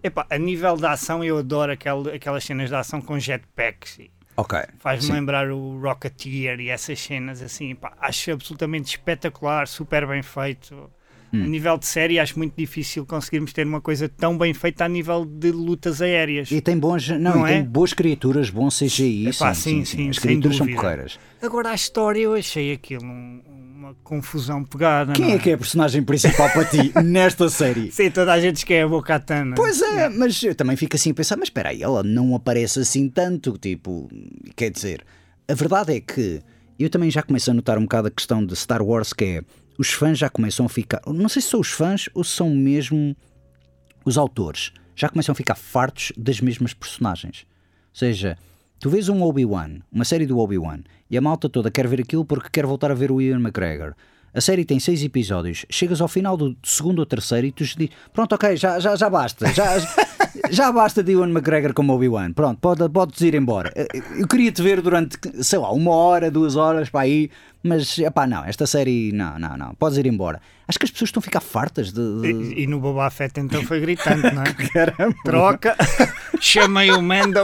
Epá, 0.04 0.26
a 0.30 0.38
nível 0.38 0.78
da 0.78 0.92
ação, 0.92 1.24
eu 1.24 1.38
adoro 1.38 1.72
aquel, 1.72 2.04
aquelas 2.14 2.44
cenas 2.44 2.70
de 2.70 2.76
ação 2.76 3.02
com 3.02 3.20
jetpacks. 3.20 4.00
Ok. 4.36 4.60
Faz-me 4.78 5.14
lembrar 5.14 5.50
o 5.52 5.80
Rocketeer 5.80 6.60
e 6.60 6.70
essas 6.70 7.00
cenas 7.00 7.42
assim. 7.42 7.72
Epá, 7.72 7.94
acho 8.00 8.32
absolutamente 8.32 8.90
espetacular, 8.90 9.68
super 9.68 10.08
bem 10.08 10.22
feito. 10.22 10.90
Hum. 11.34 11.44
A 11.44 11.48
nível 11.48 11.78
de 11.78 11.86
série, 11.86 12.20
acho 12.20 12.38
muito 12.38 12.54
difícil 12.56 13.06
conseguirmos 13.06 13.52
ter 13.52 13.66
uma 13.66 13.82
coisa 13.82 14.08
tão 14.08 14.38
bem 14.38 14.54
feita 14.54 14.86
a 14.86 14.88
nível 14.88 15.26
de 15.26 15.52
lutas 15.52 16.02
aéreas. 16.02 16.50
E 16.52 16.62
tem 16.62 16.78
bons, 16.78 17.10
não, 17.10 17.20
não 17.20 17.48
é? 17.48 17.56
tem 17.56 17.64
boas 17.64 17.94
criaturas, 17.94 18.50
bom 18.50 18.70
CGI. 18.70 19.28
Epá, 19.30 19.54
sim, 19.54 19.84
sim, 19.84 19.86
sim, 19.86 19.98
sim, 19.98 20.10
As 20.10 20.20
criaturas 20.20 20.56
são 20.56 20.68
porreiras. 20.68 21.20
Agora, 21.42 21.72
a 21.72 21.76
história, 21.76 22.22
eu 22.22 22.34
achei 22.34 22.72
aquilo 22.72 23.04
um, 23.04 23.42
uma 23.88 23.96
confusão 24.04 24.64
pegada. 24.66 25.14
Quem 25.14 25.32
é? 25.32 25.36
é? 25.36 25.40
que 25.40 25.50
é 25.50 25.54
a 25.54 25.58
personagem 25.58 26.04
principal 26.04 26.50
para 26.50 26.66
ti 26.66 26.92
nesta 27.04 27.50
série? 27.50 27.92
Sim, 27.92 28.12
toda 28.12 28.34
a 28.34 28.40
gente 28.40 28.56
diz 28.56 28.64
que 28.64 28.74
é 28.74 28.84
a 28.84 28.88
Bocatana. 28.88 29.56
Pois 29.56 29.82
é, 29.82 30.06
é, 30.06 30.10
mas 30.10 30.42
eu 30.44 30.54
também 30.54 30.76
fico 30.76 30.96
assim 30.96 31.12
a 31.12 31.14
pensar, 31.14 31.38
mas 31.38 31.48
espera 31.48 31.70
aí, 31.70 31.82
ela 31.82 32.04
não 32.04 32.36
aparece 32.36 32.80
assim 32.80 33.08
tanto, 33.08 33.58
tipo, 33.58 34.10
quer 34.56 34.70
dizer, 34.72 35.06
a 35.48 35.54
verdade 35.54 35.96
é 35.96 36.02
que 36.02 36.42
eu 36.78 36.90
também 36.90 37.10
já 37.10 37.24
começo 37.24 37.50
a 37.50 37.54
notar 37.54 37.78
um 37.78 37.84
bocado 37.84 38.10
a 38.10 38.12
questão 38.12 38.46
de 38.46 38.56
Star 38.56 38.82
Wars, 38.82 39.14
que 39.14 39.24
é 39.24 39.42
os 39.78 39.92
fãs 39.92 40.18
já 40.18 40.30
começam 40.30 40.66
a 40.66 40.70
ficar. 40.70 41.02
Não 41.08 41.30
sei 41.30 41.42
se 41.42 41.50
são 41.50 41.60
os 41.60 41.72
fãs 41.72 42.10
ou 42.14 42.24
se 42.24 42.32
são 42.32 42.50
mesmo 42.50 43.16
os 44.04 44.18
autores. 44.18 44.74
Já 44.96 45.08
começam 45.08 45.32
a 45.32 45.36
ficar 45.36 45.56
fartos 45.56 46.12
das 46.18 46.42
mesmas 46.42 46.74
personagens. 46.74 47.46
Ou 47.92 48.00
seja, 48.00 48.38
tu 48.80 48.90
vês 48.90 49.10
um 49.10 49.22
Obi-Wan, 49.24 49.80
uma 49.92 50.06
série 50.06 50.26
do 50.26 50.40
Obi-Wan, 50.40 50.80
e 51.10 51.18
a 51.18 51.22
malta 51.22 51.50
toda 51.50 51.72
quer 51.72 51.88
ver 51.88 52.02
aquilo 52.02 52.26
porque 52.26 52.50
quer 52.52 52.66
voltar 52.66 52.92
a 52.92 52.96
ver 52.96 53.12
o 53.12 53.22
Ian 53.22 53.40
McGregor. 53.40 53.94
A 54.34 54.42
série 54.42 54.66
tem 54.66 54.80
seis 54.80 55.04
episódios. 55.04 55.66
Chegas 55.70 56.00
ao 56.00 56.08
final 56.08 56.38
do 56.38 56.56
segundo 56.64 57.00
ou 57.00 57.06
terceiro 57.06 57.48
e 57.48 57.52
tu 57.52 57.64
dizes: 57.64 57.90
Pronto, 58.14 58.36
ok, 58.36 58.56
já, 58.56 58.80
já, 58.80 58.96
já 58.96 59.10
basta. 59.10 59.52
Já, 59.52 59.80
já 60.52 60.72
basta 60.72 61.02
de 61.02 61.14
Ian 61.14 61.30
McGregor 61.30 61.74
como 61.74 61.94
Obi-Wan. 61.94 62.34
Pronto, 62.34 62.60
pode, 62.60 62.88
podes 62.90 63.20
ir 63.22 63.34
embora. 63.34 63.74
Eu 64.20 64.28
queria 64.28 64.52
te 64.52 64.62
ver 64.62 64.82
durante, 64.82 65.18
sei 65.42 65.58
lá, 65.58 65.72
uma 65.72 65.92
hora, 65.92 66.30
duas 66.30 66.56
horas 66.56 66.90
para 66.90 67.02
aí 67.02 67.32
mas, 67.68 67.98
pá, 68.14 68.26
não, 68.26 68.44
esta 68.46 68.66
série, 68.66 69.12
não, 69.12 69.38
não, 69.38 69.58
não, 69.58 69.76
podes 69.76 69.98
ir 69.98 70.06
embora. 70.08 70.42
Acho 70.68 70.80
que 70.80 70.86
as 70.86 70.92
pessoas 70.92 71.10
estão 71.10 71.20
a 71.20 71.24
ficar 71.24 71.40
fartas 71.40 71.92
de. 71.92 72.22
de... 72.22 72.28
E, 72.28 72.64
e, 72.64 72.68
no 72.68 72.80
Boba 72.80 73.10
Fett 73.10 73.40
então 73.40 73.64
foi 73.64 73.80
gritante, 73.80 74.34
não 74.34 74.44
é? 74.44 74.54
Caramba. 74.74 75.16
Troca, 75.24 75.76
chamei 76.40 76.92
o 76.92 77.02
Mendo. 77.02 77.40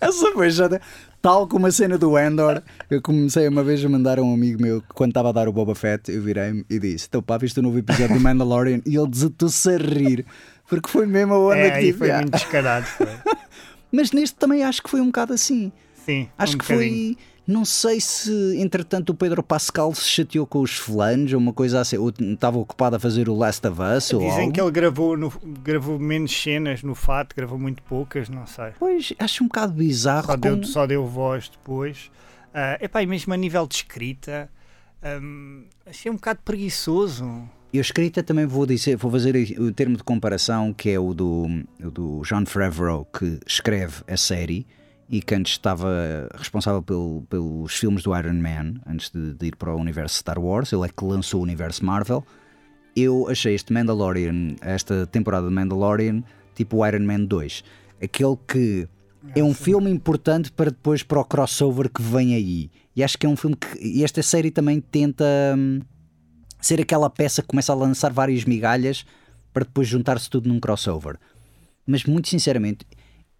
Essa 0.00 0.32
foi 0.32 0.50
já. 0.50 0.68
Tal 1.20 1.48
como 1.48 1.66
a 1.66 1.72
cena 1.72 1.98
do 1.98 2.16
Endor, 2.16 2.62
eu 2.88 3.02
comecei 3.02 3.48
uma 3.48 3.64
vez 3.64 3.84
a 3.84 3.88
mandar 3.88 4.20
a 4.20 4.22
um 4.22 4.32
amigo 4.32 4.62
meu 4.62 4.80
que 4.80 4.94
quando 4.94 5.10
estava 5.10 5.30
a 5.30 5.32
dar 5.32 5.48
o 5.48 5.52
Boba 5.52 5.74
Fett, 5.74 6.12
eu 6.12 6.22
virei-me 6.22 6.64
e 6.70 6.78
disse: 6.78 7.06
Então 7.08 7.20
pá, 7.20 7.36
viste 7.36 7.58
o 7.58 7.62
novo 7.62 7.78
episódio 7.78 8.14
do 8.14 8.20
Mandalorian? 8.20 8.80
E 8.86 8.96
ele 8.96 9.08
desatou-se 9.08 9.68
a 9.68 9.76
rir, 9.76 10.24
porque 10.68 10.88
foi 10.88 11.06
mesmo 11.06 11.34
a 11.34 11.38
onda 11.48 11.56
é, 11.56 11.70
que 11.72 11.86
tive. 11.86 11.98
Foi 11.98 12.12
muito 12.12 12.30
descarado. 12.30 12.86
Foi. 12.86 13.08
Mas 13.90 14.12
neste 14.12 14.36
também 14.36 14.62
acho 14.62 14.82
que 14.82 14.88
foi 14.88 15.00
um 15.00 15.06
bocado 15.06 15.32
assim. 15.32 15.72
Sim. 16.06 16.28
Acho 16.38 16.54
um 16.54 16.58
que 16.58 16.72
bocadinho. 16.72 17.14
foi. 17.14 17.37
Não 17.48 17.64
sei 17.64 17.98
se, 17.98 18.30
entretanto, 18.60 19.08
o 19.10 19.14
Pedro 19.14 19.42
Pascal 19.42 19.94
se 19.94 20.06
chateou 20.06 20.46
com 20.46 20.60
os 20.60 20.72
flanos 20.76 21.32
ou 21.32 21.38
uma 21.38 21.52
coisa 21.54 21.80
assim, 21.80 21.96
ou 21.96 22.10
estava 22.10 22.58
ocupado 22.58 22.96
a 22.96 23.00
fazer 23.00 23.26
o 23.26 23.34
Last 23.34 23.66
of 23.66 23.80
Us 23.80 24.12
ou 24.12 24.20
Dizem 24.20 24.40
algo. 24.42 24.52
que 24.52 24.60
ele 24.60 24.70
gravou, 24.70 25.16
no, 25.16 25.32
gravou 25.64 25.98
menos 25.98 26.30
cenas 26.30 26.82
no 26.82 26.94
fato, 26.94 27.34
gravou 27.34 27.58
muito 27.58 27.82
poucas, 27.84 28.28
não 28.28 28.46
sei. 28.46 28.72
Pois, 28.78 29.14
acho 29.18 29.42
um 29.42 29.46
bocado 29.46 29.72
bizarro. 29.72 30.26
Só 30.26 30.36
deu, 30.36 30.52
como- 30.52 30.64
só 30.66 30.86
deu 30.86 31.06
voz 31.06 31.48
depois. 31.48 32.10
Uh, 32.48 32.84
epá, 32.84 33.02
e 33.02 33.06
mesmo 33.06 33.32
a 33.32 33.36
nível 33.38 33.66
de 33.66 33.76
escrita, 33.76 34.50
hum, 35.22 35.64
achei 35.86 36.10
um 36.12 36.16
bocado 36.16 36.40
preguiçoso. 36.44 37.48
Eu 37.72 37.80
escrita 37.80 38.22
também 38.22 38.44
vou 38.46 38.66
dizer, 38.66 38.96
vou 38.96 39.10
fazer 39.10 39.34
o 39.58 39.72
termo 39.72 39.96
de 39.96 40.02
comparação 40.02 40.72
que 40.74 40.90
é 40.90 40.98
o 41.00 41.14
do, 41.14 41.46
o 41.82 41.90
do 41.90 42.22
John 42.26 42.44
Favreau 42.46 43.06
que 43.06 43.38
escreve 43.46 44.02
a 44.06 44.16
série 44.18 44.66
e 45.08 45.22
que 45.22 45.34
antes 45.34 45.52
estava 45.52 46.28
responsável 46.34 46.82
pelo- 46.82 47.22
pelos 47.30 47.74
filmes 47.74 48.02
do 48.02 48.16
Iron 48.16 48.34
Man, 48.34 48.74
antes 48.86 49.10
de, 49.10 49.34
de 49.34 49.46
ir 49.46 49.56
para 49.56 49.74
o 49.74 49.78
universo 49.78 50.16
Star 50.16 50.38
Wars, 50.38 50.72
ele 50.72 50.84
é 50.84 50.88
que 50.88 51.04
lançou 51.04 51.40
o 51.40 51.42
universo 51.42 51.84
Marvel. 51.84 52.24
Eu 52.94 53.28
achei 53.28 53.54
este 53.54 53.72
Mandalorian, 53.72 54.56
esta 54.60 55.06
temporada 55.06 55.48
de 55.48 55.54
Mandalorian, 55.54 56.22
tipo 56.54 56.78
o 56.78 56.86
Iron 56.86 57.04
Man 57.04 57.24
2. 57.24 57.64
Aquele 58.02 58.36
que 58.46 58.88
é 59.34 59.42
um 59.42 59.54
filme 59.54 59.90
importante 59.90 60.50
para 60.52 60.70
depois 60.70 61.02
para 61.02 61.20
o 61.20 61.24
crossover 61.24 61.88
que 61.88 62.02
vem 62.02 62.34
aí. 62.34 62.70
E 62.94 63.02
acho 63.02 63.16
que 63.16 63.24
é 63.26 63.28
um 63.28 63.36
filme 63.36 63.56
que. 63.56 63.78
E 63.78 64.02
esta 64.04 64.22
série 64.22 64.50
também 64.50 64.80
tenta. 64.80 65.24
hum, 65.56 65.80
ser 66.60 66.80
aquela 66.80 67.08
peça 67.08 67.40
que 67.40 67.48
começa 67.48 67.72
a 67.72 67.76
lançar 67.76 68.12
várias 68.12 68.44
migalhas 68.44 69.06
para 69.52 69.64
depois 69.64 69.86
juntar-se 69.86 70.28
tudo 70.28 70.48
num 70.48 70.58
crossover. 70.58 71.16
Mas 71.86 72.04
muito 72.04 72.28
sinceramente, 72.28 72.84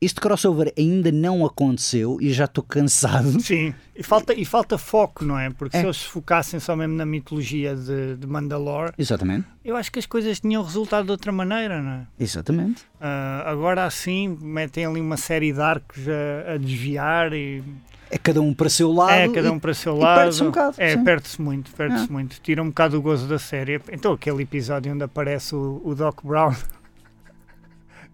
este 0.01 0.21
crossover 0.21 0.73
ainda 0.79 1.11
não 1.11 1.45
aconteceu 1.45 2.19
e 2.21 2.33
já 2.33 2.45
estou 2.45 2.63
cansado. 2.63 3.39
Sim, 3.43 3.75
e 3.97 4.03
falta, 4.03 4.33
e 4.33 4.45
falta 4.45 4.79
foco, 4.79 5.25
não 5.25 5.39
é? 5.39 5.51
Porque 5.51 5.77
É. 5.77 5.81
se 5.81 5.87
eles 5.87 5.97
se 5.97 6.05
focassem 6.09 6.61
só 6.61 6.77
mesmo 6.77 6.95
na 6.95 7.05
mitologia 7.07 7.75
de, 7.75 8.17
de 8.17 8.27
Mandalore, 8.27 8.93
Exatamente, 8.97 9.47
eu 9.65 9.75
acho 9.77 9.91
que 9.91 9.99
as 9.99 10.07
coisas 10.07 10.39
tinham 10.41 10.63
resultado 10.63 11.07
de 11.07 11.11
outra 11.11 11.33
maneira, 11.33 11.83
não 11.83 11.91
é? 11.93 12.07
exatamente. 12.21 12.83
Ah, 13.01 13.43
agora 13.47 13.85
assim, 13.85 14.39
metem 14.41 14.87
ali 14.87 15.01
uma 15.01 15.17
série 15.17 15.53
de 15.53 15.61
arcos 15.61 15.99
a, 16.09 16.53
a 16.55 16.57
desviar 16.59 17.33
e 17.33 17.63
É 18.11 18.17
cada 18.17 18.41
um 18.41 18.55
para 18.55 18.69
o 18.69 18.71
seu 18.71 18.93
lado. 18.93 19.11
é 19.13 19.29
cada 19.29 19.53
um 19.53 19.59
para 19.59 19.71
o 19.73 19.75
seu 19.75 19.97
e 19.97 19.99
lado. 20.01 20.19
perde-se 20.21 20.43
um 20.43 20.47
bocado, 20.47 20.75
é, 20.79 20.97
perde-se 20.97 21.43
muito, 21.43 21.71
perde-se 21.73 22.05
É. 22.05 22.09
muito. 22.13 22.41
Tira 22.41 22.63
um 22.63 22.69
bocado 22.69 22.97
o 22.99 23.03
gozo 23.03 23.27
da 23.27 23.39
série. 23.39 23.81
Então 23.93 24.13
aquele 24.13 24.45
episódio 24.45 24.93
onde 24.95 25.03
aparece 25.05 25.55
o, 25.55 25.83
o 25.85 25.95
Doc 25.95 26.21
Brown. 26.25 26.55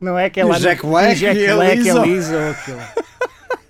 Não 0.05 0.19
é 0.19 0.27
aquela 0.27 0.55
E 0.55 0.59
o 0.59 0.61
Jack 0.61 0.87
Black 0.87 1.15
Jack 1.17 1.39
e 1.41 1.53
Black, 1.55 1.77
Lisa. 1.83 2.01
a 2.03 2.07
Lisa 2.07 2.37
ou 2.37 2.51
aquilo. 2.51 2.81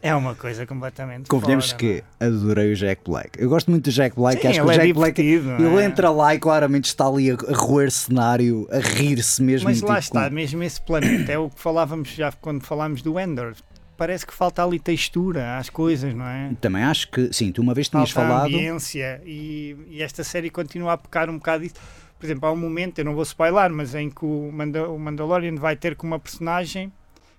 É 0.03 0.15
uma 0.15 0.35
coisa 0.35 0.67
completamente 0.67 1.29
Convenhamos 1.31 1.71
fora, 1.71 1.79
que 1.79 2.05
adorei 2.21 2.73
o 2.73 2.77
Jack 2.77 3.01
Black. 3.07 3.41
Eu 3.43 3.49
gosto 3.49 3.71
muito 3.71 3.85
do 3.85 3.91
Jack 3.91 4.15
Black. 4.15 4.43
Sim, 4.43 4.49
acho 4.49 4.61
que 4.61 4.67
o 4.67 4.71
é 4.71 4.75
Jack 4.75 4.93
Black 4.93 5.23
divertido, 5.23 5.63
não 5.63 5.73
ele 5.73 5.83
é? 5.83 5.87
entra 5.87 6.11
lá 6.11 6.35
e 6.35 6.39
claramente 6.39 6.85
está 6.87 7.07
ali 7.07 7.31
a, 7.31 7.35
a 7.35 7.57
roer 7.57 7.91
cenário, 7.91 8.69
a 8.71 8.79
rir-se 8.81 9.43
mesmo. 9.43 9.67
Mas 9.67 9.79
tipo, 9.79 9.89
lá 9.89 9.99
está, 9.99 10.29
com- 10.29 10.35
mesmo 10.35 10.63
esse 10.63 10.79
planeta, 10.79 11.33
é 11.33 11.39
o 11.39 11.49
que 11.49 11.59
falávamos 11.59 12.11
já 12.11 12.31
quando 12.33 12.63
falámos 12.63 13.01
do 13.01 13.19
Endor. 13.19 13.55
Parece 13.97 14.27
que 14.27 14.35
falta 14.35 14.63
ali 14.63 14.79
textura 14.79 15.57
às 15.57 15.71
coisas, 15.71 16.13
não 16.13 16.27
é? 16.27 16.51
Também 16.61 16.83
acho 16.83 17.09
que, 17.11 17.33
sim, 17.33 17.51
tu 17.53 17.63
uma 17.63 17.73
vez 17.73 17.89
tinhas 17.89 18.11
Falta 18.11 18.29
falado. 18.29 18.47
ambiência 18.49 19.23
e, 19.25 19.75
e 19.89 20.03
esta 20.03 20.23
série 20.25 20.51
continua 20.51 20.93
a 20.95 20.99
pecar 20.99 21.31
um 21.31 21.39
bocado 21.39 21.63
disso. 21.63 21.77
Por 22.25 22.29
exemplo, 22.29 22.49
há 22.49 22.53
um 22.53 22.57
momento, 22.57 22.99
eu 23.01 23.05
não 23.05 23.13
vou 23.13 23.23
spoiler, 23.23 23.71
mas 23.71 23.95
em 23.95 24.09
que 24.09 24.25
o, 24.25 24.51
Manda- 24.51 24.89
o 24.89 24.99
Mandalorian 24.99 25.57
vai 25.57 25.77
ter 25.77 25.95
com 25.95 26.07
uma 26.07 26.19
personagem 26.19 26.91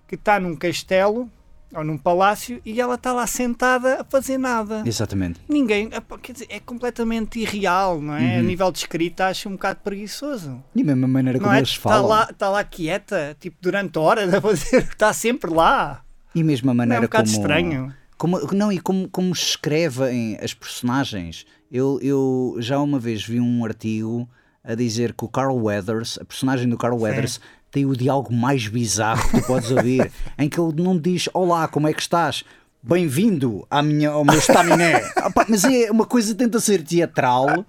que 0.07 0.13
está 0.13 0.39
num 0.39 0.55
castelo 0.55 1.27
ou 1.73 1.83
num 1.83 1.97
palácio 1.97 2.61
e 2.63 2.79
ela 2.79 2.93
está 2.93 3.11
lá 3.11 3.25
sentada 3.25 4.01
a 4.01 4.03
fazer 4.03 4.37
nada. 4.37 4.83
Exatamente. 4.85 5.39
Ninguém, 5.49 5.89
quer 6.21 6.33
dizer, 6.33 6.45
é 6.51 6.59
completamente 6.59 7.39
irreal, 7.39 7.99
não 7.99 8.13
é? 8.13 8.35
A 8.35 8.39
Uhum. 8.41 8.45
nível 8.45 8.71
de 8.71 8.77
escrita 8.77 9.25
acho 9.25 9.49
um 9.49 9.53
bocado 9.53 9.79
preguiçoso. 9.83 10.63
E 10.75 10.81
a 10.83 10.85
mesma 10.85 11.07
maneira 11.07 11.39
como 11.39 11.51
é? 11.51 11.57
eles 11.57 11.69
Está 11.69 11.89
falam. 11.89 12.07
lá, 12.07 12.27
está 12.29 12.49
lá 12.49 12.63
quieta, 12.63 13.35
tipo, 13.39 13.57
durante 13.59 13.97
horas 13.97 14.31
a 14.35 14.39
fazer, 14.39 14.83
está 14.83 15.11
sempre 15.17 15.49
lá. 15.51 16.03
E 16.35 16.43
mesmo 16.43 16.69
a 16.69 16.73
Não 16.75 16.83
é 16.83 16.85
maneira 16.85 17.01
um 17.01 17.05
bocado 17.05 17.27
como. 17.27 17.41
estranho. 17.41 17.93
Como, 18.19 18.39
não, 18.53 18.71
e 18.71 18.79
como, 18.79 19.09
como 19.09 19.31
escrevem 19.33 20.37
as 20.39 20.53
personagens. 20.53 21.43
Eu, 21.71 21.99
eu 22.03 22.55
já 22.59 22.79
uma 22.79 22.99
vez 22.99 23.25
vi 23.25 23.39
um 23.41 23.65
artigo 23.65 24.29
a 24.65 24.75
dizer 24.75 25.13
que 25.13 25.23
o 25.23 25.29
Carl 25.29 25.55
Weathers, 25.55 26.17
a 26.19 26.25
personagem 26.25 26.67
do 26.67 26.77
Carl 26.77 26.97
Weathers, 26.97 27.39
tem 27.71 27.85
o 27.85 27.95
diálogo 27.95 28.33
mais 28.33 28.67
bizarro 28.67 29.29
que 29.29 29.41
tu 29.41 29.47
podes 29.47 29.69
ouvir, 29.71 30.11
em 30.37 30.49
que 30.49 30.59
ele 30.59 30.81
não 30.81 30.97
diz 30.97 31.29
Olá, 31.33 31.67
como 31.67 31.87
é 31.87 31.93
que 31.93 32.01
estás? 32.01 32.43
Bem-vindo 32.81 33.65
à 33.69 33.81
minha, 33.81 34.09
ao 34.09 34.23
meu 34.23 34.37
estaminé. 34.37 35.01
Mas 35.49 35.63
é 35.63 35.91
uma 35.91 36.05
coisa 36.05 36.33
que 36.33 36.37
tenta 36.37 36.59
ser 36.59 36.83
teatral 36.83 37.65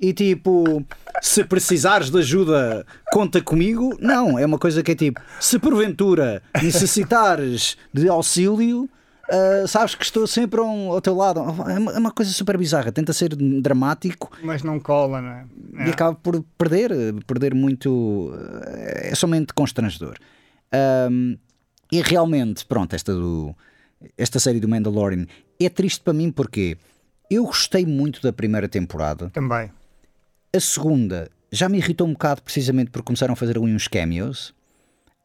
e 0.00 0.12
tipo, 0.12 0.84
se 1.20 1.42
precisares 1.42 2.10
de 2.10 2.18
ajuda, 2.18 2.86
conta 3.12 3.40
comigo. 3.42 3.96
Não, 4.00 4.38
é 4.38 4.46
uma 4.46 4.58
coisa 4.58 4.82
que 4.82 4.92
é 4.92 4.94
tipo, 4.94 5.20
se 5.40 5.58
porventura 5.58 6.42
necessitares 6.62 7.76
de 7.92 8.08
auxílio, 8.08 8.88
ah, 9.30 9.66
sabes 9.66 9.94
que 9.94 10.04
estou 10.04 10.26
sempre 10.26 10.60
ao, 10.60 10.92
ao 10.92 11.00
teu 11.00 11.14
lado. 11.14 11.40
É 11.40 11.78
uma, 11.78 11.92
é 11.92 11.98
uma 11.98 12.10
coisa 12.10 12.30
super 12.32 12.56
bizarra, 12.56 12.90
tenta 12.90 13.12
ser 13.12 13.34
dramático 13.36 14.30
Mas 14.42 14.62
não 14.62 14.80
cola, 14.80 15.20
não 15.20 15.30
é? 15.30 15.86
e 15.86 15.90
acaba 15.90 16.16
por 16.16 16.42
perder, 16.56 16.90
perder 17.26 17.54
muito. 17.54 18.32
É 18.94 19.14
somente 19.14 19.52
constrangedor. 19.52 20.16
Ahm, 20.72 21.36
e 21.90 22.02
realmente, 22.02 22.64
pronto, 22.64 22.94
esta, 22.94 23.12
do, 23.12 23.54
esta 24.16 24.38
série 24.38 24.60
do 24.60 24.68
Mandalorian 24.68 25.26
é 25.60 25.68
triste 25.68 26.00
para 26.02 26.12
mim 26.12 26.30
porque 26.30 26.76
eu 27.30 27.44
gostei 27.44 27.84
muito 27.84 28.20
da 28.22 28.32
primeira 28.32 28.68
temporada. 28.68 29.30
Também. 29.30 29.70
A 30.54 30.60
segunda 30.60 31.30
já 31.52 31.68
me 31.68 31.78
irritou 31.78 32.06
um 32.06 32.12
bocado 32.12 32.42
precisamente 32.42 32.90
porque 32.90 33.06
começaram 33.06 33.32
a 33.32 33.36
fazer 33.36 33.56
ali 33.58 33.74
uns 33.74 33.88
cameos, 33.88 34.54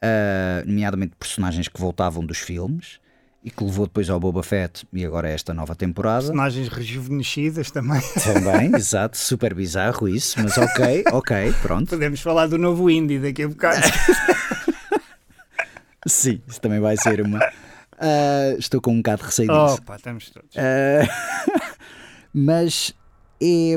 ah, 0.02 0.64
nomeadamente 0.66 1.16
personagens 1.18 1.68
que 1.68 1.80
voltavam 1.80 2.26
dos 2.26 2.38
filmes 2.38 3.02
e 3.44 3.52
que 3.52 3.64
levou 3.64 3.86
depois 3.86 4.10
ao 4.10 4.20
Boba 4.20 4.42
Fett 4.42 4.88
e 4.94 5.06
agora 5.06 5.28
a 5.28 5.32
esta 5.32 5.54
nova 5.54 5.76
temporada. 5.76 6.22
Personagens 6.22 6.70
rejuvenescidas 6.70 7.70
também. 7.70 8.02
Também, 8.24 8.72
exato, 8.76 9.18
super 9.18 9.54
bizarro 9.54 10.08
isso, 10.08 10.42
mas 10.42 10.58
ok, 10.58 11.04
ok, 11.12 11.54
pronto. 11.62 11.90
Podemos 11.90 12.22
falar 12.22 12.48
do 12.48 12.58
novo 12.58 12.90
indie 12.90 13.20
daqui 13.20 13.44
a 13.44 13.50
bocado. 13.50 13.82
Sim, 16.08 16.42
isso 16.48 16.62
também 16.62 16.80
vai 16.80 16.96
ser 16.98 17.22
uma. 17.22 17.40
Ah, 17.98 18.56
estou 18.58 18.82
com 18.82 18.92
um 18.92 18.98
bocado 18.98 19.22
de 19.22 19.28
receio 19.28 19.50
disso. 19.50 19.82
Opa, 19.82 19.96
estamos 19.96 20.30
todos. 20.30 20.50
Ah, 20.58 21.08
mas 22.34 22.94
é, 23.42 23.76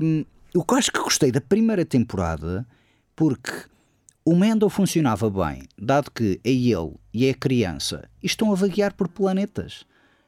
eu 0.55 0.64
acho 0.76 0.92
que 0.92 1.00
gostei 1.00 1.33
da 1.33 1.40
primeira 1.40 1.85
temporada 1.85 2.66
porque 3.14 3.52
o 4.26 4.34
Mendo 4.34 4.68
funcionava 4.68 5.30
bem, 5.30 5.62
dado 5.80 6.10
que 6.10 6.40
é 6.42 6.50
ele 6.50 6.94
e 7.14 7.26
é 7.26 7.30
a 7.30 7.34
criança 7.34 8.10
e 8.20 8.26
estão 8.26 8.50
a 8.50 8.56
vaguear 8.56 8.92
por 8.92 9.06
planetas. 9.06 9.84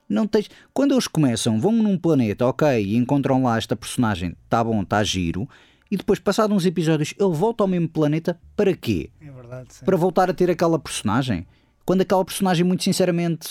Não 0.08 0.24
tens... 0.24 0.48
Quando 0.72 0.92
eles 0.92 1.08
começam, 1.08 1.60
vão 1.60 1.72
num 1.72 1.98
planeta, 1.98 2.46
ok, 2.46 2.80
e 2.80 2.96
encontram 2.96 3.42
lá 3.42 3.58
esta 3.58 3.74
personagem, 3.74 4.36
tá 4.48 4.62
bom, 4.62 4.84
tá 4.84 5.02
giro, 5.02 5.48
e 5.90 5.96
depois, 5.96 6.20
passados 6.20 6.56
uns 6.56 6.64
episódios, 6.64 7.12
ele 7.18 7.34
volta 7.34 7.64
ao 7.64 7.68
mesmo 7.68 7.88
planeta, 7.88 8.38
para 8.54 8.72
quê? 8.72 9.10
É 9.20 9.32
verdade, 9.32 9.74
sim. 9.74 9.84
para 9.84 9.96
voltar 9.96 10.30
a 10.30 10.34
ter 10.34 10.48
aquela 10.48 10.78
personagem. 10.78 11.44
Quando 11.84 12.02
aquela 12.02 12.24
personagem, 12.24 12.64
muito 12.64 12.84
sinceramente, 12.84 13.48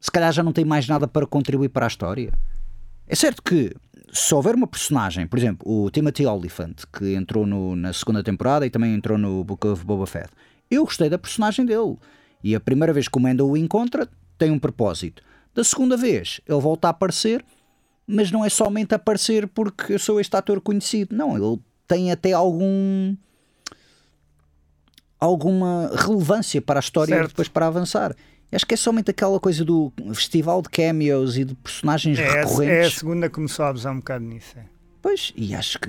se 0.00 0.10
calhar 0.10 0.32
já 0.32 0.42
não 0.42 0.52
tem 0.52 0.64
mais 0.64 0.88
nada 0.88 1.06
para 1.06 1.26
contribuir 1.28 1.68
para 1.68 1.86
a 1.86 1.88
história. 1.88 2.32
É 3.06 3.14
certo 3.14 3.40
que 3.40 3.72
se 4.12 4.34
houver 4.34 4.54
uma 4.54 4.66
personagem, 4.66 5.26
por 5.26 5.38
exemplo, 5.38 5.66
o 5.70 5.90
Timothy 5.90 6.26
Olyphant, 6.26 6.74
que 6.92 7.14
entrou 7.14 7.46
no- 7.46 7.76
na 7.76 7.92
segunda 7.92 8.22
temporada 8.22 8.66
e 8.66 8.70
também 8.70 8.94
entrou 8.94 9.16
no 9.18 9.44
Book 9.44 9.66
of 9.66 9.84
Boba 9.84 10.06
Fett, 10.06 10.28
eu 10.70 10.84
gostei 10.84 11.08
da 11.08 11.18
personagem 11.18 11.64
dele. 11.64 11.96
E 12.42 12.54
a 12.54 12.60
primeira 12.60 12.92
vez 12.92 13.06
que 13.08 13.16
o 13.18 13.20
Mando 13.20 13.46
o 13.48 13.56
encontra, 13.56 14.08
tem 14.38 14.50
um 14.50 14.58
propósito. 14.58 15.22
Da 15.54 15.62
segunda 15.62 15.96
vez, 15.96 16.40
ele 16.48 16.60
volta 16.60 16.88
a 16.88 16.90
aparecer, 16.90 17.44
mas 18.06 18.30
não 18.30 18.44
é 18.44 18.48
somente 18.48 18.94
aparecer 18.94 19.46
porque 19.48 19.92
eu 19.94 19.98
sou 19.98 20.20
este 20.20 20.34
ator 20.36 20.60
conhecido. 20.60 21.14
Não, 21.14 21.36
ele 21.36 21.60
tem 21.86 22.10
até 22.10 22.32
algum 22.32 23.14
alguma 25.18 25.90
relevância 25.94 26.62
para 26.62 26.78
a 26.78 26.80
história 26.80 27.14
Certo. 27.14 27.28
depois 27.28 27.48
para 27.48 27.66
avançar. 27.66 28.16
Acho 28.52 28.66
que 28.66 28.74
é 28.74 28.76
somente 28.76 29.10
aquela 29.10 29.38
coisa 29.38 29.64
do 29.64 29.92
festival 30.12 30.60
de 30.62 30.68
cameos 30.68 31.38
e 31.38 31.44
de 31.44 31.54
personagens 31.54 32.18
É, 32.18 32.22
a- 32.22 32.26
é 32.26 32.30
a 32.30 32.44
recorrentes. 32.46 32.94
segunda 32.98 33.28
que 33.28 33.34
começou 33.34 33.64
a 33.64 33.68
abusar 33.68 33.92
um 33.92 33.96
bocado 33.98 34.24
nisso. 34.24 34.54
é. 34.58 34.64
Pois, 35.02 35.32
e 35.36 35.54
acho 35.54 35.78
que 35.78 35.88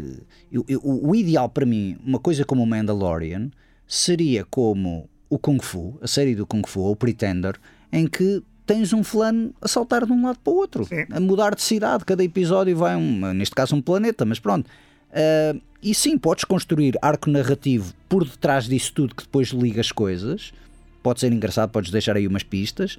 eu- 0.52 0.64
eu- 0.68 0.80
o 0.84 1.10
o 1.10 1.16
ideal 1.16 1.50
para 1.50 1.66
mim, 1.66 1.98
uma 2.06 2.18
coisa 2.20 2.46
como 2.46 2.64
o 2.64 2.66
Mandalorian, 2.68 3.50
seria 3.88 4.46
como 4.46 5.10
o 5.30 5.38
Kung 5.38 5.60
Fu, 5.62 5.98
a 6.02 6.08
série 6.08 6.34
do 6.36 6.46
Kung 6.46 6.62
Fu, 6.66 6.82
ou 6.82 6.92
o 6.92 6.96
Pretender, 6.96 7.56
em 7.92 8.08
que 8.08 8.42
tens 8.66 8.94
um 8.94 9.04
fulano 9.04 9.54
a 9.62 9.68
saltar 9.68 10.06
de 10.06 10.14
um 10.14 10.24
lado 10.26 10.40
para 10.42 10.54
o 10.54 10.56
outro, 10.56 10.86
Sim. 10.86 11.06
a 11.12 11.20
mudar 11.20 11.56
de 11.56 11.62
cidade. 11.62 12.06
Cada 12.06 12.24
episódio 12.24 12.76
vai, 12.78 12.96
um, 12.96 13.34
neste 13.34 13.54
caso, 13.56 13.76
um 13.76 13.82
planeta, 13.82 14.24
mas 14.24 14.40
pronto. 14.40 14.66
Uh, 15.10 15.60
e 15.84 15.94
sim, 15.94 16.18
podes 16.18 16.46
construir 16.46 16.98
arco 17.02 17.30
narrativo 17.30 17.94
por 18.08 18.24
detrás 18.24 18.64
disso 18.66 18.94
tudo 18.94 19.14
que 19.16 19.24
depois 19.24 19.50
liga 19.50 19.82
as 19.82 19.92
coisas. 19.92 20.54
Pode 21.02 21.20
ser 21.20 21.32
engraçado, 21.32 21.70
podes 21.70 21.92
deixar 21.92 22.16
aí 22.16 22.28
umas 22.28 22.44
pistas, 22.44 22.98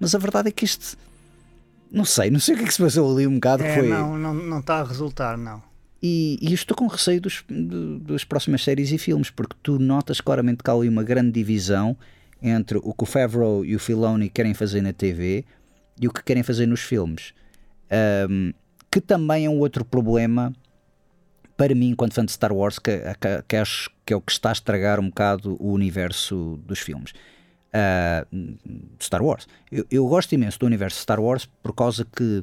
mas 0.00 0.14
a 0.14 0.18
verdade 0.18 0.48
é 0.48 0.52
que 0.52 0.64
este. 0.64 0.96
Não 1.90 2.04
sei, 2.04 2.30
não 2.30 2.40
sei 2.40 2.54
o 2.54 2.58
que 2.58 2.64
é 2.64 2.66
que 2.66 2.74
se 2.74 2.82
passou 2.82 3.12
ali 3.12 3.26
um 3.26 3.34
bocado. 3.34 3.62
É, 3.62 3.74
foi... 3.74 3.88
Não, 3.88 4.18
não, 4.18 4.34
não 4.34 4.58
está 4.60 4.80
a 4.80 4.84
resultar, 4.84 5.38
não. 5.38 5.62
E, 6.02 6.38
e 6.40 6.52
estou 6.52 6.76
com 6.76 6.86
receio 6.86 7.20
dos, 7.20 7.44
das 7.48 8.24
próximas 8.24 8.62
séries 8.62 8.92
e 8.92 8.98
filmes, 8.98 9.30
porque 9.30 9.56
tu 9.62 9.78
notas 9.78 10.20
claramente 10.20 10.62
que 10.62 10.70
há 10.70 10.74
ali 10.74 10.88
uma 10.88 11.02
grande 11.02 11.32
divisão 11.32 11.96
entre 12.42 12.78
o 12.78 12.92
que 12.92 13.02
o 13.02 13.06
Favreau 13.06 13.64
e 13.64 13.74
o 13.74 13.78
Filoni 13.78 14.28
querem 14.28 14.52
fazer 14.52 14.82
na 14.82 14.92
TV 14.92 15.44
e 16.00 16.06
o 16.06 16.12
que 16.12 16.22
querem 16.22 16.42
fazer 16.42 16.66
nos 16.66 16.80
filmes. 16.80 17.32
Um, 18.28 18.52
que 18.90 19.00
também 19.00 19.46
é 19.46 19.50
um 19.50 19.58
outro 19.58 19.84
problema 19.84 20.52
para 21.56 21.74
mim, 21.74 21.90
enquanto 21.90 22.14
fã 22.14 22.24
de 22.24 22.32
Star 22.32 22.52
Wars, 22.52 22.78
que, 22.78 22.98
que, 22.98 23.42
que, 23.48 23.56
acho 23.56 23.90
que 24.04 24.12
é 24.12 24.16
o 24.16 24.20
que 24.20 24.30
está 24.30 24.50
a 24.50 24.52
estragar 24.52 25.00
um 25.00 25.08
bocado 25.08 25.56
o 25.58 25.72
universo 25.72 26.60
dos 26.66 26.78
filmes. 26.78 27.12
Uh, 27.76 28.56
Star 29.00 29.22
Wars. 29.22 29.46
Eu, 29.70 29.84
eu, 29.90 30.06
gosto 30.06 30.32
imenso 30.32 30.58
do 30.58 30.66
universo 30.66 31.00
Star 31.00 31.20
Wars 31.20 31.46
por 31.62 31.74
causa 31.74 32.04
que 32.04 32.42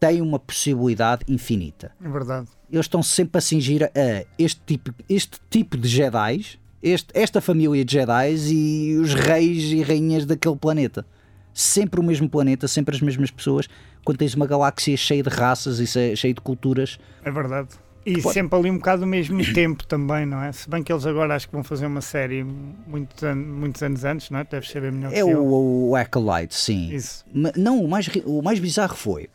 tem 0.00 0.20
uma 0.20 0.38
possibilidade 0.38 1.24
infinita. 1.28 1.92
É 2.02 2.08
verdade. 2.08 2.48
Eles 2.70 2.86
estão 2.86 3.02
sempre 3.02 3.38
a 3.38 3.40
cingir 3.40 3.84
a 3.84 4.24
este 4.38 4.60
tipo, 4.64 4.94
este 5.08 5.38
tipo 5.50 5.76
de 5.76 5.88
Jedi, 5.88 6.58
este, 6.82 7.08
esta 7.14 7.40
família 7.40 7.84
de 7.84 7.92
Jedi 7.92 8.34
e 8.52 8.96
os 8.96 9.14
reis 9.14 9.64
e 9.64 9.82
rainhas 9.82 10.24
daquele 10.24 10.56
planeta. 10.56 11.04
Sempre 11.52 12.00
o 12.00 12.02
mesmo 12.02 12.28
planeta, 12.28 12.68
sempre 12.68 12.94
as 12.94 13.00
mesmas 13.00 13.30
pessoas, 13.30 13.68
quando 14.04 14.18
tens 14.18 14.34
uma 14.34 14.46
galáxia 14.46 14.96
cheia 14.96 15.22
de 15.22 15.30
raças 15.30 15.80
e 15.80 15.86
cheia 15.86 16.34
de 16.34 16.40
culturas. 16.40 16.98
É 17.24 17.30
verdade. 17.30 17.68
E 18.06 18.22
Pode. 18.22 18.34
sempre 18.34 18.56
ali 18.56 18.70
um 18.70 18.76
bocado 18.76 19.02
ao 19.02 19.08
mesmo 19.08 19.42
tempo 19.52 19.84
também, 19.84 20.24
não 20.24 20.40
é? 20.40 20.52
Se 20.52 20.70
bem 20.70 20.82
que 20.82 20.92
eles 20.92 21.04
agora 21.04 21.34
acho 21.34 21.48
que 21.48 21.52
vão 21.52 21.64
fazer 21.64 21.86
uma 21.86 22.00
série 22.00 22.44
muitos, 22.86 23.22
an 23.24 23.34
muitos 23.34 23.82
anos 23.82 24.04
antes, 24.04 24.30
não 24.30 24.38
é? 24.38 24.44
Deves 24.44 24.70
saber 24.70 24.92
melhor 24.92 25.12
É 25.12 25.24
o, 25.24 25.88
o 25.90 25.96
Acolyte, 25.96 26.54
sim. 26.54 26.94
Isso. 26.94 27.24
Não, 27.56 27.82
o 27.82 27.88
mais, 27.88 28.08
o 28.24 28.40
mais 28.40 28.60
bizarro 28.60 28.94
foi 28.94 29.28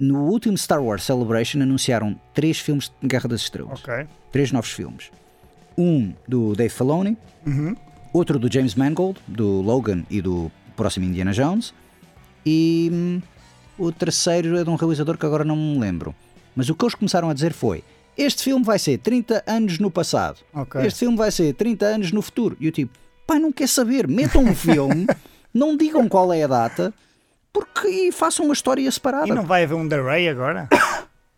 no 0.00 0.24
último 0.30 0.56
Star 0.56 0.82
Wars 0.82 1.04
Celebration 1.04 1.60
anunciaram 1.60 2.18
três 2.32 2.58
filmes 2.58 2.90
de 3.00 3.06
Guerra 3.06 3.28
das 3.28 3.42
Estrelas. 3.42 3.80
Ok. 3.80 4.06
Três 4.32 4.50
novos 4.50 4.72
filmes. 4.72 5.10
Um 5.76 6.14
do 6.26 6.54
Dave 6.54 6.72
Filoni, 6.72 7.16
uhum. 7.46 7.76
outro 8.12 8.38
do 8.38 8.50
James 8.50 8.74
Mangold, 8.74 9.20
do 9.28 9.60
Logan 9.60 10.04
e 10.08 10.22
do 10.22 10.50
próximo 10.74 11.04
Indiana 11.04 11.32
Jones, 11.32 11.74
e 12.44 12.90
hum, 12.90 13.22
o 13.78 13.92
terceiro 13.92 14.56
é 14.56 14.64
de 14.64 14.70
um 14.70 14.74
realizador 14.74 15.18
que 15.18 15.26
agora 15.26 15.44
não 15.44 15.54
me 15.54 15.78
lembro. 15.78 16.14
Mas 16.56 16.70
o 16.70 16.74
que 16.74 16.84
eles 16.84 16.94
começaram 16.94 17.28
a 17.28 17.34
dizer 17.34 17.52
foi: 17.52 17.84
este 18.22 18.44
filme 18.44 18.64
vai 18.64 18.78
ser 18.78 18.98
30 18.98 19.44
anos 19.46 19.78
no 19.78 19.90
passado, 19.90 20.38
okay. 20.52 20.86
este 20.86 21.00
filme 21.00 21.16
vai 21.16 21.30
ser 21.30 21.54
30 21.54 21.86
anos 21.86 22.12
no 22.12 22.22
futuro. 22.22 22.56
E 22.60 22.66
eu 22.66 22.72
tipo, 22.72 22.92
pai, 23.26 23.38
não 23.38 23.52
quer 23.52 23.68
saber, 23.68 24.06
metam 24.06 24.42
um 24.42 24.54
filme, 24.56 25.06
não 25.52 25.76
digam 25.76 26.08
qual 26.08 26.32
é 26.32 26.42
a 26.42 26.46
data, 26.46 26.92
porque 27.52 27.88
e 27.88 28.12
façam 28.12 28.44
uma 28.44 28.54
história 28.54 28.90
separada. 28.90 29.28
E 29.28 29.32
não 29.32 29.44
vai 29.44 29.64
haver 29.64 29.74
um 29.74 29.88
The 29.88 30.00
Ray 30.00 30.28
agora? 30.28 30.68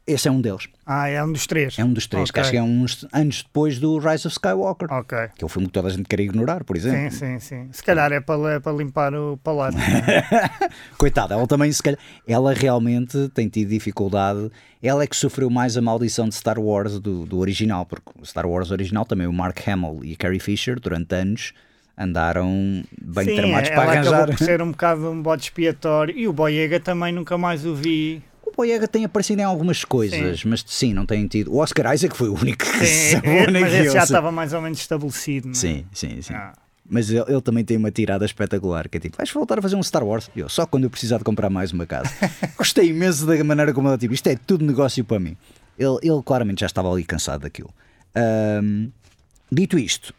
Esse 0.05 0.27
é 0.27 0.31
um 0.31 0.41
deles. 0.41 0.69
Ah, 0.85 1.09
é 1.09 1.23
um 1.23 1.31
dos 1.31 1.47
três. 1.47 1.79
É 1.79 1.85
um 1.85 1.93
dos 1.93 2.09
três, 2.09 2.29
okay. 2.29 2.35
que 2.35 2.41
acho 2.41 2.51
que 2.51 2.57
é 2.57 2.63
uns 2.63 3.07
anos 3.13 3.43
depois 3.45 3.79
do 3.79 3.99
Rise 3.99 4.27
of 4.27 4.35
Skywalker. 4.35 4.93
Ok. 4.93 5.17
Que 5.37 5.45
é 5.45 5.47
o 5.47 5.49
filme 5.49 5.69
que 5.69 5.73
toda 5.73 5.87
a 5.87 5.91
gente 5.93 6.09
quer 6.09 6.19
ignorar, 6.19 6.65
por 6.65 6.77
exemplo. 6.77 7.11
Sim, 7.13 7.39
sim, 7.39 7.39
sim. 7.39 7.69
Se 7.71 7.85
calhar 7.85 8.11
é 8.11 8.21
para, 8.21 8.61
para 8.61 8.73
limpar 8.73 9.15
o 9.15 9.37
palato. 9.37 9.79
É? 9.79 10.69
Coitada, 10.99 11.35
ela 11.35 11.47
também 11.47 11.71
se 11.71 11.81
calhar. 11.81 12.01
Ela 12.27 12.53
realmente 12.53 13.29
tem 13.29 13.49
tido 13.49 13.69
dificuldade. 13.69 14.51
Ela 14.83 15.05
é 15.05 15.07
que 15.07 15.17
sofreu 15.17 15.49
mais 15.49 15.77
a 15.77 15.81
maldição 15.81 16.29
de 16.29 16.35
Star 16.35 16.59
Wars 16.59 16.99
do, 16.99 17.25
do 17.25 17.39
original, 17.39 17.87
porque 17.87 18.11
o 18.21 18.27
Star 18.27 18.47
Wars 18.47 18.73
original 18.73 19.05
também, 19.05 19.29
o 19.29 19.33
Mark 19.33 19.57
Hamill 19.69 20.01
e 20.03 20.17
Carrie 20.17 20.41
Fisher, 20.41 20.81
durante 20.81 21.15
anos 21.15 21.53
andaram 21.97 22.83
bem 23.01 23.27
Sim, 23.27 23.37
tramados 23.37 23.71
ela 23.71 23.81
para 23.81 23.93
arranjar. 23.93 24.15
Acabou 24.15 24.37
por 24.37 24.45
ser 24.45 24.63
um 24.63 24.71
bocado 24.73 25.11
um 25.11 25.23
bode 25.23 25.43
expiatório. 25.43 26.17
E 26.17 26.27
o 26.27 26.33
Boyega 26.33 26.81
também 26.81 27.13
nunca 27.13 27.39
mais 27.39 27.65
o 27.65 27.75
vi. 27.75 28.23
O 28.53 28.57
Boyega 28.57 28.87
tem 28.87 29.05
aparecido 29.05 29.41
em 29.41 29.45
algumas 29.45 29.85
coisas, 29.85 30.41
sim. 30.41 30.49
mas 30.49 30.65
sim, 30.67 30.93
não 30.93 31.07
tem 31.07 31.27
tido. 31.27 31.53
O 31.53 31.59
Oscar 31.59 31.95
Isaac 31.95 32.17
foi 32.17 32.29
o 32.29 32.35
único 32.35 32.65
que 32.65 32.87
sim, 32.87 33.17
é, 33.23 33.51
Mas 33.51 33.73
esse 33.73 33.91
já 33.91 34.05
estava 34.05 34.31
mais 34.31 34.53
ou 34.53 34.61
menos 34.61 34.79
estabelecido. 34.79 35.47
Não 35.47 35.53
é? 35.53 35.57
Sim, 35.57 35.85
sim, 35.93 36.23
sim. 36.23 36.35
Ah. 36.35 36.53
Mas 36.89 37.09
ele, 37.09 37.25
ele, 37.27 37.41
também 37.41 37.65
tem 37.65 37.77
uma 37.77 37.91
tirada 37.91 38.25
espetacular, 38.25 38.89
que 38.89 38.99
é 38.99 39.01
tipo, 39.01 39.17
vais 39.17 39.31
voltar 39.31 39.59
a 39.59 39.63
fazer 39.63 39.77
um 39.77 39.83
Star 39.83 40.05
Wars? 40.05 40.31
Eu, 40.37 40.49
só 40.49 40.67
quando 40.67 40.85
eu 40.85 40.91
precisar 40.91 41.19
de 41.19 41.25
comprar 41.25 41.49
mais 41.49 41.73
uma 41.73 41.87
casa. 41.87 42.11
Gostei 42.59 42.91
imenso 42.91 43.25
da 43.25 43.43
maneira 43.43 43.73
como 43.73 43.89
ele, 43.89 43.97
tipo, 43.97 44.13
isto 44.13 44.27
é 44.27 44.37
tudo 44.37 44.65
negócio 44.65 45.03
para 45.05 45.19
mim. 45.19 45.37
Ele, 45.79 45.97
ele 46.03 46.23
claramente 46.23 46.61
já 46.61 46.67
estava 46.67 46.93
ali 46.93 47.05
cansado 47.05 47.43
daquilo. 47.43 47.71
Um, 48.63 48.91
dito 49.51 49.79
isto, 49.79 50.13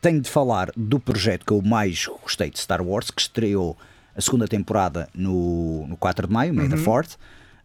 tenho 0.00 0.20
de 0.20 0.28
falar 0.28 0.70
do 0.76 1.00
projeto 1.00 1.46
que 1.46 1.52
eu 1.52 1.62
mais 1.62 2.06
gostei 2.22 2.50
de 2.50 2.58
Star 2.58 2.82
Wars, 2.82 3.10
que 3.10 3.22
estreou 3.22 3.76
a 4.14 4.20
segunda 4.20 4.46
temporada 4.46 5.08
no, 5.14 5.86
no 5.86 5.96
4 5.96 6.26
de 6.26 6.32
maio, 6.32 6.54
May 6.54 6.66
uhum. 6.66 6.84
4th, 6.84 7.16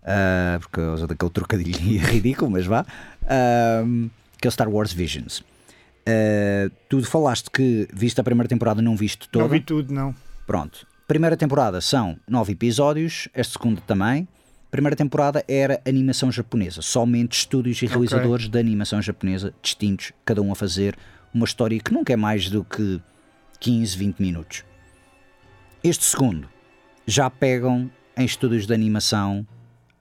uh, 0.03 0.59
por 0.59 0.69
causa 0.69 1.07
daquele 1.07 1.31
trocadilho 1.31 1.99
ridículo, 2.05 2.51
mas 2.51 2.65
vá, 2.65 2.81
uh, 2.81 4.09
que 4.39 4.47
é 4.47 4.49
o 4.49 4.51
Star 4.51 4.69
Wars 4.69 4.93
Visions. 4.93 5.39
Uh, 5.39 6.71
tu 6.87 7.03
falaste 7.03 7.49
que 7.51 7.87
viste 7.93 8.19
a 8.19 8.23
primeira 8.23 8.47
temporada, 8.47 8.81
não 8.81 8.95
viste 8.95 9.29
toda? 9.29 9.43
Não 9.43 9.49
vi 9.49 9.59
tudo, 9.59 9.93
não. 9.93 10.15
Pronto. 10.47 10.87
Primeira 11.07 11.35
temporada 11.35 11.81
são 11.81 12.17
nove 12.27 12.53
episódios, 12.53 13.27
esta 13.33 13.53
segunda 13.53 13.81
também. 13.81 14.27
Primeira 14.71 14.95
temporada 14.95 15.43
era 15.47 15.81
animação 15.87 16.31
japonesa, 16.31 16.83
somente 16.83 17.35
estúdios 17.35 17.81
e 17.81 17.87
realizadores 17.87 18.45
okay. 18.45 18.51
de 18.51 18.59
animação 18.59 19.01
japonesa 19.01 19.51
distintos, 19.63 20.11
cada 20.23 20.41
um 20.43 20.51
a 20.51 20.55
fazer 20.55 20.95
uma 21.33 21.45
história 21.45 21.79
que 21.79 21.91
nunca 21.91 22.13
é 22.13 22.15
mais 22.15 22.49
do 22.49 22.63
que 22.63 23.01
15, 23.59 23.97
20 23.97 24.19
minutos. 24.19 24.63
Este 25.83 26.05
segundo 26.05 26.47
já 27.07 27.29
pegam 27.29 27.89
em 28.15 28.25
estúdios 28.25 28.67
de 28.67 28.73
animação 28.73 29.45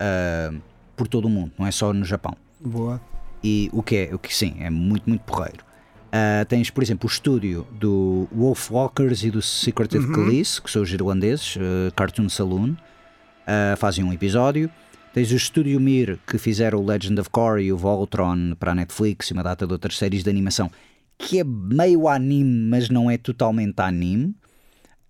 uh, 0.00 0.60
por 0.96 1.08
todo 1.08 1.26
o 1.26 1.30
mundo, 1.30 1.52
não 1.58 1.66
é 1.66 1.70
só 1.70 1.92
no 1.92 2.04
Japão. 2.04 2.36
Boa. 2.60 3.00
E 3.42 3.70
o 3.72 3.82
que 3.82 3.96
é, 3.96 4.14
o 4.14 4.18
que 4.18 4.34
sim, 4.34 4.56
é 4.58 4.70
muito, 4.70 5.08
muito 5.08 5.22
porreiro. 5.22 5.64
Uh, 6.08 6.44
tens, 6.46 6.70
por 6.70 6.82
exemplo, 6.82 7.08
o 7.08 7.12
estúdio 7.12 7.66
do 7.72 8.26
Wolf 8.34 8.70
Walkers 8.70 9.22
e 9.24 9.30
do 9.30 9.42
Secretive 9.42 10.06
uhum. 10.06 10.12
Police, 10.12 10.60
que 10.60 10.70
são 10.70 10.82
os 10.82 10.92
irlandeses, 10.92 11.56
uh, 11.56 11.92
Cartoon 11.94 12.28
Saloon, 12.28 12.70
uh, 12.70 13.76
fazem 13.76 14.04
um 14.04 14.12
episódio. 14.12 14.70
Tens 15.12 15.30
o 15.30 15.36
estúdio 15.36 15.78
Mir, 15.80 16.18
que 16.26 16.38
fizeram 16.38 16.80
o 16.80 16.86
Legend 16.86 17.20
of 17.20 17.30
Korra 17.30 17.60
e 17.60 17.72
o 17.72 17.76
Voltron 17.76 18.54
para 18.58 18.72
a 18.72 18.74
Netflix 18.74 19.28
e 19.28 19.32
uma 19.32 19.42
data 19.42 19.66
de 19.66 19.72
outras 19.72 19.98
séries 19.98 20.22
de 20.22 20.30
animação, 20.30 20.70
que 21.18 21.40
é 21.40 21.44
meio 21.44 22.08
anime, 22.08 22.68
mas 22.68 22.88
não 22.88 23.10
é 23.10 23.18
totalmente 23.18 23.80
anime. 23.80 24.34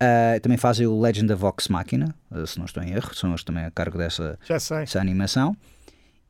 Uh, 0.01 0.39
também 0.41 0.57
fazem 0.57 0.87
o 0.87 1.01
Legend 1.01 1.33
of 1.33 1.41
Vox 1.41 1.67
Machina, 1.67 2.15
uh, 2.31 2.47
se 2.47 2.57
não 2.57 2.67
estou 2.67 2.81
em 2.83 2.93
erro, 2.93 3.13
são 3.15 3.31
eles 3.31 3.43
também 3.43 3.65
a 3.65 3.71
cargo 3.71 3.99
dessa, 3.99 4.39
dessa 4.47 5.01
animação. 5.01 5.57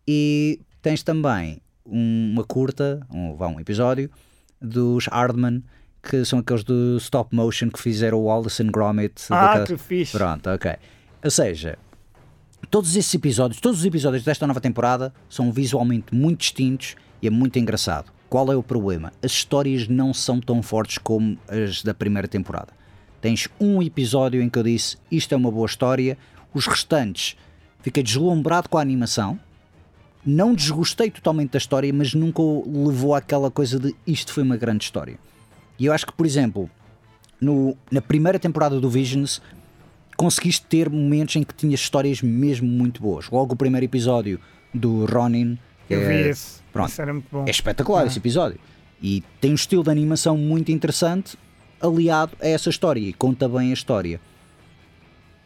E 0.06 0.60
tens 0.80 1.02
também 1.02 1.60
um, 1.84 2.32
uma 2.32 2.44
curta, 2.44 3.06
um, 3.12 3.36
vá, 3.36 3.46
um 3.48 3.60
episódio, 3.60 4.10
dos 4.60 5.06
Hardman, 5.06 5.62
que 6.02 6.24
são 6.24 6.38
aqueles 6.38 6.64
do 6.64 6.96
stop 6.96 7.34
motion 7.36 7.68
que 7.68 7.78
fizeram 7.78 8.18
o 8.18 8.24
Wallace 8.24 8.62
and 8.62 8.68
Gromit. 8.68 9.26
Ah, 9.28 9.48
daquela... 9.48 9.66
que 9.66 9.76
fixe. 9.76 10.16
Pronto, 10.16 10.48
ok. 10.48 10.72
Ou 11.22 11.30
seja, 11.30 11.76
todos 12.70 12.96
esses 12.96 13.12
episódios, 13.12 13.60
todos 13.60 13.80
os 13.80 13.84
episódios 13.84 14.24
desta 14.24 14.46
nova 14.46 14.60
temporada 14.60 15.12
são 15.28 15.52
visualmente 15.52 16.14
muito 16.14 16.40
distintos 16.40 16.96
e 17.20 17.26
é 17.26 17.30
muito 17.30 17.58
engraçado. 17.58 18.10
Qual 18.30 18.50
é 18.52 18.56
o 18.56 18.62
problema? 18.62 19.12
As 19.22 19.32
histórias 19.32 19.88
não 19.88 20.14
são 20.14 20.40
tão 20.40 20.62
fortes 20.62 20.98
como 20.98 21.38
as 21.48 21.82
da 21.82 21.92
primeira 21.92 22.28
temporada. 22.28 22.77
Tens 23.20 23.48
um 23.60 23.82
episódio 23.82 24.40
em 24.42 24.48
que 24.48 24.58
eu 24.58 24.62
disse 24.62 24.96
isto 25.10 25.32
é 25.32 25.36
uma 25.36 25.50
boa 25.50 25.66
história, 25.66 26.16
os 26.54 26.66
restantes 26.66 27.36
fiquei 27.82 28.02
deslumbrado 28.02 28.68
com 28.68 28.78
a 28.78 28.80
animação, 28.80 29.38
não 30.24 30.54
desgostei 30.54 31.10
totalmente 31.10 31.52
da 31.52 31.58
história, 31.58 31.92
mas 31.92 32.14
nunca 32.14 32.42
levou 32.66 33.14
àquela 33.14 33.50
coisa 33.50 33.78
de 33.78 33.94
isto 34.06 34.32
foi 34.32 34.42
uma 34.42 34.56
grande 34.56 34.84
história. 34.84 35.18
E 35.78 35.86
eu 35.86 35.92
acho 35.92 36.06
que, 36.06 36.12
por 36.12 36.26
exemplo, 36.26 36.68
no, 37.40 37.76
na 37.90 38.02
primeira 38.02 38.38
temporada 38.38 38.80
do 38.80 38.90
Visions 38.90 39.40
conseguiste 40.16 40.66
ter 40.66 40.90
momentos 40.90 41.36
em 41.36 41.44
que 41.44 41.54
tinhas 41.54 41.80
histórias 41.80 42.20
mesmo 42.20 42.68
muito 42.68 43.00
boas. 43.00 43.30
Logo 43.30 43.54
o 43.54 43.56
primeiro 43.56 43.84
episódio 43.84 44.40
do 44.74 45.06
Ronin. 45.06 45.56
Eu 45.88 46.02
é, 46.02 46.08
vi 46.08 46.28
esse. 46.28 46.60
Pronto, 46.72 46.90
esse. 46.90 47.02
É 47.46 47.50
espetacular 47.50 48.02
ah. 48.02 48.06
esse 48.06 48.18
episódio. 48.18 48.58
E 49.00 49.22
tem 49.40 49.52
um 49.52 49.54
estilo 49.54 49.84
de 49.84 49.90
animação 49.90 50.36
muito 50.36 50.72
interessante 50.72 51.38
aliado 51.80 52.36
a 52.40 52.46
essa 52.46 52.70
história 52.70 53.00
e 53.00 53.12
conta 53.12 53.48
bem 53.48 53.70
a 53.70 53.74
história. 53.74 54.20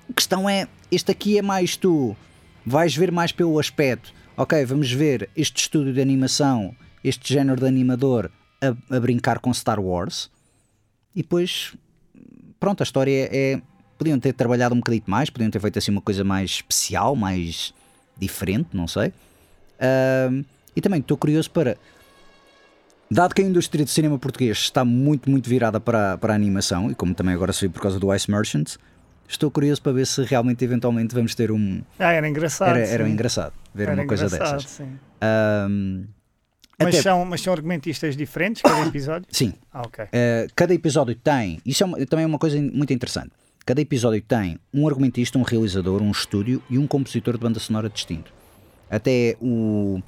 A 0.08 0.12
questão 0.12 0.48
é, 0.48 0.68
este 0.90 1.10
aqui 1.10 1.38
é 1.38 1.42
mais 1.42 1.76
tu, 1.76 2.16
vais 2.64 2.94
ver 2.94 3.10
mais 3.10 3.32
pelo 3.32 3.58
aspecto. 3.58 4.12
Ok, 4.36 4.64
vamos 4.64 4.90
ver 4.90 5.28
este 5.36 5.62
estúdio 5.62 5.92
de 5.92 6.00
animação, 6.00 6.74
este 7.04 7.32
género 7.32 7.60
de 7.60 7.66
animador 7.66 8.30
a, 8.60 8.96
a 8.96 9.00
brincar 9.00 9.38
com 9.38 9.52
Star 9.52 9.80
Wars. 9.80 10.30
E 11.14 11.22
depois, 11.22 11.74
pronto, 12.58 12.82
a 12.82 12.84
história 12.84 13.28
é 13.30 13.60
podiam 13.98 14.18
ter 14.18 14.32
trabalhado 14.32 14.74
um 14.74 14.78
bocadinho 14.78 15.04
mais, 15.06 15.30
podiam 15.30 15.50
ter 15.50 15.60
feito 15.60 15.78
assim 15.78 15.92
uma 15.92 16.00
coisa 16.00 16.24
mais 16.24 16.50
especial, 16.50 17.14
mais 17.14 17.72
diferente, 18.16 18.68
não 18.72 18.88
sei. 18.88 19.08
Uh, 19.78 20.44
e 20.74 20.80
também 20.80 21.00
estou 21.00 21.16
curioso 21.16 21.50
para. 21.50 21.76
Dado 23.12 23.34
que 23.34 23.42
a 23.42 23.44
indústria 23.44 23.84
de 23.84 23.90
cinema 23.90 24.18
português 24.18 24.56
está 24.56 24.84
muito, 24.84 25.30
muito 25.30 25.48
virada 25.48 25.78
para, 25.78 26.16
para 26.16 26.32
a 26.32 26.36
animação, 26.36 26.90
e 26.90 26.94
como 26.94 27.14
também 27.14 27.34
agora 27.34 27.52
se 27.52 27.66
vê 27.66 27.68
por 27.68 27.82
causa 27.82 28.00
do 28.00 28.14
Ice 28.14 28.30
Merchants, 28.30 28.78
estou 29.28 29.50
curioso 29.50 29.82
para 29.82 29.92
ver 29.92 30.06
se 30.06 30.22
realmente, 30.22 30.64
eventualmente, 30.64 31.14
vamos 31.14 31.34
ter 31.34 31.52
um. 31.52 31.82
Ah, 31.98 32.12
era 32.12 32.26
engraçado. 32.26 32.76
Era, 32.76 32.86
era 32.86 33.08
engraçado 33.08 33.52
ver 33.74 33.88
era 33.88 33.94
uma 33.94 34.06
coisa 34.06 34.28
dessas. 34.28 34.64
Sim. 34.64 34.98
Um, 35.70 36.04
mas, 36.78 36.88
até... 36.88 37.02
são, 37.02 37.24
mas 37.24 37.40
são 37.40 37.52
argumentistas 37.52 38.16
diferentes 38.16 38.62
cada 38.62 38.86
episódio? 38.86 39.28
Sim. 39.30 39.52
Ah, 39.72 39.82
ok. 39.82 40.04
Uh, 40.04 40.52
cada 40.56 40.74
episódio 40.74 41.14
tem. 41.14 41.60
Isso 41.64 41.82
é 41.82 41.86
uma, 41.86 42.06
também 42.06 42.24
é 42.24 42.26
uma 42.26 42.38
coisa 42.38 42.60
muito 42.60 42.92
interessante. 42.92 43.30
Cada 43.64 43.80
episódio 43.80 44.20
tem 44.22 44.58
um 44.74 44.88
argumentista, 44.88 45.38
um 45.38 45.42
realizador, 45.42 46.02
um 46.02 46.10
estúdio 46.10 46.62
e 46.68 46.78
um 46.78 46.86
compositor 46.86 47.34
de 47.34 47.40
banda 47.40 47.60
sonora 47.60 47.88
distinto. 47.88 48.32
Até 48.90 49.36
o, 49.40 50.02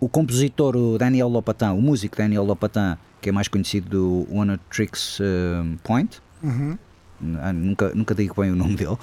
o 0.00 0.08
compositor, 0.08 0.76
o 0.76 0.98
Daniel 0.98 1.28
Lopatin, 1.28 1.70
o 1.70 1.80
músico 1.80 2.16
Daniel 2.16 2.44
Lopatin, 2.44 2.96
que 3.20 3.28
é 3.28 3.32
mais 3.32 3.48
conhecido 3.48 3.88
do 3.88 4.34
One 4.34 4.58
Tricks 4.70 5.18
uh, 5.20 5.78
Point. 5.82 6.20
Uhum. 6.42 6.78
Uh, 7.20 7.52
nunca, 7.52 7.92
nunca 7.94 8.14
digo 8.14 8.40
bem 8.40 8.52
o 8.52 8.56
nome 8.56 8.76
dele, 8.76 8.92
uh, 8.92 8.98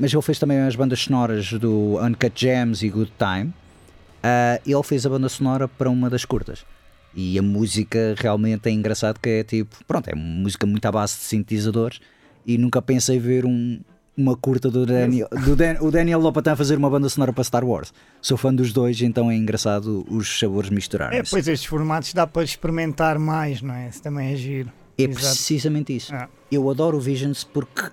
mas 0.00 0.12
ele 0.12 0.22
fez 0.22 0.38
também 0.38 0.58
as 0.60 0.74
bandas 0.74 1.00
sonoras 1.00 1.52
do 1.52 1.98
Uncut 2.02 2.32
Gems 2.34 2.82
e 2.82 2.88
Good 2.88 3.12
Time. 3.18 3.52
Uh, 4.24 4.60
ele 4.64 4.82
fez 4.82 5.04
a 5.04 5.10
banda 5.10 5.28
sonora 5.28 5.68
para 5.68 5.90
uma 5.90 6.08
das 6.08 6.24
curtas. 6.24 6.64
E 7.14 7.38
a 7.38 7.42
música 7.42 8.14
realmente 8.18 8.68
é 8.68 8.72
engraçado 8.72 9.18
que 9.20 9.28
é 9.28 9.44
tipo, 9.44 9.76
pronto, 9.86 10.08
é 10.08 10.14
uma 10.14 10.22
música 10.22 10.66
muito 10.66 10.84
à 10.84 10.92
base 10.92 11.16
de 11.16 11.22
sintetizadores 11.22 12.00
e 12.44 12.58
nunca 12.58 12.82
pensei 12.82 13.18
ver 13.18 13.46
um, 13.46 13.80
uma 14.16 14.36
curta 14.36 14.70
do 14.70 14.86
Daniel, 14.86 15.28
do 15.44 15.54
Dan, 15.54 15.76
o 15.80 15.90
Daniel 15.90 16.20
Lopatin 16.20 16.56
fazer 16.56 16.78
uma 16.78 16.88
banda 16.88 17.08
sonora 17.08 17.32
para 17.32 17.44
Star 17.44 17.64
Wars. 17.64 17.92
Sou 18.22 18.36
fã 18.36 18.54
dos 18.54 18.72
dois, 18.72 19.00
então 19.02 19.30
é 19.30 19.36
engraçado 19.36 20.06
os 20.08 20.38
sabores 20.38 20.70
misturarem. 20.70 21.18
É, 21.18 21.22
pois 21.22 21.46
estes 21.46 21.68
formatos 21.68 22.12
dá 22.14 22.26
para 22.26 22.42
experimentar 22.42 23.18
mais, 23.18 23.60
não 23.60 23.74
é? 23.74 23.88
Isso 23.88 24.02
também 24.02 24.32
é 24.32 24.36
giro. 24.36 24.72
É 24.98 25.02
Exato. 25.02 25.20
precisamente 25.20 25.94
isso. 25.94 26.14
Ah. 26.14 26.28
Eu 26.50 26.68
adoro 26.70 26.96
o 26.96 27.00
Visions 27.00 27.44
porque 27.44 27.90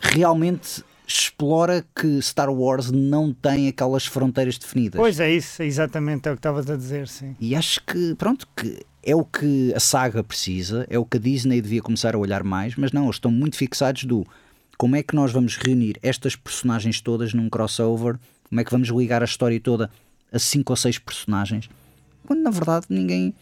realmente 0.00 0.82
explora 1.06 1.84
que 1.94 2.20
Star 2.20 2.50
Wars 2.50 2.90
não 2.90 3.32
tem 3.32 3.68
aquelas 3.68 4.06
fronteiras 4.06 4.58
definidas. 4.58 4.98
Pois 4.98 5.20
é 5.20 5.30
isso, 5.30 5.62
é 5.62 5.66
exatamente 5.66 6.28
é 6.28 6.32
o 6.32 6.34
que 6.34 6.38
estavas 6.38 6.68
a 6.68 6.76
dizer, 6.76 7.06
sim. 7.08 7.36
E 7.38 7.54
acho 7.54 7.80
que, 7.84 8.14
pronto, 8.14 8.48
que 8.56 8.84
é 9.02 9.14
o 9.14 9.24
que 9.24 9.72
a 9.74 9.80
saga 9.80 10.24
precisa, 10.24 10.86
é 10.88 10.98
o 10.98 11.04
que 11.04 11.18
a 11.18 11.20
Disney 11.20 11.60
devia 11.60 11.82
começar 11.82 12.14
a 12.14 12.18
olhar 12.18 12.42
mais, 12.42 12.74
mas 12.76 12.90
não, 12.90 13.04
eles 13.04 13.16
estão 13.16 13.30
muito 13.30 13.56
fixados 13.56 14.04
do 14.04 14.26
como 14.76 14.96
é 14.96 15.02
que 15.02 15.14
nós 15.14 15.32
vamos 15.32 15.56
reunir 15.56 15.98
estas 16.02 16.36
personagens 16.36 17.00
todas 17.00 17.32
num 17.34 17.48
crossover, 17.48 18.18
como 18.48 18.60
é 18.60 18.64
que 18.64 18.70
vamos 18.70 18.88
ligar 18.88 19.22
a 19.22 19.24
história 19.24 19.60
toda 19.60 19.90
a 20.32 20.38
cinco 20.38 20.72
ou 20.72 20.76
seis 20.76 20.98
personagens, 20.98 21.68
quando 22.26 22.42
na 22.42 22.50
verdade 22.50 22.86
ninguém. 22.88 23.34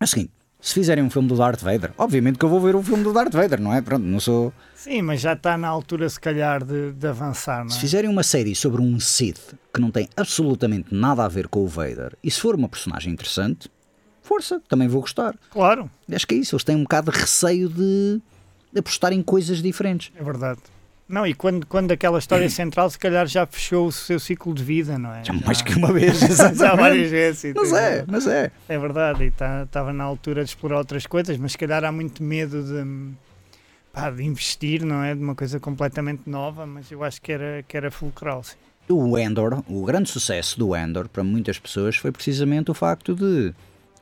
É 0.00 0.04
o 0.04 0.06
seguinte, 0.06 0.32
se 0.60 0.74
fizerem 0.74 1.04
um 1.04 1.10
filme 1.10 1.28
do 1.28 1.36
Darth 1.36 1.60
Vader, 1.60 1.92
obviamente 1.96 2.38
que 2.38 2.44
eu 2.44 2.48
vou 2.48 2.60
ver 2.60 2.74
o 2.74 2.82
filme 2.82 3.04
do 3.04 3.12
Darth 3.12 3.32
Vader, 3.32 3.60
não 3.60 3.72
é? 3.72 3.80
Pronto, 3.80 4.04
não 4.04 4.18
sou. 4.18 4.52
Sim, 4.74 5.02
mas 5.02 5.20
já 5.20 5.34
está 5.34 5.56
na 5.56 5.68
altura, 5.68 6.08
se 6.08 6.18
calhar, 6.18 6.64
de, 6.64 6.92
de 6.92 7.06
avançar, 7.06 7.64
não 7.64 7.70
é? 7.70 7.74
Se 7.74 7.80
fizerem 7.80 8.10
uma 8.10 8.22
série 8.22 8.54
sobre 8.54 8.80
um 8.80 8.98
Sith 8.98 9.54
que 9.72 9.80
não 9.80 9.90
tem 9.90 10.08
absolutamente 10.16 10.94
nada 10.94 11.24
a 11.24 11.28
ver 11.28 11.48
com 11.48 11.60
o 11.60 11.68
Vader, 11.68 12.16
e 12.22 12.30
se 12.30 12.40
for 12.40 12.54
uma 12.54 12.68
personagem 12.68 13.12
interessante, 13.12 13.70
força, 14.22 14.60
também 14.68 14.88
vou 14.88 15.00
gostar. 15.00 15.36
Claro. 15.50 15.90
Acho 16.12 16.26
que 16.26 16.34
é 16.34 16.38
isso, 16.38 16.54
eles 16.54 16.64
têm 16.64 16.76
um 16.76 16.82
bocado 16.82 17.10
de 17.10 17.18
receio 17.18 17.68
de 17.68 18.20
apostar 18.76 19.12
em 19.12 19.22
coisas 19.22 19.62
diferentes. 19.62 20.12
É 20.16 20.22
verdade. 20.22 20.60
Não, 21.08 21.26
e 21.26 21.32
quando, 21.32 21.66
quando 21.66 21.90
aquela 21.90 22.18
história 22.18 22.48
central 22.50 22.90
se 22.90 22.98
calhar 22.98 23.26
já 23.26 23.46
fechou 23.46 23.86
o 23.86 23.92
seu 23.92 24.20
ciclo 24.20 24.52
de 24.52 24.62
vida, 24.62 24.98
não 24.98 25.12
é? 25.12 25.24
Já 25.24 25.32
mais 25.32 25.62
que 25.62 25.74
uma 25.74 25.92
vez, 25.92 26.20
já 26.54 26.74
várias 26.74 27.10
vezes. 27.10 27.54
Mas 27.54 27.72
é, 27.72 28.04
mas 28.06 28.26
é. 28.26 28.50
É 28.68 28.78
verdade, 28.78 29.24
e 29.24 29.28
estava 29.28 29.66
tá, 29.66 29.92
na 29.92 30.04
altura 30.04 30.44
de 30.44 30.50
explorar 30.50 30.78
outras 30.78 31.06
coisas, 31.06 31.36
mas 31.38 31.52
se 31.52 31.58
calhar 31.58 31.82
há 31.84 31.90
muito 31.90 32.22
medo 32.22 32.62
de, 32.62 33.14
pá, 33.92 34.10
de 34.10 34.22
investir, 34.22 34.84
não 34.84 35.02
é? 35.02 35.14
De 35.14 35.22
uma 35.22 35.34
coisa 35.34 35.58
completamente 35.58 36.22
nova, 36.26 36.66
mas 36.66 36.90
eu 36.90 37.02
acho 37.02 37.22
que 37.22 37.32
era, 37.32 37.64
que 37.66 37.76
era 37.76 37.90
fulcral, 37.90 38.44
sim. 38.44 38.56
O 38.90 39.18
Endor, 39.18 39.62
o 39.68 39.84
grande 39.84 40.10
sucesso 40.10 40.58
do 40.58 40.74
Endor 40.74 41.10
para 41.10 41.22
muitas 41.22 41.58
pessoas 41.58 41.96
foi 41.96 42.10
precisamente 42.10 42.70
o 42.70 42.74
facto 42.74 43.14
de 43.14 43.52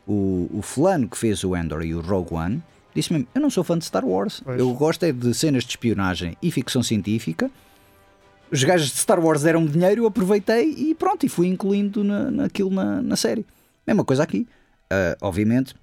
o, 0.06 0.48
o 0.52 0.62
fulano 0.62 1.08
que 1.08 1.18
fez 1.18 1.42
o 1.42 1.56
Endor 1.56 1.82
e 1.82 1.92
o 1.92 2.00
Rogue 2.00 2.34
One 2.34 2.62
disse 2.96 3.12
mesmo: 3.12 3.28
Eu 3.34 3.40
não 3.40 3.50
sou 3.50 3.62
fã 3.62 3.78
de 3.78 3.84
Star 3.84 4.04
Wars, 4.04 4.40
pois. 4.44 4.58
eu 4.58 4.72
gosto 4.74 5.04
é 5.04 5.12
de 5.12 5.32
cenas 5.34 5.64
de 5.64 5.70
espionagem 5.70 6.36
e 6.42 6.50
ficção 6.50 6.82
científica. 6.82 7.50
Os 8.50 8.62
gajos 8.62 8.90
de 8.90 8.96
Star 8.98 9.24
Wars 9.24 9.42
deram-me 9.42 9.68
dinheiro, 9.68 10.02
eu 10.02 10.06
aproveitei 10.06 10.70
e 10.70 10.94
pronto, 10.94 11.26
e 11.26 11.28
fui 11.28 11.48
incluindo 11.48 12.04
na, 12.04 12.30
naquilo 12.30 12.70
na, 12.70 13.02
na 13.02 13.16
série. 13.16 13.44
Mesma 13.86 14.04
coisa 14.04 14.22
aqui. 14.22 14.46
Uh, 14.84 15.16
obviamente, 15.20 15.74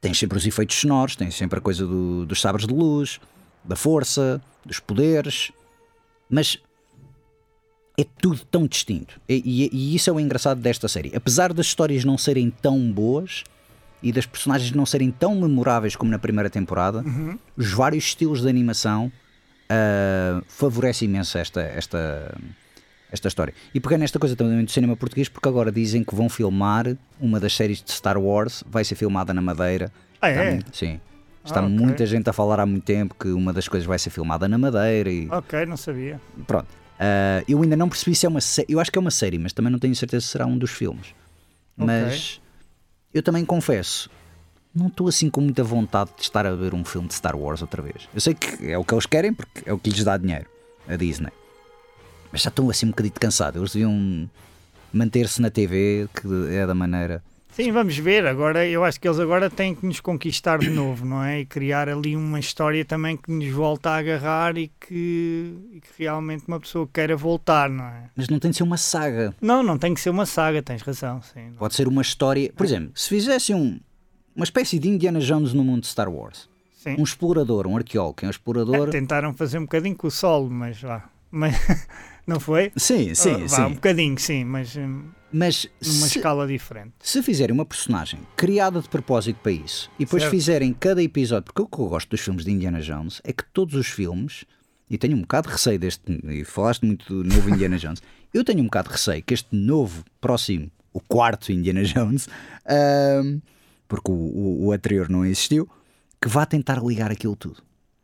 tem 0.00 0.14
sempre 0.14 0.38
os 0.38 0.46
efeitos 0.46 0.76
sonoros, 0.76 1.14
tem 1.16 1.30
sempre 1.30 1.58
a 1.58 1.62
coisa 1.62 1.86
do, 1.86 2.24
dos 2.26 2.40
sabres 2.40 2.66
de 2.66 2.72
luz, 2.72 3.20
da 3.62 3.76
força, 3.76 4.40
dos 4.64 4.80
poderes, 4.80 5.52
mas 6.28 6.58
é 7.98 8.04
tudo 8.20 8.40
tão 8.50 8.66
distinto. 8.66 9.20
E, 9.28 9.42
e, 9.44 9.70
e, 9.72 9.94
isso 9.94 10.10
é 10.10 10.12
o 10.12 10.18
engraçado 10.18 10.60
desta 10.60 10.88
série. 10.88 11.12
Apesar 11.14 11.52
das 11.52 11.66
histórias 11.66 12.04
não 12.04 12.18
serem 12.18 12.50
tão 12.50 12.90
boas, 12.90 13.44
e 14.04 14.12
das 14.12 14.26
personagens 14.26 14.70
não 14.72 14.84
serem 14.84 15.10
tão 15.10 15.34
memoráveis 15.34 15.96
como 15.96 16.10
na 16.10 16.18
primeira 16.18 16.50
temporada, 16.50 16.98
uhum. 16.98 17.38
os 17.56 17.72
vários 17.72 18.04
estilos 18.04 18.42
de 18.42 18.48
animação 18.50 19.10
uh, 19.64 20.44
favorece 20.46 21.06
imenso 21.06 21.38
esta, 21.38 21.62
esta, 21.62 22.36
esta 23.10 23.28
história. 23.28 23.54
E 23.74 23.80
pegando 23.80 24.00
nesta 24.00 24.18
coisa 24.18 24.36
também 24.36 24.62
do 24.62 24.70
cinema 24.70 24.94
português, 24.94 25.26
porque 25.26 25.48
agora 25.48 25.72
dizem 25.72 26.04
que 26.04 26.14
vão 26.14 26.28
filmar 26.28 26.98
uma 27.18 27.40
das 27.40 27.56
séries 27.56 27.82
de 27.82 27.90
Star 27.90 28.18
Wars, 28.18 28.62
vai 28.66 28.84
ser 28.84 28.94
filmada 28.94 29.32
na 29.32 29.40
Madeira. 29.40 29.90
Ah, 30.20 30.28
é? 30.28 30.50
Muito, 30.50 30.76
sim. 30.76 31.00
Está 31.42 31.60
ah, 31.60 31.64
okay. 31.64 31.74
muita 31.74 32.04
gente 32.04 32.28
a 32.28 32.32
falar 32.34 32.60
há 32.60 32.66
muito 32.66 32.84
tempo 32.84 33.14
que 33.18 33.28
uma 33.28 33.54
das 33.54 33.66
coisas 33.68 33.86
vai 33.86 33.98
ser 33.98 34.10
filmada 34.10 34.46
na 34.46 34.58
Madeira. 34.58 35.10
E... 35.10 35.28
Ok, 35.30 35.64
não 35.64 35.78
sabia. 35.78 36.20
Pronto. 36.46 36.68
Uh, 36.94 37.42
eu 37.48 37.60
ainda 37.62 37.74
não 37.74 37.88
percebi 37.88 38.14
se 38.14 38.26
é 38.26 38.28
uma 38.28 38.42
série. 38.42 38.70
Eu 38.70 38.80
acho 38.80 38.92
que 38.92 38.98
é 38.98 39.00
uma 39.00 39.10
série, 39.10 39.38
mas 39.38 39.54
também 39.54 39.72
não 39.72 39.78
tenho 39.78 39.96
certeza 39.96 40.26
se 40.26 40.28
será 40.30 40.44
um 40.44 40.58
dos 40.58 40.70
filmes. 40.70 41.14
Okay. 41.76 41.86
Mas 41.86 42.40
eu 43.14 43.22
também 43.22 43.44
confesso, 43.44 44.10
não 44.74 44.88
estou 44.88 45.06
assim 45.06 45.30
com 45.30 45.40
muita 45.40 45.62
vontade 45.62 46.10
de 46.16 46.22
estar 46.22 46.44
a 46.44 46.54
ver 46.54 46.74
um 46.74 46.84
filme 46.84 47.06
de 47.06 47.14
Star 47.14 47.36
Wars 47.36 47.62
outra 47.62 47.80
vez. 47.80 48.08
Eu 48.12 48.20
sei 48.20 48.34
que 48.34 48.70
é 48.70 48.76
o 48.76 48.84
que 48.84 48.92
eles 48.92 49.06
querem, 49.06 49.32
porque 49.32 49.62
é 49.64 49.72
o 49.72 49.78
que 49.78 49.88
lhes 49.88 50.02
dá 50.02 50.16
dinheiro, 50.16 50.46
a 50.88 50.96
Disney. 50.96 51.32
Mas 52.32 52.42
já 52.42 52.48
estou 52.48 52.68
assim 52.68 52.86
um 52.86 52.90
bocadinho 52.90 53.14
cansado. 53.14 53.60
Eles 53.60 53.72
deviam 53.72 54.28
manter-se 54.92 55.40
na 55.40 55.48
TV, 55.48 56.08
que 56.12 56.26
é 56.50 56.66
da 56.66 56.74
maneira 56.74 57.22
Sim, 57.54 57.70
vamos 57.70 57.96
ver. 57.96 58.26
Agora, 58.26 58.66
eu 58.66 58.82
acho 58.82 59.00
que 59.00 59.06
eles 59.06 59.20
agora 59.20 59.48
têm 59.48 59.76
que 59.76 59.86
nos 59.86 60.00
conquistar 60.00 60.58
de 60.58 60.70
novo, 60.70 61.06
não 61.06 61.22
é? 61.22 61.40
E 61.40 61.46
criar 61.46 61.88
ali 61.88 62.16
uma 62.16 62.40
história 62.40 62.84
também 62.84 63.16
que 63.16 63.30
nos 63.30 63.48
volta 63.48 63.90
a 63.90 63.98
agarrar 63.98 64.58
e 64.58 64.72
que, 64.80 65.54
e 65.72 65.80
que, 65.80 66.02
realmente 66.02 66.42
uma 66.48 66.58
pessoa 66.58 66.88
queira 66.92 67.16
voltar, 67.16 67.70
não 67.70 67.84
é? 67.84 68.10
Mas 68.16 68.28
não 68.28 68.40
tem 68.40 68.50
de 68.50 68.56
ser 68.56 68.64
uma 68.64 68.76
saga. 68.76 69.32
Não, 69.40 69.62
não 69.62 69.78
tem 69.78 69.94
que 69.94 70.00
ser 70.00 70.10
uma 70.10 70.26
saga, 70.26 70.60
tens 70.62 70.82
razão. 70.82 71.22
Sim. 71.22 71.52
Pode 71.56 71.76
ser 71.76 71.86
uma 71.86 72.02
história. 72.02 72.52
Por 72.56 72.66
exemplo, 72.66 72.90
se 72.96 73.08
fizessem 73.08 73.54
um, 73.54 73.78
uma 74.34 74.44
espécie 74.44 74.76
de 74.80 74.88
Indiana 74.88 75.20
Jones 75.20 75.52
no 75.52 75.62
mundo 75.62 75.82
de 75.82 75.86
Star 75.86 76.08
Wars. 76.08 76.48
Sim. 76.74 76.96
Um 76.98 77.04
explorador, 77.04 77.68
um 77.68 77.76
arqueólogo, 77.76 78.18
é 78.22 78.26
um 78.26 78.30
explorador. 78.30 78.88
É, 78.88 78.90
tentaram 78.90 79.32
fazer 79.32 79.58
um 79.58 79.62
bocadinho 79.62 79.94
com 79.94 80.08
o 80.08 80.10
solo, 80.10 80.50
mas 80.50 80.82
vá. 80.82 81.04
Mas, 81.30 81.54
não 82.26 82.40
foi? 82.40 82.72
Sim, 82.76 83.14
sim, 83.14 83.44
uh, 83.44 83.48
vá, 83.48 83.56
sim. 83.56 83.62
Um 83.62 83.74
bocadinho, 83.74 84.18
sim, 84.18 84.44
mas. 84.44 84.76
Hum, 84.76 85.04
mas 85.34 85.68
numa 85.84 86.06
se, 86.06 86.18
escala 86.18 86.46
diferente. 86.46 86.92
Se 87.00 87.20
fizerem 87.20 87.52
uma 87.52 87.66
personagem 87.66 88.20
criada 88.36 88.80
de 88.80 88.88
propósito 88.88 89.40
para 89.42 89.50
isso 89.50 89.90
e 89.98 90.04
depois 90.04 90.22
certo. 90.22 90.30
fizerem 90.30 90.72
cada 90.72 91.02
episódio, 91.02 91.42
porque 91.42 91.60
o 91.60 91.66
que 91.66 91.80
eu 91.80 91.88
gosto 91.88 92.08
dos 92.10 92.20
filmes 92.20 92.44
de 92.44 92.52
Indiana 92.52 92.80
Jones 92.80 93.20
é 93.24 93.32
que 93.32 93.44
todos 93.52 93.74
os 93.74 93.88
filmes, 93.88 94.44
e 94.88 94.96
tenho 94.96 95.16
um 95.16 95.22
bocado 95.22 95.48
de 95.48 95.54
receio 95.54 95.76
deste, 95.76 96.02
e 96.24 96.44
falaste 96.44 96.86
muito 96.86 97.12
do 97.12 97.24
novo 97.24 97.50
Indiana 97.50 97.76
Jones, 97.76 98.00
eu 98.32 98.44
tenho 98.44 98.60
um 98.60 98.66
bocado 98.66 98.90
de 98.90 98.92
receio 98.92 99.24
que 99.24 99.34
este 99.34 99.56
novo, 99.56 100.04
próximo, 100.20 100.70
o 100.92 101.00
quarto 101.00 101.50
Indiana 101.50 101.82
Jones, 101.82 102.28
um, 103.24 103.40
porque 103.88 104.12
o, 104.12 104.14
o, 104.14 104.66
o 104.66 104.72
anterior 104.72 105.08
não 105.08 105.24
existiu, 105.24 105.68
que 106.22 106.28
vá 106.28 106.46
tentar 106.46 106.80
ligar 106.80 107.10
aquilo 107.10 107.34
tudo. 107.34 107.60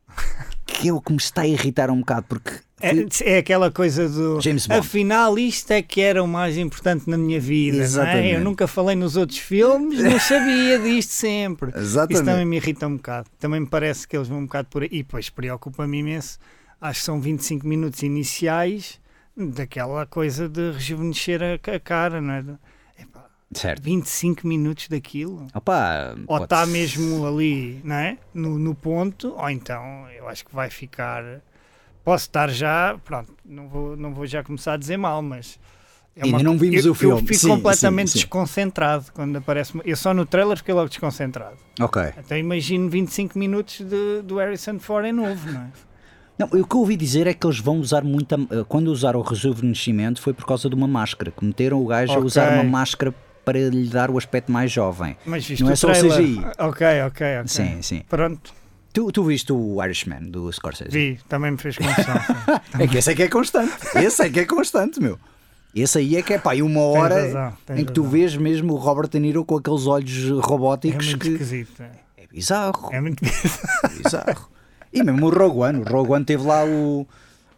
que 0.66 0.88
é 0.88 0.92
o 0.92 1.00
que 1.00 1.12
me 1.12 1.18
está 1.18 1.42
a 1.42 1.46
irritar 1.46 1.90
um 1.90 2.00
bocado, 2.00 2.26
porque 2.28 2.50
é, 2.80 3.34
é, 3.34 3.38
aquela 3.38 3.70
coisa 3.70 4.08
do. 4.08 4.40
James 4.40 4.66
Bond. 4.66 4.80
Afinal, 4.80 5.38
isto 5.38 5.70
é 5.70 5.82
que 5.82 6.00
era 6.00 6.22
o 6.22 6.28
mais 6.28 6.56
importante 6.56 7.08
na 7.08 7.16
minha 7.18 7.40
vida. 7.40 7.78
É? 7.78 7.80
Exatamente. 7.80 8.28
É? 8.28 8.36
Eu 8.36 8.40
nunca 8.40 8.66
falei 8.66 8.96
nos 8.96 9.16
outros 9.16 9.38
filmes, 9.38 10.02
não 10.02 10.18
sabia 10.20 10.78
disto 10.78 11.10
sempre. 11.10 11.72
Exatamente. 11.76 12.14
Isso 12.14 12.24
também 12.24 12.44
me 12.44 12.56
irrita 12.56 12.86
um 12.86 12.96
bocado. 12.96 13.28
Também 13.38 13.60
me 13.60 13.66
parece 13.66 14.06
que 14.06 14.16
eles 14.16 14.28
vão 14.28 14.38
um 14.38 14.46
bocado 14.46 14.68
por 14.68 14.82
aí. 14.82 14.88
E 14.90 15.02
depois 15.02 15.28
preocupa-me 15.28 15.98
imenso. 15.98 16.38
Acho 16.80 17.00
que 17.00 17.06
são 17.06 17.20
25 17.20 17.66
minutos 17.66 18.02
iniciais 18.02 18.98
daquela 19.36 20.06
coisa 20.06 20.48
de 20.48 20.72
rejuvenescer 20.72 21.40
a, 21.42 21.54
a 21.54 21.80
cara, 21.80 22.20
não 22.20 22.32
é? 22.34 22.44
Certo. 23.52 23.82
25 23.82 24.46
minutos 24.46 24.86
daquilo. 24.88 25.46
Opa, 25.52 26.14
ou 26.26 26.44
está 26.44 26.64
mesmo 26.66 27.26
ali, 27.26 27.80
não 27.82 27.96
é? 27.96 28.18
No, 28.32 28.58
no 28.58 28.74
ponto, 28.76 29.34
ou 29.36 29.50
então 29.50 30.08
eu 30.10 30.28
acho 30.28 30.44
que 30.44 30.54
vai 30.54 30.70
ficar. 30.70 31.42
Posso 32.04 32.24
estar 32.24 32.48
já, 32.50 32.98
pronto, 33.04 33.32
não 33.44 33.68
vou, 33.68 33.96
não 33.96 34.14
vou 34.14 34.26
já 34.26 34.42
começar 34.42 34.74
a 34.74 34.76
dizer 34.76 34.96
mal, 34.96 35.20
mas. 35.22 35.58
É 36.16 36.24
Ainda 36.24 36.42
não 36.42 36.58
vimos 36.58 36.84
eu, 36.84 36.92
o 36.92 36.94
filme. 36.94 37.14
Eu 37.14 37.18
fico 37.26 37.34
sim, 37.34 37.48
completamente 37.48 38.08
sim, 38.10 38.12
sim. 38.18 38.24
desconcentrado 38.24 39.06
quando 39.14 39.36
aparece. 39.36 39.72
Eu 39.84 39.96
só 39.96 40.12
no 40.12 40.26
trailer 40.26 40.56
fiquei 40.56 40.74
logo 40.74 40.88
desconcentrado. 40.88 41.56
Ok. 41.80 42.02
Então 42.18 42.36
imagino 42.36 42.90
25 42.90 43.38
minutos 43.38 43.80
de, 43.80 44.20
do 44.22 44.36
Harrison 44.38 44.78
Ford 44.80 45.06
em 45.06 45.12
novo, 45.12 45.50
não 45.50 45.60
é? 45.60 45.66
Não, 46.36 46.46
o 46.48 46.66
que 46.66 46.74
eu 46.74 46.80
ouvi 46.80 46.96
dizer 46.96 47.26
é 47.26 47.34
que 47.34 47.46
eles 47.46 47.58
vão 47.60 47.78
usar 47.78 48.02
muita. 48.02 48.34
eh, 48.50 48.64
Quando 48.66 48.88
usaram 48.88 49.20
o 49.20 49.22
rejuvenescimento 49.22 50.20
foi 50.20 50.32
por 50.32 50.44
causa 50.46 50.68
de 50.68 50.74
uma 50.74 50.88
máscara. 50.88 51.30
Que 51.30 51.44
meteram 51.44 51.80
o 51.80 51.86
gajo 51.86 52.12
Ok. 52.12 52.22
a 52.22 52.26
usar 52.26 52.52
uma 52.54 52.64
máscara 52.64 53.14
para 53.44 53.58
lhe 53.68 53.88
dar 53.88 54.10
o 54.10 54.18
aspecto 54.18 54.50
mais 54.50 54.70
jovem. 54.72 55.16
Mas 55.24 55.46
viste 55.46 55.62
Não 55.62 55.70
é 55.70 55.76
só 55.76 55.88
o? 55.88 55.92
CGI. 55.92 56.38
Ok, 56.58 56.86
ok, 57.06 57.26
ok. 57.38 57.46
Sim, 57.46 57.82
sim. 57.82 58.02
Pronto, 58.08 58.52
Tu, 58.92 59.12
tu 59.12 59.22
viste 59.24 59.52
o 59.52 59.82
Irishman 59.84 60.30
do 60.30 60.50
Scorsese? 60.52 60.90
vi, 60.90 61.18
também 61.28 61.52
me 61.52 61.58
fez 61.58 61.76
confusão. 61.78 62.14
É 62.78 62.86
que 62.88 62.98
esse 62.98 63.10
é 63.10 63.14
que 63.14 63.22
é 63.22 63.28
constante. 63.28 63.72
Esse 63.96 64.22
é 64.24 64.30
que 64.30 64.40
é 64.40 64.44
constante, 64.44 65.00
meu. 65.00 65.18
Esse 65.74 65.98
aí 65.98 66.16
é 66.16 66.22
que 66.22 66.34
é 66.34 66.38
pá, 66.38 66.54
e 66.56 66.62
uma 66.62 66.80
Tens 66.80 66.96
hora 66.98 67.14
razão, 67.22 67.52
tens 67.64 67.78
em 67.80 67.84
que 67.84 67.92
tu 67.92 68.00
razão. 68.02 68.10
vês 68.18 68.36
mesmo 68.36 68.72
o 68.74 68.76
Robert 68.76 69.08
De 69.08 69.20
Niro 69.20 69.44
com 69.44 69.56
aqueles 69.56 69.86
olhos 69.86 70.26
É 70.28 70.44
robóticos 70.44 71.06
muito 71.06 71.18
que 71.20 71.28
esquisito. 71.28 71.80
é. 71.82 71.90
é 72.16 72.26
bizarro. 72.26 72.88
É 72.92 73.00
muito 73.00 73.22
Bizarro. 74.02 74.48
E 74.92 75.02
mesmo 75.04 75.26
o 75.26 75.30
Rogue 75.30 75.58
One, 75.60 75.78
o 75.80 75.84
Rogue 75.84 76.12
One 76.12 76.24
teve 76.24 76.42
lá 76.44 76.64
o. 76.64 77.06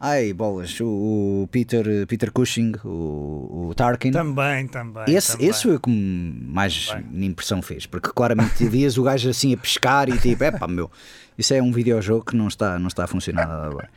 Ai, 0.05 0.32
bolas, 0.32 0.80
o, 0.80 1.44
o 1.44 1.48
Peter, 1.53 1.84
Peter 2.09 2.32
Cushing, 2.32 2.72
o, 2.84 3.68
o 3.68 3.72
Tarkin. 3.76 4.11
Também, 4.11 4.66
também. 4.66 5.05
Esse, 5.07 5.34
também. 5.34 5.48
esse 5.48 5.62
foi 5.62 5.76
o 5.76 5.80
que 5.80 5.88
mais 5.88 6.92
impressão 7.14 7.62
fez, 7.62 7.86
porque 7.86 8.11
claramente 8.12 8.66
vias 8.66 8.98
o 8.98 9.05
gajo 9.05 9.30
assim 9.30 9.55
a 9.55 9.57
pescar 9.57 10.09
e 10.09 10.18
tipo, 10.18 10.42
epá, 10.42 10.66
meu, 10.66 10.90
isso 11.38 11.55
é 11.55 11.62
um 11.62 11.70
videojogo 11.70 12.24
que 12.24 12.36
não 12.36 12.48
está, 12.48 12.80
não 12.80 12.88
está 12.88 13.05
a 13.05 13.07
funcionar 13.07 13.46
nada 13.46 13.76
bem. 13.76 13.88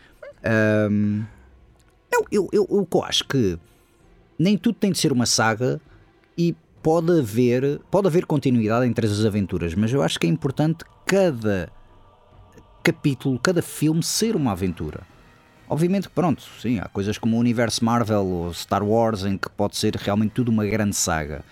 Ahm, 0.44 1.24
eu, 2.14 2.28
eu, 2.32 2.50
eu, 2.54 2.88
eu 2.94 3.04
acho 3.04 3.24
que 3.24 3.58
nem 4.38 4.60
tudo 4.60 4.76
tem 4.76 4.92
de 4.92 5.00
ser 5.00 5.12
uma 5.12 5.26
saga 5.26 5.82
e 6.38 6.56
pode 6.84 7.18
haver, 7.18 7.80
pode 7.90 8.06
haver 8.06 8.28
continuidade 8.28 8.86
entre 8.86 9.08
as 9.08 9.26
aventuras, 9.26 9.74
mas 9.74 9.92
eu 9.92 10.04
acho 10.04 10.20
que 10.20 10.28
é 10.28 10.30
importante 10.30 10.86
cada 11.04 11.68
capítulo, 12.84 13.40
cada 13.40 13.64
filme 13.64 14.04
ser 14.04 14.36
uma 14.36 14.52
aventura. 14.52 15.15
Obviamente 15.68 16.08
que 16.08 16.14
pronto, 16.14 16.44
sim, 16.62 16.80
há 16.80 16.88
coisas 16.88 17.18
como 17.18 17.38
o 17.38 17.40
universo 17.40 17.84
Marvel 17.84 18.26
ou 18.26 18.54
Star 18.54 18.84
Wars 18.84 19.24
em 19.24 19.38
que 19.38 19.50
pode 19.50 19.76
ser 19.78 19.96
realmente 19.96 20.32
tudo 20.32 20.50
uma 20.50 20.66
grande 20.66 20.96
saga. 20.96 21.44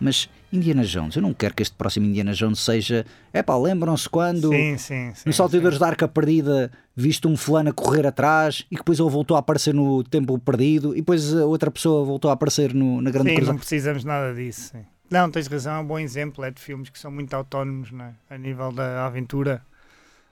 Mas 0.00 0.28
Indiana 0.52 0.84
Jones, 0.84 1.14
eu 1.16 1.22
não 1.22 1.32
quero 1.32 1.54
que 1.54 1.62
este 1.62 1.74
próximo 1.76 2.06
Indiana 2.06 2.32
Jones 2.32 2.58
seja. 2.58 3.06
É 3.32 3.42
pá, 3.42 3.56
lembram-se 3.56 4.08
quando 4.08 4.48
Sim, 4.50 4.76
sim, 4.76 5.12
sim. 5.14 5.22
no 5.24 5.32
Salteadores 5.32 5.78
da 5.78 5.86
Arca 5.86 6.06
Perdida 6.08 6.70
viste 6.94 7.26
um 7.26 7.36
fulano 7.36 7.70
a 7.70 7.72
correr 7.72 8.06
atrás 8.06 8.66
e 8.70 8.74
que 8.74 8.82
depois 8.82 8.98
ele 8.98 9.08
voltou 9.08 9.36
a 9.36 9.40
aparecer 9.40 9.72
no 9.72 10.02
Templo 10.04 10.38
Perdido 10.38 10.92
e 10.92 10.96
depois 10.96 11.34
a 11.34 11.46
outra 11.46 11.70
pessoa 11.70 12.04
voltou 12.04 12.30
a 12.30 12.34
aparecer 12.34 12.74
no, 12.74 13.00
na 13.00 13.10
Grande 13.10 13.30
Sim, 13.30 13.36
Cruzada. 13.36 13.52
não 13.52 13.58
precisamos 13.60 14.04
nada 14.04 14.34
disso. 14.34 14.70
sim. 14.72 14.84
Não, 15.08 15.30
tens 15.30 15.46
razão, 15.46 15.74
é 15.74 15.78
um 15.78 15.86
bom 15.86 15.98
exemplo. 15.98 16.42
É 16.44 16.50
de 16.50 16.60
filmes 16.60 16.88
que 16.90 16.98
são 16.98 17.10
muito 17.10 17.32
autónomos 17.34 17.90
não 17.92 18.06
é? 18.06 18.12
a 18.28 18.36
nível 18.36 18.72
da 18.72 19.06
aventura 19.06 19.62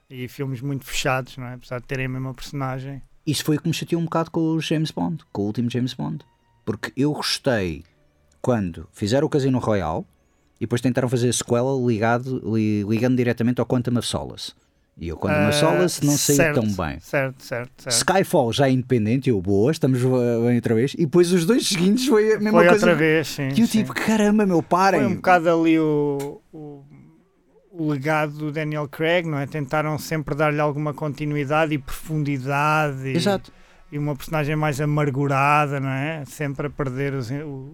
e 0.09 0.27
filmes 0.27 0.61
muito 0.61 0.85
fechados, 0.85 1.37
não 1.37 1.47
é? 1.47 1.55
apesar 1.55 1.81
de 1.81 1.87
terem 1.87 2.07
a 2.07 2.09
mesma 2.09 2.35
personagem. 2.35 3.01
Isso 3.27 3.45
foi 3.45 3.57
o 3.57 3.61
que 3.61 3.69
me 3.69 3.75
chateou 3.75 4.01
um 4.01 4.05
bocado 4.05 4.31
com 4.31 4.41
o 4.41 4.61
James 4.61 4.91
Bond, 4.91 5.23
com 5.33 5.43
o 5.43 5.47
último 5.47 5.71
James 5.71 5.95
Bond. 5.95 6.25
Porque 6.65 6.93
eu 6.97 7.13
gostei 7.13 7.85
quando 8.41 8.87
fizeram 8.93 9.27
o 9.27 9.31
Casino 9.31 9.59
Royale 9.59 10.05
e 10.59 10.61
depois 10.65 10.81
tentaram 10.81 11.09
fazer 11.09 11.29
a 11.29 11.33
sequela 11.33 11.71
ligado, 11.87 12.41
li- 12.55 12.83
ligando 12.85 13.17
diretamente 13.17 13.61
ao 13.61 13.67
Quantum 13.67 13.99
of 13.99 14.07
Solace. 14.07 14.53
E 14.99 15.11
o 15.13 15.17
Quantum 15.17 15.49
of 15.49 15.49
Ah, 15.49 15.53
Solace 15.53 16.05
não 16.05 16.17
saiu 16.17 16.37
certo, 16.37 16.55
tão 16.61 16.65
bem. 16.87 17.01
Certo, 17.01 17.43
certo, 17.43 17.71
certo. 17.83 17.95
Skyfall 17.97 18.53
já 18.53 18.69
é 18.69 18.71
independente, 18.73 19.31
eu 19.31 19.41
boa, 19.41 19.71
estamos 19.73 20.03
uh, 20.05 20.11
bem 20.47 20.57
outra 20.57 20.75
vez. 20.75 20.93
E 20.95 21.07
depois 21.07 21.33
os 21.33 21.47
dois 21.47 21.67
seguintes 21.67 22.07
foi 22.07 22.35
a 22.35 22.39
mesma 22.39 22.59
Foi 22.59 22.69
coisa. 22.69 22.87
outra 22.87 22.95
vez, 22.95 23.29
sim. 23.29 23.49
Que 23.49 23.63
eu 23.63 23.67
sim. 23.67 23.79
tipo, 23.79 23.95
caramba, 23.95 24.45
meu, 24.45 24.63
parem. 24.63 25.01
Foi 25.01 25.11
um 25.13 25.17
bocado 25.17 25.49
ali 25.51 25.79
o, 25.79 26.41
o, 26.53 26.83
o 27.81 27.91
legado 27.91 28.33
do 28.33 28.53
Daniel 28.53 28.87
Craig, 28.87 29.27
não 29.27 29.39
é? 29.39 29.47
Tentaram 29.47 29.97
sempre 29.99 30.35
dar-lhe 30.35 30.61
alguma 30.61 30.93
continuidade 30.93 31.73
e 31.73 31.79
profundidade. 31.79 33.09
E, 33.09 33.17
Exato. 33.17 33.51
E 33.91 33.99
uma 33.99 34.15
personagem 34.15 34.55
mais 34.55 34.81
amargurada, 34.81 35.81
não 35.81 35.89
é? 35.89 36.23
Sempre 36.27 36.67
a 36.69 36.71
perder 36.71 37.13
os, 37.15 37.29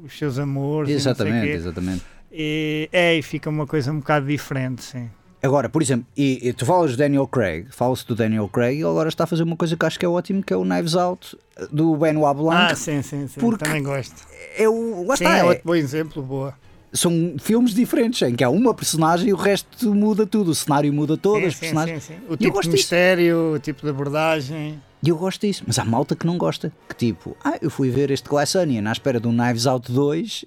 os 0.04 0.16
seus 0.16 0.38
amores. 0.38 0.88
e 0.88 0.92
Exatamente, 0.92 1.48
exatamente. 1.50 2.02
E, 2.32 2.88
é, 2.92 3.16
e 3.16 3.22
fica 3.22 3.50
uma 3.50 3.66
coisa 3.66 3.92
um 3.92 3.98
bocado 3.98 4.26
diferente, 4.26 4.82
sim. 4.82 5.10
Agora, 5.42 5.68
por 5.68 5.82
exemplo, 5.82 6.06
e, 6.16 6.48
e 6.48 6.52
tu 6.52 6.64
falas 6.64 6.92
do 6.92 6.96
Daniel 6.96 7.26
Craig, 7.26 7.66
fala-se 7.70 8.06
do 8.06 8.14
Daniel 8.14 8.48
Craig 8.48 8.76
e 8.76 8.80
ele 8.80 8.88
agora 8.88 9.08
está 9.08 9.24
a 9.24 9.26
fazer 9.26 9.42
uma 9.42 9.56
coisa 9.56 9.76
que 9.76 9.84
acho 9.84 9.98
que 9.98 10.06
é 10.06 10.08
ótimo, 10.08 10.42
que 10.42 10.52
é 10.52 10.56
o 10.56 10.64
Knives 10.64 10.94
Out 10.94 11.36
do 11.70 11.94
Benoit 11.96 12.34
Blanc. 12.36 12.72
Ah, 12.72 12.74
sim, 12.74 13.02
sim, 13.02 13.28
sim. 13.28 13.38
porque- 13.38 13.64
Também 13.64 13.82
gosto. 13.82 14.14
é 14.56 14.66
o, 14.68 15.04
lá 15.06 15.16
Sim, 15.16 15.24
está, 15.24 15.36
é 15.36 15.40
é- 15.40 15.44
outro 15.44 15.62
bom 15.64 15.74
exemplo, 15.74 16.22
boa. 16.22 16.54
São 16.92 17.34
filmes 17.38 17.74
diferentes, 17.74 18.22
em 18.22 18.34
que 18.34 18.42
há 18.44 18.48
uma 18.50 18.72
personagem 18.74 19.28
e 19.28 19.32
o 19.32 19.36
resto 19.36 19.94
muda 19.94 20.26
tudo, 20.26 20.50
o 20.50 20.54
cenário 20.54 20.92
muda 20.92 21.16
todo, 21.16 21.40
Sim, 21.40 21.46
as 21.46 21.54
personagens. 21.54 22.02
sim, 22.04 22.14
sim. 22.14 22.20
O 22.28 22.36
tipo 22.36 22.54
de 22.54 22.60
disso. 22.60 22.70
mistério, 22.72 23.54
o 23.54 23.58
tipo 23.58 23.82
de 23.82 23.88
abordagem. 23.90 24.80
E 25.02 25.08
eu 25.08 25.16
gosto 25.16 25.46
disso, 25.46 25.62
mas 25.66 25.78
há 25.78 25.84
malta 25.84 26.16
que 26.16 26.26
não 26.26 26.38
gosta, 26.38 26.72
que 26.88 26.94
tipo, 26.94 27.36
ah, 27.44 27.58
eu 27.60 27.70
fui 27.70 27.90
ver 27.90 28.10
este 28.10 28.28
Glass 28.28 28.54
Onion 28.54 28.86
à 28.88 28.92
espera 28.92 29.20
do 29.20 29.30
Knives 29.30 29.66
Out 29.66 29.92
2, 29.92 30.44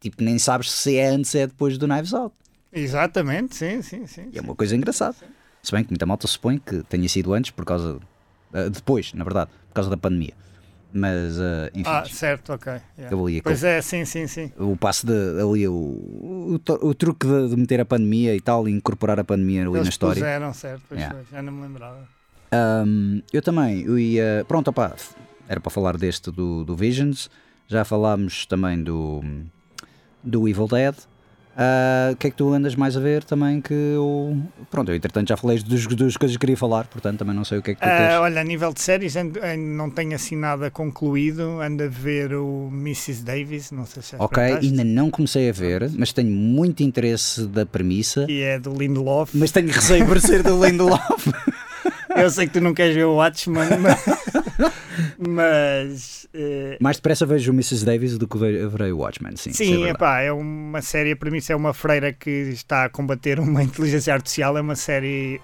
tipo, 0.00 0.22
nem 0.22 0.38
sabes 0.38 0.70
se 0.72 0.96
é 0.96 1.06
antes 1.08 1.34
ou 1.34 1.40
é 1.40 1.46
depois 1.46 1.78
do 1.78 1.86
Knives 1.86 2.12
Out. 2.12 2.34
Exatamente, 2.72 3.56
sim, 3.56 3.80
sim, 3.82 4.06
sim. 4.06 4.26
E 4.32 4.38
é 4.38 4.40
uma 4.42 4.54
coisa 4.54 4.76
engraçada. 4.76 5.16
Se 5.62 5.72
bem 5.72 5.82
que 5.82 5.90
muita 5.90 6.04
malta 6.06 6.26
supõe 6.26 6.58
que 6.58 6.82
tenha 6.84 7.08
sido 7.08 7.32
antes 7.32 7.50
por 7.50 7.64
causa. 7.64 7.98
ah, 8.52 8.68
depois, 8.68 9.12
na 9.14 9.24
verdade, 9.24 9.50
por 9.68 9.74
causa 9.74 9.88
da 9.90 9.96
pandemia. 9.96 10.34
Mas, 10.98 11.38
ah, 11.38 11.68
enfim, 11.74 11.90
Ah, 11.90 12.04
certo, 12.06 12.52
ok. 12.54 12.72
yeah. 12.96 13.14
eu 13.14 13.26
ali 13.26 13.42
Pois 13.42 13.62
é, 13.62 13.82
sim, 13.82 14.04
sim, 14.06 14.26
sim. 14.26 14.50
o 14.58 14.76
passo 14.76 15.06
de 15.06 15.12
ali, 15.40 15.68
o, 15.68 15.72
o, 15.74 16.60
o 16.82 16.94
truque 16.94 17.26
de, 17.26 17.50
de 17.50 17.56
meter 17.56 17.80
a 17.80 17.84
pandemia 17.84 18.34
e 18.34 18.40
tal, 18.40 18.66
e 18.66 18.72
incorporar 18.72 19.20
a 19.20 19.24
pandemia 19.24 19.62
ali 19.62 19.72
na 19.72 19.76
Eles 19.78 19.88
história. 19.88 20.14
puseram, 20.14 20.54
certo, 20.54 20.82
pois 20.88 20.98
Yeah. 21.00 21.14
foi, 21.22 21.36
já 21.36 21.42
não 21.42 21.52
me 21.52 21.62
lembrava. 21.66 22.08
Um, 22.86 23.20
eu 23.32 23.42
também, 23.42 23.82
eu 23.82 23.98
ia. 23.98 24.44
Pronto, 24.48 24.68
opá, 24.68 24.94
era 25.48 25.60
para 25.60 25.70
falar 25.70 25.96
deste 25.98 26.30
do, 26.30 26.64
do 26.64 26.74
Visions. 26.74 27.28
Já 27.68 27.84
falámos 27.84 28.46
também 28.46 28.82
do, 28.82 29.22
do 30.22 30.48
Evil 30.48 30.68
Dead. 30.68 30.94
Ah, 31.58 32.10
O 32.12 32.16
que 32.16 32.26
é 32.26 32.30
que 32.30 32.36
tu 32.36 32.52
andas 32.52 32.74
mais 32.74 32.96
a 32.96 33.00
ver 33.00 33.24
também? 33.24 33.60
Que 33.62 33.72
eu. 33.72 34.36
Pronto, 34.70 34.90
eu 34.90 34.94
entretanto 34.94 35.28
já 35.28 35.36
falei 35.36 35.58
dos, 35.60 35.86
das 35.86 36.16
coisas 36.16 36.36
que 36.36 36.40
queria 36.40 36.56
falar, 36.56 36.86
portanto 36.86 37.18
também 37.20 37.34
não 37.34 37.44
sei 37.44 37.58
o 37.58 37.62
que 37.62 37.70
é 37.70 37.74
que 37.74 37.80
tu 37.80 37.88
Ah, 37.88 37.96
queres. 37.96 38.14
olha, 38.14 38.40
a 38.40 38.44
nível 38.44 38.72
de 38.74 38.80
séries, 38.82 39.16
ando- 39.16 39.40
ainda 39.42 39.56
não 39.76 39.88
tenho 39.90 40.14
assim 40.14 40.36
nada 40.36 40.70
concluído. 40.70 41.60
Ando 41.62 41.84
a 41.84 41.88
ver 41.88 42.34
o 42.34 42.68
Mrs. 42.72 43.22
Davis, 43.24 43.70
não 43.70 43.86
sei 43.86 44.02
se 44.02 44.12
já 44.12 44.18
Ok, 44.22 44.42
ainda 44.42 44.84
não 44.84 45.10
comecei 45.10 45.48
a 45.48 45.52
ver, 45.52 45.90
mas 45.96 46.12
tenho 46.12 46.30
muito 46.30 46.82
interesse 46.82 47.46
da 47.46 47.64
premissa. 47.64 48.26
que 48.26 48.42
é 48.42 48.58
do 48.58 48.74
Lindelof. 48.74 49.34
Mas 49.36 49.50
tenho 49.50 49.68
receio 49.68 50.04
por 50.06 50.20
ser 50.20 50.42
do 50.42 50.62
Lindelof. 50.64 51.28
Eu 52.16 52.30
sei 52.30 52.46
que 52.46 52.54
tu 52.54 52.60
não 52.60 52.72
queres 52.74 52.94
ver 52.94 53.04
o 53.04 53.14
Watchman, 53.16 53.68
mas. 53.80 54.04
mas 55.18 56.26
eh, 56.34 56.78
Mais 56.80 56.96
depressa 56.96 57.26
vejo 57.26 57.50
o 57.50 57.54
Mrs. 57.54 57.84
Davis 57.84 58.18
do 58.18 58.26
que 58.28 58.38
ve- 58.38 58.66
verei 58.66 58.92
o 58.92 58.98
Watchmen, 58.98 59.36
sim. 59.36 59.50
é 59.50 59.52
Sim, 59.52 59.70
verdade. 59.72 59.90
epá, 59.90 60.20
é 60.20 60.32
uma 60.32 60.82
série, 60.82 61.12
a 61.12 61.16
premissa 61.16 61.52
é 61.52 61.56
uma 61.56 61.72
freira 61.74 62.12
que 62.12 62.30
está 62.30 62.84
a 62.84 62.88
combater 62.88 63.38
uma 63.40 63.62
inteligência 63.62 64.12
artificial, 64.14 64.56
é 64.56 64.60
uma 64.60 64.76
série 64.76 65.40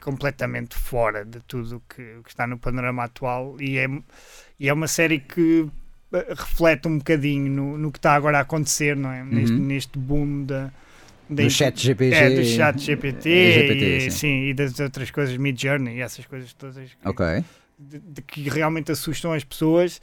completamente 0.00 0.74
fora 0.76 1.24
de 1.24 1.40
tudo 1.40 1.76
o 1.76 1.80
que, 1.94 2.02
que 2.24 2.28
está 2.30 2.46
no 2.46 2.58
panorama 2.58 3.04
atual 3.04 3.56
e 3.60 3.76
é, 3.78 3.86
e 4.58 4.68
é 4.68 4.72
uma 4.72 4.88
série 4.88 5.18
que 5.18 5.66
eh, 6.12 6.26
reflete 6.30 6.88
um 6.88 6.98
bocadinho 6.98 7.50
no, 7.50 7.76
no 7.78 7.92
que 7.92 7.98
está 7.98 8.14
agora 8.14 8.38
a 8.38 8.42
acontecer, 8.42 8.96
não 8.96 9.10
é? 9.10 9.22
Neste, 9.24 9.56
Uhum. 9.56 9.66
neste 9.66 9.98
boom 9.98 10.44
da, 10.44 10.64
da 10.66 10.72
Do 11.34 11.50
chat 11.50 11.80
GPT. 11.80 12.14
é, 12.14 12.30
do 12.30 12.44
chat 12.44 12.80
GPT, 12.80 13.52
GPT, 13.52 13.84
e, 13.84 14.00
sim. 14.02 14.10
sim, 14.10 14.42
e 14.48 14.54
das 14.54 14.78
outras 14.80 15.10
coisas, 15.10 15.36
Mid 15.36 15.60
Journey 15.60 15.96
e 15.96 16.00
essas 16.00 16.26
coisas 16.26 16.52
todas 16.52 16.76
que, 16.76 17.08
Ok. 17.08 17.44
de, 17.78 17.98
de 17.98 18.22
que 18.22 18.48
realmente 18.48 18.92
assustam 18.92 19.32
as 19.32 19.44
pessoas. 19.44 20.00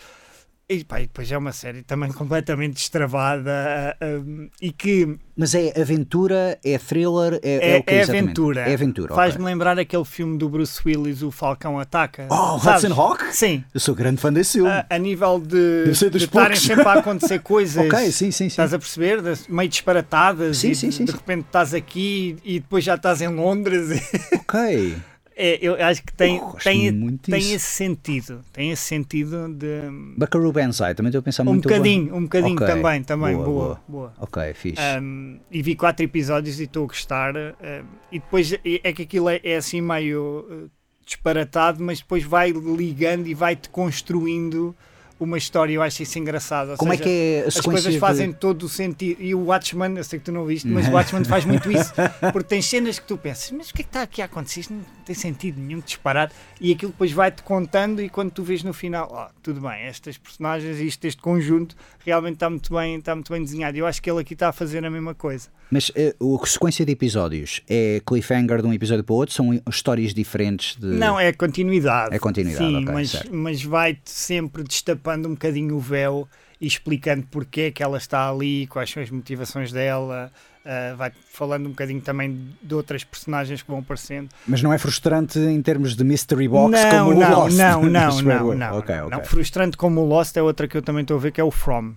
E, 0.71 0.83
pá, 0.83 1.01
e 1.01 1.07
depois 1.07 1.31
é 1.31 1.37
uma 1.37 1.51
série 1.51 1.81
também 1.81 2.11
completamente 2.13 2.73
destravada 2.75 3.97
ah, 3.99 4.05
um, 4.05 4.47
e 4.61 4.71
que 4.71 5.17
Mas 5.35 5.55
é 5.55 5.73
aventura, 5.81 6.59
é 6.63 6.77
thriller, 6.77 7.39
é, 7.41 7.71
é, 7.71 7.75
é 7.75 7.79
o 7.79 7.83
que 7.83 7.93
é 7.95 8.03
aventura. 8.03 8.61
É 8.61 8.73
aventura, 8.75 9.15
Faz-me 9.15 9.41
ok. 9.41 9.51
lembrar 9.51 9.79
aquele 9.79 10.05
filme 10.05 10.37
do 10.37 10.47
Bruce 10.47 10.79
Willis, 10.85 11.23
O 11.23 11.31
Falcão 11.31 11.79
Ataca. 11.79 12.27
Oh, 12.29 12.59
Sabes? 12.59 12.83
Hudson 12.83 13.01
Hawk? 13.01 13.35
Sim. 13.35 13.63
Eu 13.73 13.79
sou 13.79 13.95
grande 13.95 14.21
fã 14.21 14.31
desse 14.31 14.59
filme. 14.59 14.69
A, 14.69 14.85
a 14.87 14.97
nível 14.99 15.39
de, 15.39 15.85
de 15.85 16.17
estarem 16.17 16.55
sempre 16.55 16.87
a 16.87 16.93
acontecer 16.93 17.39
coisas. 17.41 17.85
ok, 17.85 18.11
sim, 18.11 18.11
sim, 18.11 18.31
sim. 18.31 18.45
Estás 18.45 18.71
a 18.71 18.77
perceber? 18.77 19.23
Meio 19.49 19.69
disparatadas 19.69 20.57
Sim, 20.59 20.69
e 20.69 20.75
sim, 20.75 20.89
de, 20.89 20.95
sim, 20.95 21.05
de 21.05 21.11
sim. 21.11 21.17
repente 21.17 21.45
estás 21.45 21.73
aqui 21.73 22.37
e 22.43 22.59
depois 22.59 22.83
já 22.83 22.93
estás 22.93 23.21
em 23.21 23.27
Londres. 23.27 23.89
Ok. 24.49 24.95
É, 25.41 25.57
eu 25.61 25.75
acho 25.75 26.03
que 26.03 26.11
tem, 26.11 26.41
tem, 26.61 27.17
tem 27.17 27.53
esse 27.53 27.65
sentido. 27.65 28.41
Tem 28.51 28.71
esse 28.71 28.81
sentido 28.81 29.47
de. 29.47 29.89
Buckaroo 30.17 30.51
Banzai, 30.51 30.93
também 30.93 31.11
estou 31.11 31.19
a 31.19 31.23
pensar 31.23 31.43
um 31.43 31.45
muito. 31.45 31.69
Bocadinho, 31.69 32.13
um 32.13 32.23
bocadinho 32.23 32.55
okay. 32.55 32.67
também, 32.67 33.03
também. 33.03 33.35
Boa, 33.35 33.45
boa, 33.45 33.65
boa. 33.65 33.81
boa. 33.87 34.13
Ok, 34.19 34.53
fixe. 34.53 34.81
Um, 35.01 35.39
e 35.49 35.61
vi 35.61 35.75
quatro 35.75 36.03
episódios 36.03 36.59
e 36.59 36.63
estou 36.63 36.83
a 36.83 36.87
gostar. 36.87 37.37
Um, 37.37 37.85
e 38.11 38.19
depois 38.19 38.51
é 38.51 38.91
que 38.91 39.03
aquilo 39.03 39.29
é, 39.29 39.39
é 39.41 39.55
assim 39.55 39.79
meio 39.79 40.45
uh, 40.49 40.69
disparatado, 41.05 41.81
mas 41.81 41.99
depois 41.99 42.21
vai 42.21 42.51
ligando 42.51 43.25
e 43.27 43.33
vai-te 43.33 43.69
construindo 43.69 44.75
uma 45.19 45.37
história, 45.37 45.73
eu 45.73 45.81
acho 45.81 46.01
isso 46.01 46.17
engraçado. 46.17 46.71
Ou 46.71 46.77
Como 46.77 46.93
é 46.93 46.97
seja, 46.97 47.09
é 47.09 47.11
que 47.11 47.19
é 47.19 47.43
a 47.43 47.47
As 47.47 47.59
coisas 47.59 47.93
de... 47.93 47.99
fazem 47.99 48.31
todo 48.31 48.63
o 48.63 48.69
sentido. 48.69 49.21
E 49.21 49.35
o 49.35 49.45
Watchman, 49.45 49.97
eu 49.97 50.03
sei 50.03 50.19
que 50.19 50.25
tu 50.25 50.31
não 50.31 50.45
viste, 50.45 50.67
mas 50.67 50.87
o 50.87 50.91
Watchman 50.91 51.25
faz 51.25 51.45
muito 51.45 51.69
isso. 51.71 51.93
Porque 52.31 52.47
tem 52.47 52.61
cenas 52.61 52.99
que 52.99 53.05
tu 53.05 53.17
pensas, 53.17 53.51
mas 53.51 53.69
o 53.69 53.73
que 53.73 53.81
é 53.81 53.83
que 53.83 53.89
está 53.89 54.01
aqui 54.01 54.21
a 54.21 54.25
acontecer? 54.25 54.61
Isto 54.61 54.73
não 54.73 54.81
tem 55.05 55.15
sentido 55.15 55.59
nenhum, 55.59 55.81
disparado. 55.81 56.31
E 56.61 56.71
aquilo 56.71 56.91
depois 56.91 57.11
vai-te 57.11 57.43
contando 57.43 58.01
e 58.01 58.09
quando 58.09 58.31
tu 58.31 58.43
vês 58.43 58.63
no 58.63 58.73
final, 58.73 59.09
oh, 59.11 59.33
tudo 59.43 59.59
bem, 59.61 59.81
estas 59.81 60.17
personagens 60.17 60.79
isto, 60.79 61.05
este 61.05 61.21
conjunto 61.21 61.75
realmente 62.05 62.35
está 62.35 62.49
muito 62.49 62.73
bem, 62.73 62.95
está 62.95 63.13
muito 63.13 63.31
bem 63.31 63.43
desenhado. 63.43 63.77
Eu 63.77 63.85
acho 63.85 64.01
que 64.01 64.09
ele 64.09 64.21
aqui 64.21 64.33
está 64.33 64.49
a 64.49 64.53
fazer 64.53 64.85
a 64.85 64.89
mesma 64.89 65.13
coisa. 65.13 65.49
Mas 65.71 65.89
uh, 65.89 66.41
a 66.41 66.47
sequência 66.47 66.85
de 66.85 66.91
episódios 66.91 67.61
é 67.69 68.01
cliffhanger 68.05 68.61
de 68.61 68.67
um 68.67 68.73
episódio 68.73 69.03
para 69.03 69.13
o 69.13 69.17
outro? 69.17 69.35
São 69.35 69.61
histórias 69.69 70.13
diferentes 70.13 70.75
de... 70.75 70.87
Não, 70.87 71.19
é 71.19 71.31
continuidade. 71.31 72.15
É 72.15 72.19
continuidade, 72.19 72.65
Sim, 72.65 72.81
okay, 72.81 72.93
mas, 72.93 73.23
mas 73.31 73.63
vai-te 73.63 74.09
sempre 74.09 74.63
destapando 75.09 75.27
um 75.27 75.31
bocadinho 75.31 75.75
o 75.75 75.79
véu 75.79 76.27
e 76.61 76.67
explicando 76.67 77.25
porque 77.31 77.61
é 77.61 77.71
que 77.71 77.81
ela 77.81 77.97
está 77.97 78.29
ali, 78.29 78.67
quais 78.67 78.91
são 78.91 79.01
as 79.01 79.09
motivações 79.09 79.71
dela, 79.71 80.31
uh, 80.65 80.95
vai 80.97 81.11
falando 81.31 81.67
um 81.67 81.69
bocadinho 81.69 82.01
também 82.01 82.49
de 82.61 82.75
outras 82.75 83.03
personagens 83.03 83.61
que 83.61 83.69
vão 83.69 83.79
aparecendo. 83.79 84.29
Mas 84.47 84.61
não 84.61 84.73
é 84.73 84.77
frustrante 84.77 85.39
em 85.39 85.61
termos 85.61 85.95
de 85.95 86.03
mystery 86.03 86.47
box 86.47 86.71
não, 86.71 87.07
como 87.07 87.19
não, 87.19 87.31
o 87.31 87.43
Lost? 87.43 87.57
Não, 87.57 87.81
não, 87.83 88.21
não, 88.21 88.55
não, 88.55 88.77
okay, 88.77 88.99
okay. 88.99 89.17
não. 89.17 89.25
Frustrante 89.25 89.77
como 89.77 90.01
o 90.01 90.05
Lost 90.05 90.35
é 90.35 90.41
outra 90.41 90.67
que 90.67 90.75
eu 90.77 90.81
também 90.81 91.01
estou 91.01 91.17
a 91.17 91.19
ver, 91.19 91.31
que 91.31 91.41
é 91.41 91.43
o 91.43 91.51
From. 91.51 91.93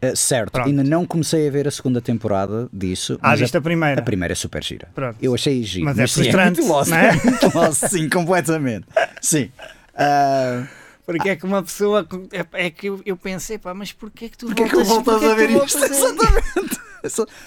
Uh, 0.00 0.16
certo, 0.16 0.52
Pronto. 0.52 0.68
ainda 0.68 0.84
não 0.84 1.04
comecei 1.04 1.48
a 1.48 1.50
ver 1.50 1.66
a 1.66 1.70
segunda 1.70 2.00
temporada 2.00 2.68
disso. 2.72 3.18
Ah, 3.20 3.34
viste 3.34 3.56
a, 3.56 3.58
a, 3.58 3.62
primeira? 3.62 4.00
A 4.00 4.04
primeira 4.04 4.32
é 4.32 4.36
super 4.36 4.62
gira. 4.62 4.88
Pronto. 4.94 5.16
Eu 5.20 5.34
achei 5.34 5.62
gira. 5.64 5.86
Mas, 5.86 5.96
mas 5.96 6.10
é 6.10 6.14
frustrante. 6.14 6.62
Sim, 6.62 6.68
é 6.68 6.72
lost, 6.72 6.90
não 6.90 6.98
é? 6.98 7.10
lost, 7.54 7.84
sim, 7.88 8.08
completamente. 8.08 8.86
Sim. 9.20 9.50
Uh, 9.94 10.66
porque 11.08 11.30
é 11.30 11.36
que 11.36 11.46
uma 11.46 11.62
pessoa. 11.62 12.06
É, 12.30 12.66
é 12.66 12.70
que 12.70 12.86
eu, 12.90 13.00
eu, 13.06 13.16
pensei, 13.16 13.56
pá, 13.56 13.72
mas 13.72 13.92
porquê 13.92 14.26
é 14.26 14.28
que 14.28 14.36
tu 14.36 14.44
porquê 14.44 14.64
voltas, 14.64 14.82
que 14.82 14.88
voltas 14.88 15.24
a 15.24 15.34
ver 15.34 15.50
isto? 15.52 15.82
Exatamente. 15.82 16.80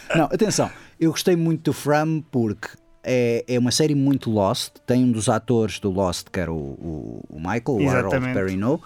não, 0.17 0.25
atenção, 0.25 0.71
eu 0.99 1.11
gostei 1.11 1.35
muito 1.35 1.65
do 1.65 1.73
From 1.73 2.23
porque 2.31 2.69
é, 3.03 3.45
é 3.47 3.59
uma 3.59 3.69
série 3.69 3.93
muito 3.93 4.31
Lost. 4.31 4.77
Tem 4.87 5.03
um 5.03 5.11
dos 5.11 5.29
atores 5.29 5.79
do 5.79 5.91
Lost, 5.91 6.29
que 6.31 6.39
era 6.39 6.51
o, 6.51 6.55
o, 6.55 7.23
o 7.29 7.37
Michael, 7.37 7.63
o 7.67 7.87
Harold 7.87 8.33
Perrineau. 8.33 8.81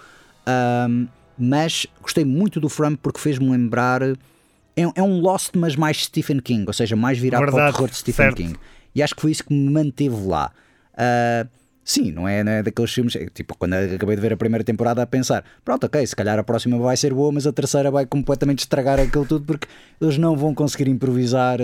Um, 0.46 1.08
mas 1.38 1.86
gostei 2.02 2.26
muito 2.26 2.60
do 2.60 2.68
From 2.68 2.96
porque 2.96 3.18
fez-me 3.18 3.50
lembrar. 3.50 4.02
É, 4.02 4.82
é, 4.94 5.02
um 5.02 5.20
Lost, 5.20 5.54
mas 5.56 5.74
mais 5.74 6.04
Stephen 6.04 6.38
King, 6.38 6.64
ou 6.66 6.74
seja, 6.74 6.94
mais 6.94 7.18
virado 7.18 7.46
Verdade, 7.46 7.62
para 7.62 7.70
o 7.70 7.72
terror 7.72 7.88
de 7.88 7.96
Stephen 7.96 8.26
certo. 8.26 8.36
King. 8.36 8.56
E 8.94 9.02
acho 9.02 9.14
que 9.14 9.22
foi 9.22 9.30
isso 9.30 9.42
que 9.42 9.54
me 9.54 9.70
manteve 9.70 10.26
lá. 10.26 10.52
Uh, 10.92 11.48
sim, 11.86 12.10
não 12.10 12.28
é, 12.28 12.44
não 12.44 12.52
é 12.52 12.62
daqueles 12.62 12.92
filmes. 12.92 13.16
É, 13.16 13.26
tipo, 13.26 13.56
quando 13.56 13.74
acabei 13.74 14.16
de 14.16 14.20
ver 14.20 14.32
a 14.32 14.36
primeira 14.36 14.64
temporada, 14.64 15.00
a 15.02 15.06
pensar: 15.06 15.44
pronto, 15.64 15.84
ok, 15.84 16.04
se 16.06 16.14
calhar 16.14 16.38
a 16.38 16.44
próxima 16.44 16.76
vai 16.78 16.96
ser 16.96 17.14
boa, 17.14 17.32
mas 17.32 17.46
a 17.46 17.52
terceira 17.52 17.90
vai 17.90 18.04
completamente 18.04 18.58
estragar 18.58 19.00
aquilo 19.00 19.24
tudo 19.24 19.46
porque 19.46 19.68
eles 20.00 20.18
não 20.18 20.36
vão 20.36 20.52
conseguir 20.52 20.90
improvisar 20.90 21.58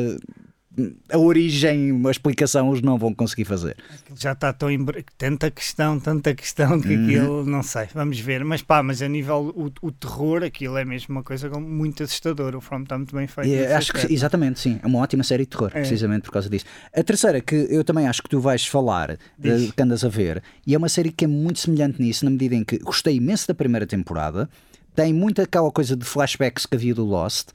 a 1.11 1.19
origem, 1.19 1.93
uma 1.93 2.11
explicação, 2.11 2.71
os 2.71 2.81
não 2.81 2.97
vão 2.97 3.13
conseguir 3.13 3.45
fazer. 3.45 3.77
Já 4.17 4.33
está 4.33 4.53
tão 4.53 4.71
em... 4.71 4.85
tanta 5.19 5.51
questão, 5.51 6.01
tanta 6.01 6.35
questão 6.35 6.81
que 6.81 6.95
uhum. 6.95 7.05
aquilo, 7.05 7.47
não 7.47 7.63
sei, 7.63 7.89
vamos 7.95 8.19
ver. 8.19 8.45
Mas 8.45 8.63
pá, 8.63 8.83
mas 8.83 9.03
a 9.03 9.09
nível, 9.09 9.53
o, 9.55 9.71
o 9.87 9.93
terror, 9.93 10.43
aquilo 10.43 10.79
é 10.79 10.85
mesmo 10.85 11.15
uma 11.15 11.23
coisa 11.23 11.51
muito 11.51 12.03
assustadora. 12.03 12.57
O 12.57 12.61
From 12.61 12.83
está 12.83 12.97
muito 12.97 13.15
bem 13.15 13.27
feito. 13.27 13.53
É, 13.53 13.75
acho 13.75 13.93
que, 13.93 14.13
exatamente, 14.13 14.61
sim. 14.61 14.81
É 14.83 14.87
uma 14.87 15.01
ótima 15.01 15.23
série 15.23 15.45
de 15.45 15.51
terror, 15.51 15.71
é. 15.75 15.81
precisamente 15.81 16.23
por 16.23 16.33
causa 16.33 16.49
disso. 16.49 16.65
A 16.95 17.03
terceira, 17.03 17.41
que 17.41 17.67
eu 17.69 17.85
também 17.85 18.07
acho 18.07 18.23
que 18.23 18.29
tu 18.31 18.41
vais 18.41 18.67
falar, 18.67 19.19
de, 19.39 19.73
que 19.73 19.83
andas 19.83 20.05
a 20.05 20.09
ver, 20.09 20.43
e 20.67 20.75
é 20.75 20.79
uma 20.79 20.89
série 20.89 21.13
que 21.13 21.25
é 21.25 21.29
muito 21.29 21.59
semelhante 21.59 22.01
nisso, 22.01 22.25
na 22.25 22.31
medida 22.31 22.55
em 22.55 22.65
que 22.65 22.79
gostei 22.79 23.17
imenso 23.17 23.47
da 23.47 23.55
primeira 23.55 23.87
temporada, 23.87 24.49
tem 24.95 25.13
muito 25.13 25.43
aquela 25.43 25.71
coisa 25.71 25.97
de 25.97 26.05
flashbacks 26.05 26.67
que 26.67 26.77
havia 26.77 26.95
do 26.95 27.05
Lost 27.05 27.51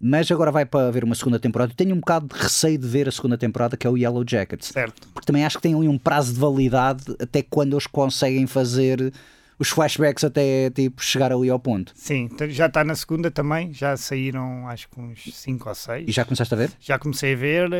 mas 0.00 0.30
agora 0.30 0.50
vai 0.50 0.64
para 0.64 0.90
ver 0.90 1.04
uma 1.04 1.14
segunda 1.14 1.38
temporada. 1.38 1.72
Eu 1.72 1.76
tenho 1.76 1.94
um 1.94 2.00
bocado 2.00 2.28
de 2.28 2.42
receio 2.42 2.78
de 2.78 2.88
ver 2.88 3.06
a 3.06 3.12
segunda 3.12 3.36
temporada, 3.36 3.76
que 3.76 3.86
é 3.86 3.90
o 3.90 3.98
Yellow 3.98 4.24
Jackets. 4.26 4.68
Certo. 4.68 5.08
Porque 5.12 5.26
também 5.26 5.44
acho 5.44 5.56
que 5.56 5.62
tem 5.62 5.74
ali 5.74 5.88
um 5.88 5.98
prazo 5.98 6.32
de 6.32 6.40
validade 6.40 7.04
até 7.20 7.42
quando 7.42 7.74
eles 7.74 7.86
conseguem 7.86 8.46
fazer 8.46 9.12
os 9.58 9.68
flashbacks 9.68 10.24
até 10.24 10.70
tipo 10.70 11.04
chegar 11.04 11.30
ali 11.30 11.50
ao 11.50 11.58
ponto. 11.58 11.92
Sim, 11.94 12.30
já 12.48 12.64
está 12.64 12.82
na 12.82 12.94
segunda 12.94 13.30
também, 13.30 13.74
já 13.74 13.94
saíram 13.94 14.66
acho 14.66 14.88
que 14.88 14.98
uns 14.98 15.22
5 15.36 15.68
ou 15.68 15.74
6. 15.74 16.08
E 16.08 16.12
já 16.12 16.24
começaste 16.24 16.54
a 16.54 16.56
ver? 16.56 16.70
Já 16.80 16.98
comecei 16.98 17.34
a 17.34 17.36
ver, 17.36 17.70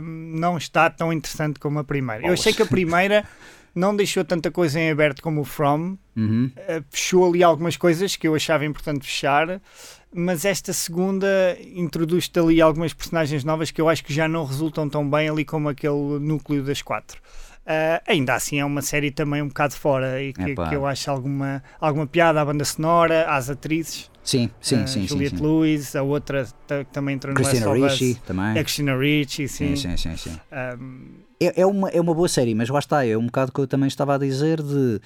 um, 0.00 0.38
não 0.38 0.56
está 0.56 0.88
tão 0.88 1.12
interessante 1.12 1.60
como 1.60 1.78
a 1.78 1.84
primeira. 1.84 2.26
Eu 2.26 2.32
achei 2.32 2.54
que 2.54 2.62
a 2.62 2.66
primeira 2.66 3.22
não 3.76 3.94
deixou 3.94 4.24
tanta 4.24 4.50
coisa 4.50 4.80
em 4.80 4.90
aberto 4.90 5.20
como 5.20 5.42
o 5.42 5.44
From, 5.44 5.98
uhum. 6.16 6.50
uh, 6.56 6.82
fechou 6.88 7.28
ali 7.28 7.42
algumas 7.42 7.76
coisas 7.76 8.16
que 8.16 8.26
eu 8.26 8.34
achava 8.34 8.64
importante 8.64 9.06
fechar 9.06 9.60
mas 10.16 10.46
esta 10.46 10.72
segunda 10.72 11.26
introduz-te 11.74 12.38
ali 12.38 12.60
algumas 12.60 12.94
personagens 12.94 13.44
novas 13.44 13.70
que 13.70 13.80
eu 13.80 13.88
acho 13.88 14.02
que 14.02 14.14
já 14.14 14.26
não 14.26 14.46
resultam 14.46 14.88
tão 14.88 15.08
bem 15.08 15.28
ali 15.28 15.44
como 15.44 15.68
aquele 15.68 16.18
núcleo 16.18 16.64
das 16.64 16.80
quatro. 16.80 17.20
Uh, 17.66 18.00
ainda 18.06 18.34
assim 18.34 18.58
é 18.60 18.64
uma 18.64 18.80
série 18.80 19.10
também 19.10 19.42
um 19.42 19.48
bocado 19.48 19.74
fora 19.74 20.22
e 20.22 20.32
que, 20.32 20.54
que, 20.54 20.74
eu 20.74 20.86
acho 20.86 21.10
alguma, 21.10 21.62
alguma 21.80 22.06
piada 22.06 22.40
à 22.40 22.44
banda 22.44 22.64
sonora, 22.64 23.26
às 23.28 23.50
atrizes. 23.50 24.10
Sim, 24.22 24.48
sim, 24.60 24.82
uh, 24.82 24.88
sim. 24.88 25.06
Juliette 25.06 25.42
Lewis, 25.42 25.94
a 25.94 26.02
outra 26.02 26.46
que 26.66 26.84
também 26.92 27.16
entrou 27.16 27.34
no 27.34 27.40
Christina 27.40 27.74
Ricci 27.74 28.20
também. 28.24 28.56
É 28.56 28.62
Christina 28.62 28.96
Ricci, 28.96 29.48
sim. 29.48 29.76
Sim, 29.76 29.96
sim, 29.96 30.16
sim. 30.16 30.30
sim. 30.30 30.40
Um, 30.80 31.26
é, 31.38 31.60
é, 31.60 31.66
uma, 31.66 31.90
é 31.90 32.00
uma 32.00 32.14
boa 32.14 32.28
série, 32.28 32.54
mas 32.54 32.68
lá 32.70 32.78
está, 32.78 33.04
é 33.04 33.16
um 33.16 33.26
bocado 33.26 33.52
que 33.52 33.60
eu 33.60 33.66
também 33.66 33.88
estava 33.88 34.14
a 34.14 34.18
dizer 34.18 34.62
de 34.62 35.00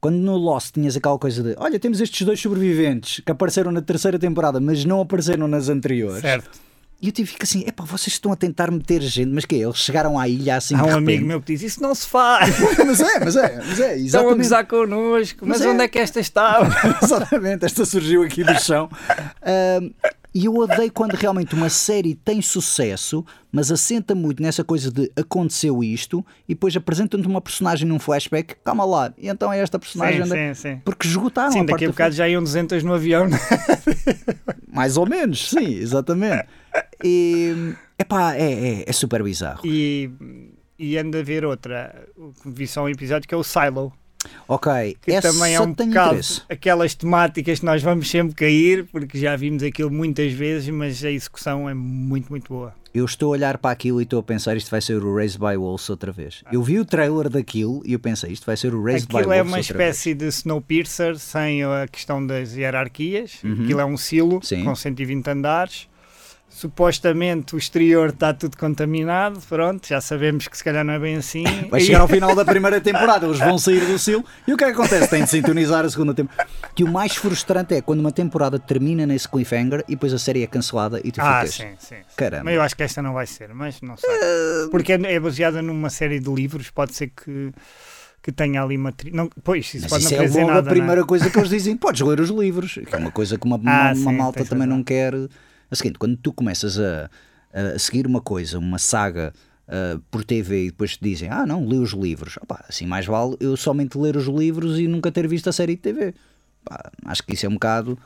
quando 0.00 0.16
no 0.16 0.36
Lost 0.36 0.72
tinhas 0.72 0.96
aquela 0.96 1.18
coisa 1.18 1.42
de 1.42 1.54
olha, 1.58 1.78
temos 1.78 2.00
estes 2.00 2.26
dois 2.26 2.40
sobreviventes 2.40 3.20
que 3.24 3.30
apareceram 3.30 3.70
na 3.70 3.82
terceira 3.82 4.18
temporada, 4.18 4.58
mas 4.60 4.84
não 4.84 5.00
apareceram 5.00 5.46
nas 5.46 5.68
anteriores. 5.68 6.22
Certo. 6.22 6.50
E 7.02 7.06
eu 7.06 7.12
tive 7.12 7.32
que 7.32 7.44
assim, 7.44 7.64
epá, 7.66 7.82
vocês 7.82 8.08
estão 8.08 8.30
a 8.30 8.36
tentar 8.36 8.70
meter 8.70 9.00
gente, 9.00 9.30
mas 9.30 9.46
que 9.46 9.54
Eles 9.54 9.78
chegaram 9.78 10.18
à 10.18 10.28
ilha 10.28 10.56
assim 10.56 10.74
Há 10.74 10.84
um 10.84 10.96
amigo 10.96 11.24
meu 11.24 11.40
que 11.40 11.54
diz, 11.54 11.62
isso 11.62 11.82
não 11.82 11.94
se 11.94 12.06
faz. 12.06 12.54
mas 12.86 13.00
é, 13.00 13.20
mas 13.20 13.36
é, 13.36 13.56
mas 13.56 13.80
é, 13.80 13.96
exatamente. 13.96 14.06
Estão 14.06 14.28
a 14.28 14.34
gozar 14.34 14.66
connosco, 14.66 15.46
mas, 15.46 15.58
mas 15.58 15.66
é. 15.66 15.70
onde 15.70 15.84
é 15.84 15.88
que 15.88 15.98
esta 15.98 16.20
estava? 16.20 16.68
exatamente, 17.02 17.64
esta 17.64 17.86
surgiu 17.86 18.22
aqui 18.22 18.44
do 18.44 18.54
chão. 18.60 18.88
Uh, 19.40 19.92
e 20.32 20.44
eu 20.44 20.54
odeio 20.54 20.92
quando 20.92 21.14
realmente 21.14 21.54
uma 21.54 21.68
série 21.68 22.14
tem 22.14 22.40
sucesso, 22.40 23.24
mas 23.50 23.72
assenta 23.72 24.14
muito 24.14 24.42
nessa 24.42 24.62
coisa 24.62 24.90
de 24.90 25.10
aconteceu 25.16 25.82
isto 25.82 26.24
e 26.48 26.54
depois 26.54 26.76
apresentam-te 26.76 27.26
uma 27.26 27.40
personagem 27.40 27.86
num 27.86 27.98
flashback. 27.98 28.54
Calma 28.64 28.84
lá, 28.84 29.12
e 29.18 29.28
então 29.28 29.52
é 29.52 29.58
esta 29.58 29.78
personagem. 29.78 30.24
Sim, 30.24 30.30
sim, 30.30 30.54
sim. 30.54 30.80
Porque 30.84 31.08
esgotaram 31.08 31.50
Sim, 31.50 31.64
daqui 31.64 31.84
a 31.84 31.88
bocado 31.88 32.14
já 32.14 32.28
iam 32.28 32.42
200 32.42 32.82
no 32.84 32.94
avião. 32.94 33.26
Mais 34.72 34.96
ou 34.96 35.08
menos, 35.08 35.50
sim, 35.50 35.74
exatamente. 35.74 36.46
E 37.02 37.74
epá, 37.98 38.34
é, 38.36 38.52
é, 38.52 38.84
é 38.86 38.92
super 38.92 39.22
bizarro. 39.24 39.62
E, 39.64 40.10
e 40.78 40.96
anda 40.96 41.18
a 41.18 41.22
ver 41.22 41.44
outra, 41.44 42.06
vi 42.46 42.66
só 42.68 42.84
um 42.84 42.88
episódio 42.88 43.28
que 43.28 43.34
é 43.34 43.36
o 43.36 43.42
Silo. 43.42 43.92
Ok, 44.46 44.96
que 45.00 45.12
Essa 45.12 45.32
também 45.32 45.54
é 45.54 45.60
um 45.60 45.72
bocado 45.72 46.10
interesse. 46.10 46.42
aquelas 46.48 46.94
temáticas 46.94 47.60
que 47.60 47.64
nós 47.64 47.82
vamos 47.82 48.10
sempre 48.10 48.34
cair, 48.34 48.84
porque 48.90 49.18
já 49.18 49.36
vimos 49.36 49.62
aquilo 49.62 49.90
muitas 49.90 50.32
vezes, 50.32 50.68
mas 50.68 51.04
a 51.04 51.10
execução 51.10 51.68
é 51.68 51.74
muito, 51.74 52.28
muito 52.28 52.52
boa. 52.52 52.74
Eu 52.92 53.04
estou 53.04 53.28
a 53.28 53.30
olhar 53.30 53.56
para 53.58 53.70
aquilo 53.70 54.00
e 54.00 54.04
estou 54.04 54.18
a 54.18 54.22
pensar 54.22 54.56
isto 54.56 54.68
vai 54.68 54.80
ser 54.80 55.02
o 55.02 55.14
Raised 55.14 55.38
by 55.38 55.56
Wolves 55.56 55.88
outra 55.88 56.10
vez. 56.10 56.42
Eu 56.50 56.60
vi 56.60 56.80
o 56.80 56.84
trailer 56.84 57.28
daquilo 57.28 57.82
e 57.86 57.92
eu 57.92 58.00
pensei 58.00 58.32
isto 58.32 58.44
vai 58.44 58.56
ser 58.56 58.74
o 58.74 58.82
Raised 58.82 59.04
aquilo 59.04 59.20
by 59.20 59.26
Wolves 59.26 59.28
vez. 59.28 59.40
Aquilo 59.40 59.48
é 59.48 59.56
uma 59.56 59.60
espécie 59.60 60.12
de 60.12 60.26
Snowpiercer 60.26 61.16
sem 61.16 61.62
a 61.62 61.86
questão 61.86 62.26
das 62.26 62.56
hierarquias. 62.56 63.38
Uhum. 63.44 63.62
Aquilo 63.62 63.80
é 63.80 63.84
um 63.84 63.96
silo 63.96 64.40
Sim. 64.42 64.64
com 64.64 64.74
120 64.74 65.28
andares 65.28 65.88
supostamente 66.60 67.54
o 67.54 67.58
exterior 67.58 68.10
está 68.10 68.34
tudo 68.34 68.54
contaminado, 68.54 69.40
pronto, 69.48 69.88
já 69.88 69.98
sabemos 69.98 70.46
que 70.46 70.56
se 70.58 70.62
calhar 70.62 70.84
não 70.84 70.92
é 70.92 70.98
bem 70.98 71.16
assim. 71.16 71.42
Vai 71.70 71.80
chegar 71.80 72.00
ao 72.00 72.08
final 72.08 72.34
da 72.34 72.44
primeira 72.44 72.78
temporada, 72.82 73.24
eles 73.24 73.38
vão 73.38 73.56
sair 73.56 73.80
do 73.86 73.98
silo 73.98 74.22
e 74.46 74.52
o 74.52 74.58
que 74.58 74.64
é 74.64 74.66
que 74.66 74.74
acontece? 74.74 75.08
Tem 75.08 75.24
de 75.24 75.30
sintonizar 75.30 75.86
a 75.86 75.88
segunda 75.88 76.12
temporada. 76.12 76.50
Que 76.74 76.84
o 76.84 76.88
mais 76.88 77.16
frustrante 77.16 77.74
é 77.74 77.80
quando 77.80 78.00
uma 78.00 78.12
temporada 78.12 78.58
termina 78.58 79.06
nesse 79.06 79.26
cliffhanger 79.26 79.82
e 79.88 79.92
depois 79.92 80.12
a 80.12 80.18
série 80.18 80.42
é 80.42 80.46
cancelada 80.46 81.00
e 81.02 81.10
tu 81.10 81.20
ah, 81.22 81.40
ficas. 81.40 81.54
Sim, 81.54 81.68
sim, 81.78 81.96
sim. 81.96 82.14
Caramba. 82.14 82.44
Mas 82.44 82.54
eu 82.54 82.62
acho 82.62 82.76
que 82.76 82.82
esta 82.82 83.00
não 83.00 83.14
vai 83.14 83.26
ser, 83.26 83.54
mas 83.54 83.80
não 83.80 83.96
sei. 83.96 84.10
Uh... 84.10 84.70
Porque 84.70 84.92
é, 84.92 85.14
é 85.14 85.18
baseada 85.18 85.62
numa 85.62 85.88
série 85.88 86.20
de 86.20 86.30
livros, 86.30 86.68
pode 86.68 86.94
ser 86.94 87.08
que 87.08 87.52
que 88.22 88.30
tenha 88.30 88.62
ali 88.62 88.76
material. 88.76 89.30
Pois, 89.42 89.72
isso 89.72 89.86
Mas 89.88 89.90
pode 89.90 90.04
isso 90.04 90.14
não 90.14 90.22
é 90.22 90.28
logo 90.28 90.54
nada, 90.54 90.68
a 90.68 90.70
primeira 90.70 90.96
não 90.96 91.04
é? 91.04 91.06
coisa 91.06 91.30
que 91.30 91.38
eles 91.38 91.48
dizem: 91.48 91.74
podes 91.74 92.02
ler 92.02 92.20
os 92.20 92.28
livros, 92.28 92.74
que 92.74 92.94
é 92.94 92.98
uma 92.98 93.10
coisa 93.10 93.38
que 93.38 93.46
uma, 93.46 93.56
ah, 93.56 93.60
uma, 93.86 93.94
sim, 93.94 94.02
uma 94.02 94.12
malta 94.12 94.44
também 94.44 94.66
não 94.66 94.82
quer. 94.82 95.14
O 95.70 95.76
seguinte, 95.76 95.98
quando 95.98 96.16
tu 96.16 96.32
começas 96.32 96.78
a, 96.78 97.10
a 97.52 97.78
seguir 97.78 98.06
uma 98.06 98.20
coisa, 98.20 98.58
uma 98.58 98.78
saga 98.78 99.32
uh, 99.68 99.98
por 100.10 100.24
TV 100.24 100.66
e 100.66 100.70
depois 100.70 100.96
te 100.96 101.02
dizem, 101.02 101.28
ah 101.28 101.46
não, 101.46 101.66
lê 101.66 101.76
os 101.76 101.92
livros. 101.92 102.36
Opa, 102.42 102.64
assim 102.68 102.86
mais 102.86 103.06
vale 103.06 103.36
eu 103.40 103.56
somente 103.56 103.96
ler 103.96 104.16
os 104.16 104.26
livros 104.26 104.78
e 104.78 104.88
nunca 104.88 105.12
ter 105.12 105.26
visto 105.28 105.48
a 105.48 105.52
série 105.52 105.76
de 105.76 105.82
TV. 105.82 106.14
Opa, 106.64 106.90
acho 107.06 107.22
que 107.22 107.34
isso 107.34 107.46
é 107.46 107.48
um 107.48 107.54
bocado. 107.54 107.98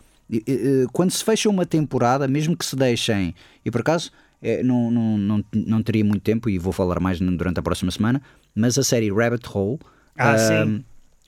Quando 0.92 1.10
se 1.10 1.22
fecha 1.22 1.48
uma 1.48 1.66
temporada, 1.66 2.26
mesmo 2.26 2.56
que 2.56 2.64
se 2.64 2.74
deixem, 2.74 3.34
e 3.64 3.70
por 3.70 3.82
acaso 3.82 4.10
é, 4.42 4.62
não, 4.62 4.90
não, 4.90 5.18
não, 5.18 5.44
não 5.54 5.82
teria 5.82 6.04
muito 6.04 6.22
tempo 6.22 6.50
e 6.50 6.58
vou 6.58 6.72
falar 6.72 7.00
mais 7.00 7.18
durante 7.18 7.58
a 7.60 7.62
próxima 7.62 7.90
semana, 7.90 8.20
mas 8.54 8.78
a 8.78 8.84
série 8.84 9.10
Rabbit 9.10 9.48
Hole. 9.52 9.78
Ah, 10.16 10.36
uh, 10.66 10.84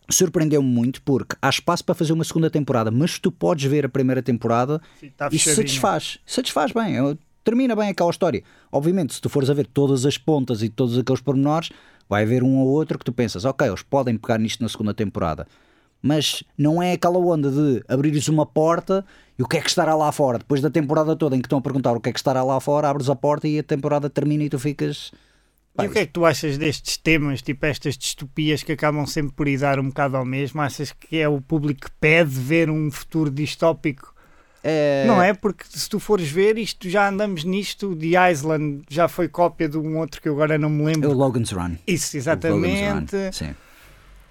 surpreendeu-me 0.08 0.68
muito 0.68 1.02
porque 1.02 1.36
há 1.40 1.48
espaço 1.48 1.84
para 1.84 1.94
fazer 1.94 2.12
uma 2.12 2.24
segunda 2.24 2.50
temporada, 2.50 2.90
mas 2.90 3.18
tu 3.18 3.30
podes 3.32 3.64
ver 3.64 3.84
a 3.84 3.88
primeira 3.88 4.22
temporada 4.22 4.80
Sim, 5.00 5.10
tá 5.16 5.28
e 5.32 5.38
satisfaz, 5.38 6.18
satisfaz 6.24 6.72
bem, 6.72 6.96
termina 7.44 7.76
bem 7.76 7.90
aquela 7.90 8.10
história. 8.10 8.42
Obviamente, 8.70 9.14
se 9.14 9.20
tu 9.20 9.28
fores 9.28 9.48
a 9.48 9.54
ver 9.54 9.66
todas 9.66 10.04
as 10.04 10.18
pontas 10.18 10.62
e 10.62 10.68
todos 10.68 10.98
aqueles 10.98 11.20
pormenores, 11.20 11.70
vai 12.08 12.22
haver 12.22 12.42
um 12.42 12.58
ou 12.58 12.68
outro 12.68 12.98
que 12.98 13.04
tu 13.04 13.12
pensas, 13.12 13.44
ok, 13.44 13.66
eles 13.66 13.82
podem 13.82 14.16
pegar 14.16 14.38
nisto 14.38 14.62
na 14.62 14.68
segunda 14.68 14.94
temporada. 14.94 15.46
Mas 16.02 16.42
não 16.56 16.82
é 16.82 16.92
aquela 16.92 17.18
onda 17.18 17.50
de 17.50 17.82
abrires 17.88 18.28
uma 18.28 18.46
porta 18.46 19.04
e 19.38 19.42
o 19.42 19.48
que 19.48 19.56
é 19.56 19.60
que 19.60 19.68
estará 19.68 19.94
lá 19.94 20.12
fora. 20.12 20.38
Depois 20.38 20.60
da 20.60 20.70
temporada 20.70 21.16
toda 21.16 21.36
em 21.36 21.40
que 21.40 21.46
estão 21.46 21.58
a 21.58 21.62
perguntar 21.62 21.92
o 21.92 22.00
que 22.00 22.10
é 22.10 22.12
que 22.12 22.18
estará 22.18 22.42
lá 22.42 22.60
fora, 22.60 22.88
abres 22.88 23.08
a 23.08 23.16
porta 23.16 23.48
e 23.48 23.58
a 23.58 23.62
temporada 23.62 24.08
termina 24.08 24.44
e 24.44 24.48
tu 24.48 24.58
ficas 24.58 25.10
e 25.82 25.86
o 25.86 25.90
que 25.90 25.98
é 25.98 26.06
que 26.06 26.12
tu 26.12 26.24
achas 26.24 26.56
destes 26.56 26.96
temas, 26.96 27.42
tipo 27.42 27.66
estas 27.66 27.96
distopias 27.96 28.62
que 28.62 28.72
acabam 28.72 29.06
sempre 29.06 29.32
por 29.32 29.46
ir 29.48 29.58
dar 29.58 29.78
um 29.78 29.88
bocado 29.88 30.16
ao 30.16 30.24
mesmo? 30.24 30.60
Achas 30.60 30.92
que 30.92 31.18
é 31.18 31.28
o 31.28 31.40
público 31.40 31.82
que 31.82 31.90
pede 32.00 32.30
ver 32.30 32.70
um 32.70 32.90
futuro 32.90 33.30
distópico? 33.30 34.14
É... 34.62 35.04
Não 35.06 35.22
é? 35.22 35.32
Porque 35.32 35.64
se 35.68 35.88
tu 35.88 36.00
fores 36.00 36.28
ver, 36.28 36.58
isto 36.58 36.90
já 36.90 37.08
andamos 37.08 37.44
nisto. 37.44 37.94
The 37.94 38.30
Island 38.32 38.82
já 38.88 39.06
foi 39.06 39.28
cópia 39.28 39.68
de 39.68 39.78
um 39.78 39.98
outro 39.98 40.20
que 40.20 40.28
eu 40.28 40.32
agora 40.32 40.58
não 40.58 40.68
me 40.68 40.84
lembro. 40.84 41.08
É 41.08 41.12
o 41.12 41.16
Logan's 41.16 41.52
Run. 41.52 41.76
Isso, 41.86 42.16
exatamente. 42.16 43.16
Sim. 43.32 43.54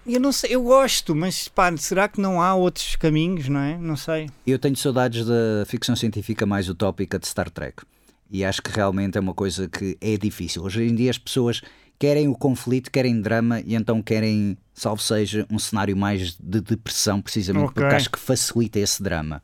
Eu 0.06 0.20
não 0.20 0.32
sei, 0.32 0.54
eu 0.54 0.62
gosto, 0.62 1.16
mas 1.16 1.48
pá, 1.48 1.76
será 1.78 2.08
que 2.08 2.22
não 2.22 2.40
há 2.40 2.54
outros 2.54 2.96
caminhos, 2.96 3.48
não 3.50 3.60
é? 3.60 3.78
Não 3.78 3.96
sei. 3.96 4.30
Eu 4.46 4.60
tenho 4.60 4.76
saudades 4.76 5.26
da 5.26 5.66
ficção 5.66 5.96
científica 5.96 6.46
mais 6.46 6.70
utópica 6.70 7.18
de 7.18 7.28
Star 7.28 7.50
Trek. 7.50 7.84
E 8.30 8.44
acho 8.44 8.62
que 8.62 8.72
realmente 8.72 9.18
é 9.18 9.22
uma 9.22 9.34
coisa 9.34 9.68
que 9.68 9.98
é 10.02 10.18
difícil. 10.18 10.64
Hoje 10.64 10.84
em 10.84 10.96
dia 10.96 11.12
as 11.12 11.18
pessoas 11.18 11.62
querem 11.98 12.28
o 12.28 12.36
conflito, 12.36 12.92
querem 12.92 13.22
drama 13.22 13.62
e 13.62 13.76
então 13.76 14.02
querem, 14.02 14.58
salvo 14.74 15.02
seja, 15.02 15.46
um 15.50 15.60
cenário 15.60 15.96
mais 15.96 16.38
de 16.40 16.62
depressão, 16.62 17.22
precisamente 17.22 17.66
okay. 17.66 17.84
porque 17.84 17.96
acho 17.96 18.12
que 18.12 18.20
facilita 18.20 18.80
esse 18.80 19.02
drama. 19.02 19.42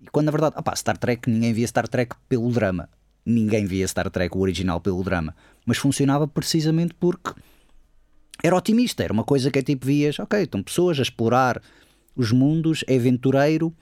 E 0.00 0.06
quando 0.06 0.26
na 0.26 0.32
verdade, 0.32 0.56
opá, 0.58 0.74
Star 0.76 0.96
Trek, 0.96 1.28
ninguém 1.30 1.52
via 1.52 1.66
Star 1.66 1.88
Trek 1.88 2.14
pelo 2.28 2.50
drama. 2.50 2.88
Ninguém 3.24 3.66
via 3.66 3.86
Star 3.86 4.10
Trek, 4.10 4.36
o 4.36 4.40
original, 4.40 4.80
pelo 4.80 5.02
drama. 5.02 5.34
Mas 5.66 5.76
funcionava 5.76 6.26
precisamente 6.26 6.94
porque 6.94 7.32
era 8.42 8.56
otimista. 8.56 9.02
Era 9.02 9.12
uma 9.12 9.24
coisa 9.24 9.50
que 9.50 9.58
é 9.58 9.62
tipo, 9.62 9.86
vias, 9.86 10.18
ok, 10.18 10.42
estão 10.42 10.62
pessoas 10.62 10.98
a 10.98 11.02
explorar 11.02 11.60
os 12.16 12.32
mundos, 12.32 12.84
é 12.86 12.96
aventureiro 12.96 13.74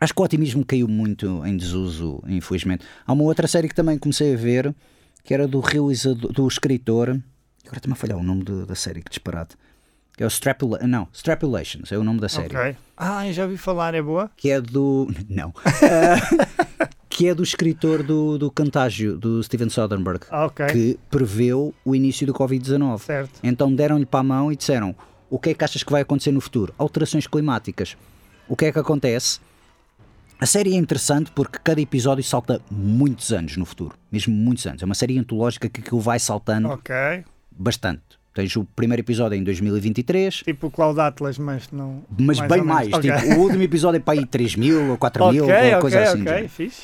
Acho 0.00 0.14
que 0.14 0.20
o 0.20 0.24
otimismo 0.24 0.64
caiu 0.64 0.88
muito 0.88 1.44
em 1.44 1.56
desuso, 1.56 2.22
infelizmente. 2.26 2.84
Há 3.06 3.12
uma 3.12 3.24
outra 3.24 3.46
série 3.46 3.68
que 3.68 3.74
também 3.74 3.98
comecei 3.98 4.32
a 4.32 4.36
ver, 4.36 4.74
que 5.22 5.34
era 5.34 5.46
do 5.46 5.60
realizador, 5.60 6.32
do 6.32 6.48
escritor. 6.48 7.20
Agora 7.66 7.80
também 7.80 7.92
a 7.92 7.96
falhar 7.96 8.16
o 8.16 8.22
nome 8.22 8.42
da 8.42 8.74
série, 8.74 9.02
que 9.02 9.10
disparate. 9.10 9.56
Que 10.16 10.22
é 10.22 10.26
o 10.26 10.28
Strapula 10.28 10.78
não, 10.86 11.06
Strapulations, 11.12 11.92
é 11.92 11.98
o 11.98 12.04
nome 12.04 12.20
da 12.20 12.28
série. 12.28 12.56
Okay. 12.56 12.76
Ah, 12.96 13.30
já 13.30 13.46
vi 13.46 13.56
falar, 13.56 13.94
é 13.94 14.02
boa? 14.02 14.30
Que 14.36 14.50
é 14.50 14.60
do. 14.60 15.08
Não. 15.28 15.52
que 17.08 17.28
é 17.28 17.34
do 17.34 17.42
escritor 17.42 18.02
do, 18.02 18.38
do 18.38 18.50
Contágio, 18.50 19.16
do 19.18 19.42
Steven 19.42 19.68
Soderbergh, 19.68 20.26
okay. 20.46 20.66
que 20.66 21.00
preveu 21.10 21.74
o 21.84 21.94
início 21.94 22.26
do 22.26 22.32
Covid-19. 22.32 23.28
Então 23.42 23.74
deram-lhe 23.74 24.06
para 24.06 24.20
a 24.20 24.22
mão 24.22 24.52
e 24.52 24.56
disseram: 24.56 24.94
o 25.28 25.38
que 25.38 25.50
é 25.50 25.54
que 25.54 25.64
achas 25.64 25.82
que 25.82 25.92
vai 25.92 26.02
acontecer 26.02 26.32
no 26.32 26.40
futuro? 26.40 26.74
Alterações 26.76 27.26
climáticas. 27.26 27.96
O 28.48 28.56
que 28.56 28.64
é 28.64 28.72
que 28.72 28.78
acontece? 28.78 29.38
A 30.40 30.46
série 30.46 30.74
é 30.74 30.76
interessante 30.78 31.30
porque 31.32 31.58
cada 31.62 31.82
episódio 31.82 32.24
salta 32.24 32.62
muitos 32.70 33.30
anos 33.30 33.58
no 33.58 33.66
futuro, 33.66 33.94
mesmo 34.10 34.34
muitos 34.34 34.66
anos. 34.66 34.82
É 34.82 34.86
uma 34.86 34.94
série 34.94 35.18
antológica 35.18 35.68
que 35.68 35.82
aquilo 35.82 36.00
vai 36.00 36.18
saltando 36.18 36.70
okay. 36.70 37.24
bastante. 37.50 38.18
Tens 38.32 38.56
o 38.56 38.64
primeiro 38.64 39.02
episódio 39.02 39.36
em 39.36 39.44
2023. 39.44 40.36
Tipo 40.36 40.68
o 40.68 40.70
Cloud 40.70 40.98
Atlas, 40.98 41.36
mas 41.36 41.70
não. 41.70 42.02
Mas 42.18 42.38
mais 42.38 42.50
bem 42.50 42.62
mais. 42.62 42.90
Okay. 42.90 43.12
Tipo, 43.12 43.34
o 43.34 43.38
último 43.40 43.62
episódio 43.62 43.98
é 43.98 44.00
para 44.00 44.18
aí 44.18 44.24
3 44.24 44.56
mil 44.56 44.92
ou 44.92 44.96
4 44.96 45.24
okay, 45.24 45.34
mil, 45.34 45.44
ou 45.44 45.50
okay, 45.50 45.76
coisa 45.78 46.02
assim. 46.04 46.22
Ok, 46.22 46.48
fixe. 46.48 46.82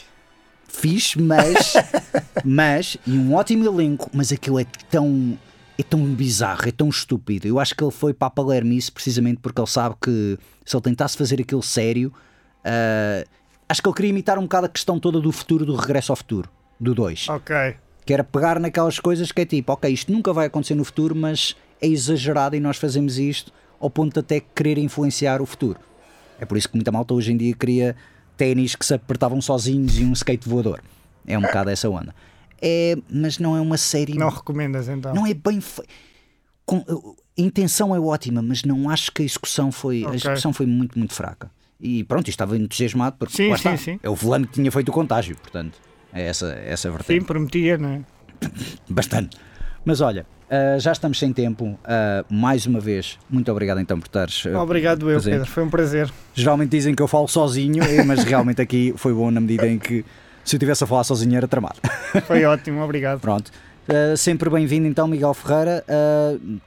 Fixe, 0.69 1.23
mas. 1.23 1.75
mas. 2.45 2.99
E 3.07 3.13
um 3.13 3.35
ótimo 3.35 3.65
elenco, 3.65 4.11
mas 4.13 4.33
aquilo 4.33 4.61
é 4.61 4.67
tão. 4.91 5.39
É 5.79 5.83
tão 5.83 6.05
bizarro, 6.05 6.69
é 6.69 6.73
tão 6.73 6.89
estúpido. 6.89 7.47
Eu 7.47 7.59
acho 7.59 7.75
que 7.75 7.85
ele 7.85 7.91
foi 7.91 8.13
para 8.13 8.29
a 8.29 8.31
Palermice 8.31 8.91
precisamente 8.91 9.39
porque 9.41 9.61
ele 9.61 9.69
sabe 9.69 9.95
que 10.01 10.39
se 10.65 10.77
ele 10.77 10.83
tentasse 10.83 11.17
fazer 11.17 11.41
aquilo 11.41 11.63
sério. 11.63 12.13
Uh, 12.65 13.37
acho 13.69 13.83
que 13.83 13.89
ele 13.89 13.97
queria 13.97 14.11
imitar 14.11 14.39
um 14.39 14.43
bocado 14.43 14.67
a 14.67 14.69
questão 14.69 14.99
toda 14.99 15.21
do 15.21 15.33
futuro, 15.33 15.65
do 15.65 15.75
regresso 15.75 16.13
ao 16.13 16.17
futuro, 16.17 16.49
do 16.79 16.95
2. 16.95 17.29
Ok. 17.29 17.77
Que 18.05 18.15
era 18.15 18.23
pegar 18.23 18.61
naquelas 18.61 19.01
coisas 19.01 19.33
que 19.33 19.41
é 19.43 19.45
tipo, 19.45 19.73
ok, 19.73 19.91
isto 19.93 20.13
nunca 20.13 20.33
vai 20.33 20.47
acontecer 20.47 20.75
no 20.75 20.85
futuro, 20.85 21.15
mas 21.15 21.57
é 21.81 21.87
exagerado 21.87 22.57
e 22.57 22.61
nós 22.61 22.77
fazemos 22.77 23.19
isto 23.19 23.53
ao 23.81 23.91
ponto 23.91 24.15
de 24.15 24.21
até 24.21 24.41
querer 24.41 24.79
influenciar 24.79 25.43
o 25.43 25.47
futuro. 25.47 25.79
É 26.39 26.45
por 26.45 26.57
isso 26.57 26.69
que 26.69 26.77
muita 26.77 26.93
malta 26.93 27.15
hoje 27.15 27.33
em 27.33 27.37
dia 27.37 27.55
cria 27.55 27.97
ténis 28.37 28.75
que 28.77 28.85
se 28.85 28.95
apertavam 28.95 29.41
sozinhos 29.41 29.99
e 29.99 30.05
um 30.05 30.13
skate 30.13 30.49
voador. 30.49 30.83
É 31.27 31.37
um 31.37 31.43
bocado 31.43 31.71
essa 31.71 31.89
onda. 31.89 32.15
É, 32.61 32.97
mas 33.11 33.39
não 33.39 33.57
é 33.57 33.61
uma 33.61 33.77
série. 33.77 34.15
Não 34.15 34.29
recomendas 34.29 34.89
então? 34.89 35.15
Não 35.15 35.27
é 35.27 35.35
bem 35.35 35.61
feito. 35.61 35.91
A 36.69 37.41
intenção 37.41 37.95
é 37.95 38.01
ótima, 38.01 38.43
mas 38.43 38.65
não 38.65 38.89
acho 38.89 39.13
que 39.13 39.23
a 39.23 39.25
execução 39.25 39.71
foi. 39.71 40.03
Okay. 40.03 40.13
A 40.13 40.17
execução 40.17 40.53
foi 40.53 40.67
muito, 40.67 40.99
muito 40.99 41.15
fraca. 41.15 41.51
E 41.81 42.05
pronto, 42.05 42.29
estava 42.29 42.57
entusiasmado 42.57 43.17
porque 43.19 43.37
sim, 43.37 43.49
sim, 43.49 43.53
está, 43.53 43.77
sim. 43.77 44.01
é 44.03 44.09
o 44.09 44.17
fulano 44.17 44.47
que 44.47 44.55
tinha 44.55 44.73
feito 44.73 44.89
o 44.89 44.93
contágio, 44.93 45.37
portanto, 45.37 45.79
é 46.13 46.23
essa, 46.23 46.49
essa 46.65 46.91
vertente. 46.91 47.21
Sim, 47.21 47.27
prometia, 47.27 47.77
não 47.77 47.91
é? 47.91 48.01
Bastante. 48.89 49.37
Mas 49.85 50.01
olha, 50.01 50.27
uh, 50.51 50.81
já 50.81 50.93
estamos 50.93 51.19
sem 51.19 51.33
tempo. 51.33 51.65
Uh, 51.65 51.79
mais 52.29 52.67
uma 52.67 52.81
vez, 52.81 53.19
muito 53.31 53.51
obrigado 53.53 53.79
então 53.79 54.01
por 54.01 54.07
estares. 54.07 54.45
Uh, 54.45 54.57
obrigado 54.57 55.09
eu, 55.11 55.23
Pedro, 55.23 55.47
foi 55.47 55.63
um 55.63 55.71
prazer. 55.71 56.11
Geralmente 56.35 56.71
dizem 56.71 56.95
que 56.95 57.03
eu 57.03 57.07
falo 57.07 57.29
sozinho, 57.29 57.85
mas 58.07 58.25
realmente 58.25 58.61
aqui 58.61 58.93
foi 58.97 59.13
bom 59.13 59.31
na 59.31 59.41
medida 59.41 59.69
em 59.69 59.79
que 59.79 60.05
se 60.45 60.57
eu 60.57 60.61
tivesse 60.61 60.83
a 60.83 60.87
falar 60.87 61.05
sozinho 61.05 61.37
era 61.37 61.47
tramado. 61.47 61.77
Foi 62.27 62.45
ótimo, 62.45 62.81
obrigado. 62.81 63.19
Pronto. 63.23 63.53
Uh, 63.89 64.17
sempre 64.17 64.51
bem-vindo 64.51 64.89
então, 64.89 65.07
Miguel 65.07 65.33
Ferreira. 65.33 65.85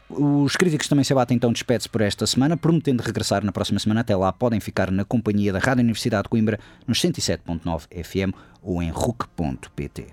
Uh, 0.10 0.44
os 0.44 0.56
críticos 0.56 0.88
também 0.88 1.04
se 1.04 1.12
abatem 1.12 1.36
então 1.36 1.52
despede-se 1.52 1.90
por 1.90 2.02
esta 2.02 2.26
semana, 2.26 2.56
prometendo 2.56 3.02
regressar 3.02 3.44
na 3.44 3.52
próxima 3.52 3.80
semana. 3.80 4.02
Até 4.02 4.16
lá 4.16 4.32
podem 4.32 4.60
ficar 4.60 4.90
na 4.90 5.04
companhia 5.04 5.52
da 5.52 5.60
Rádio 5.60 5.84
Universidade 5.84 6.24
de 6.24 6.30
Coimbra 6.30 6.60
nos 6.88 7.02
107.9 7.02 8.04
FM 8.04 8.34
ou 8.64 8.82
em 8.82 8.90
RUC.pt. 8.90 10.08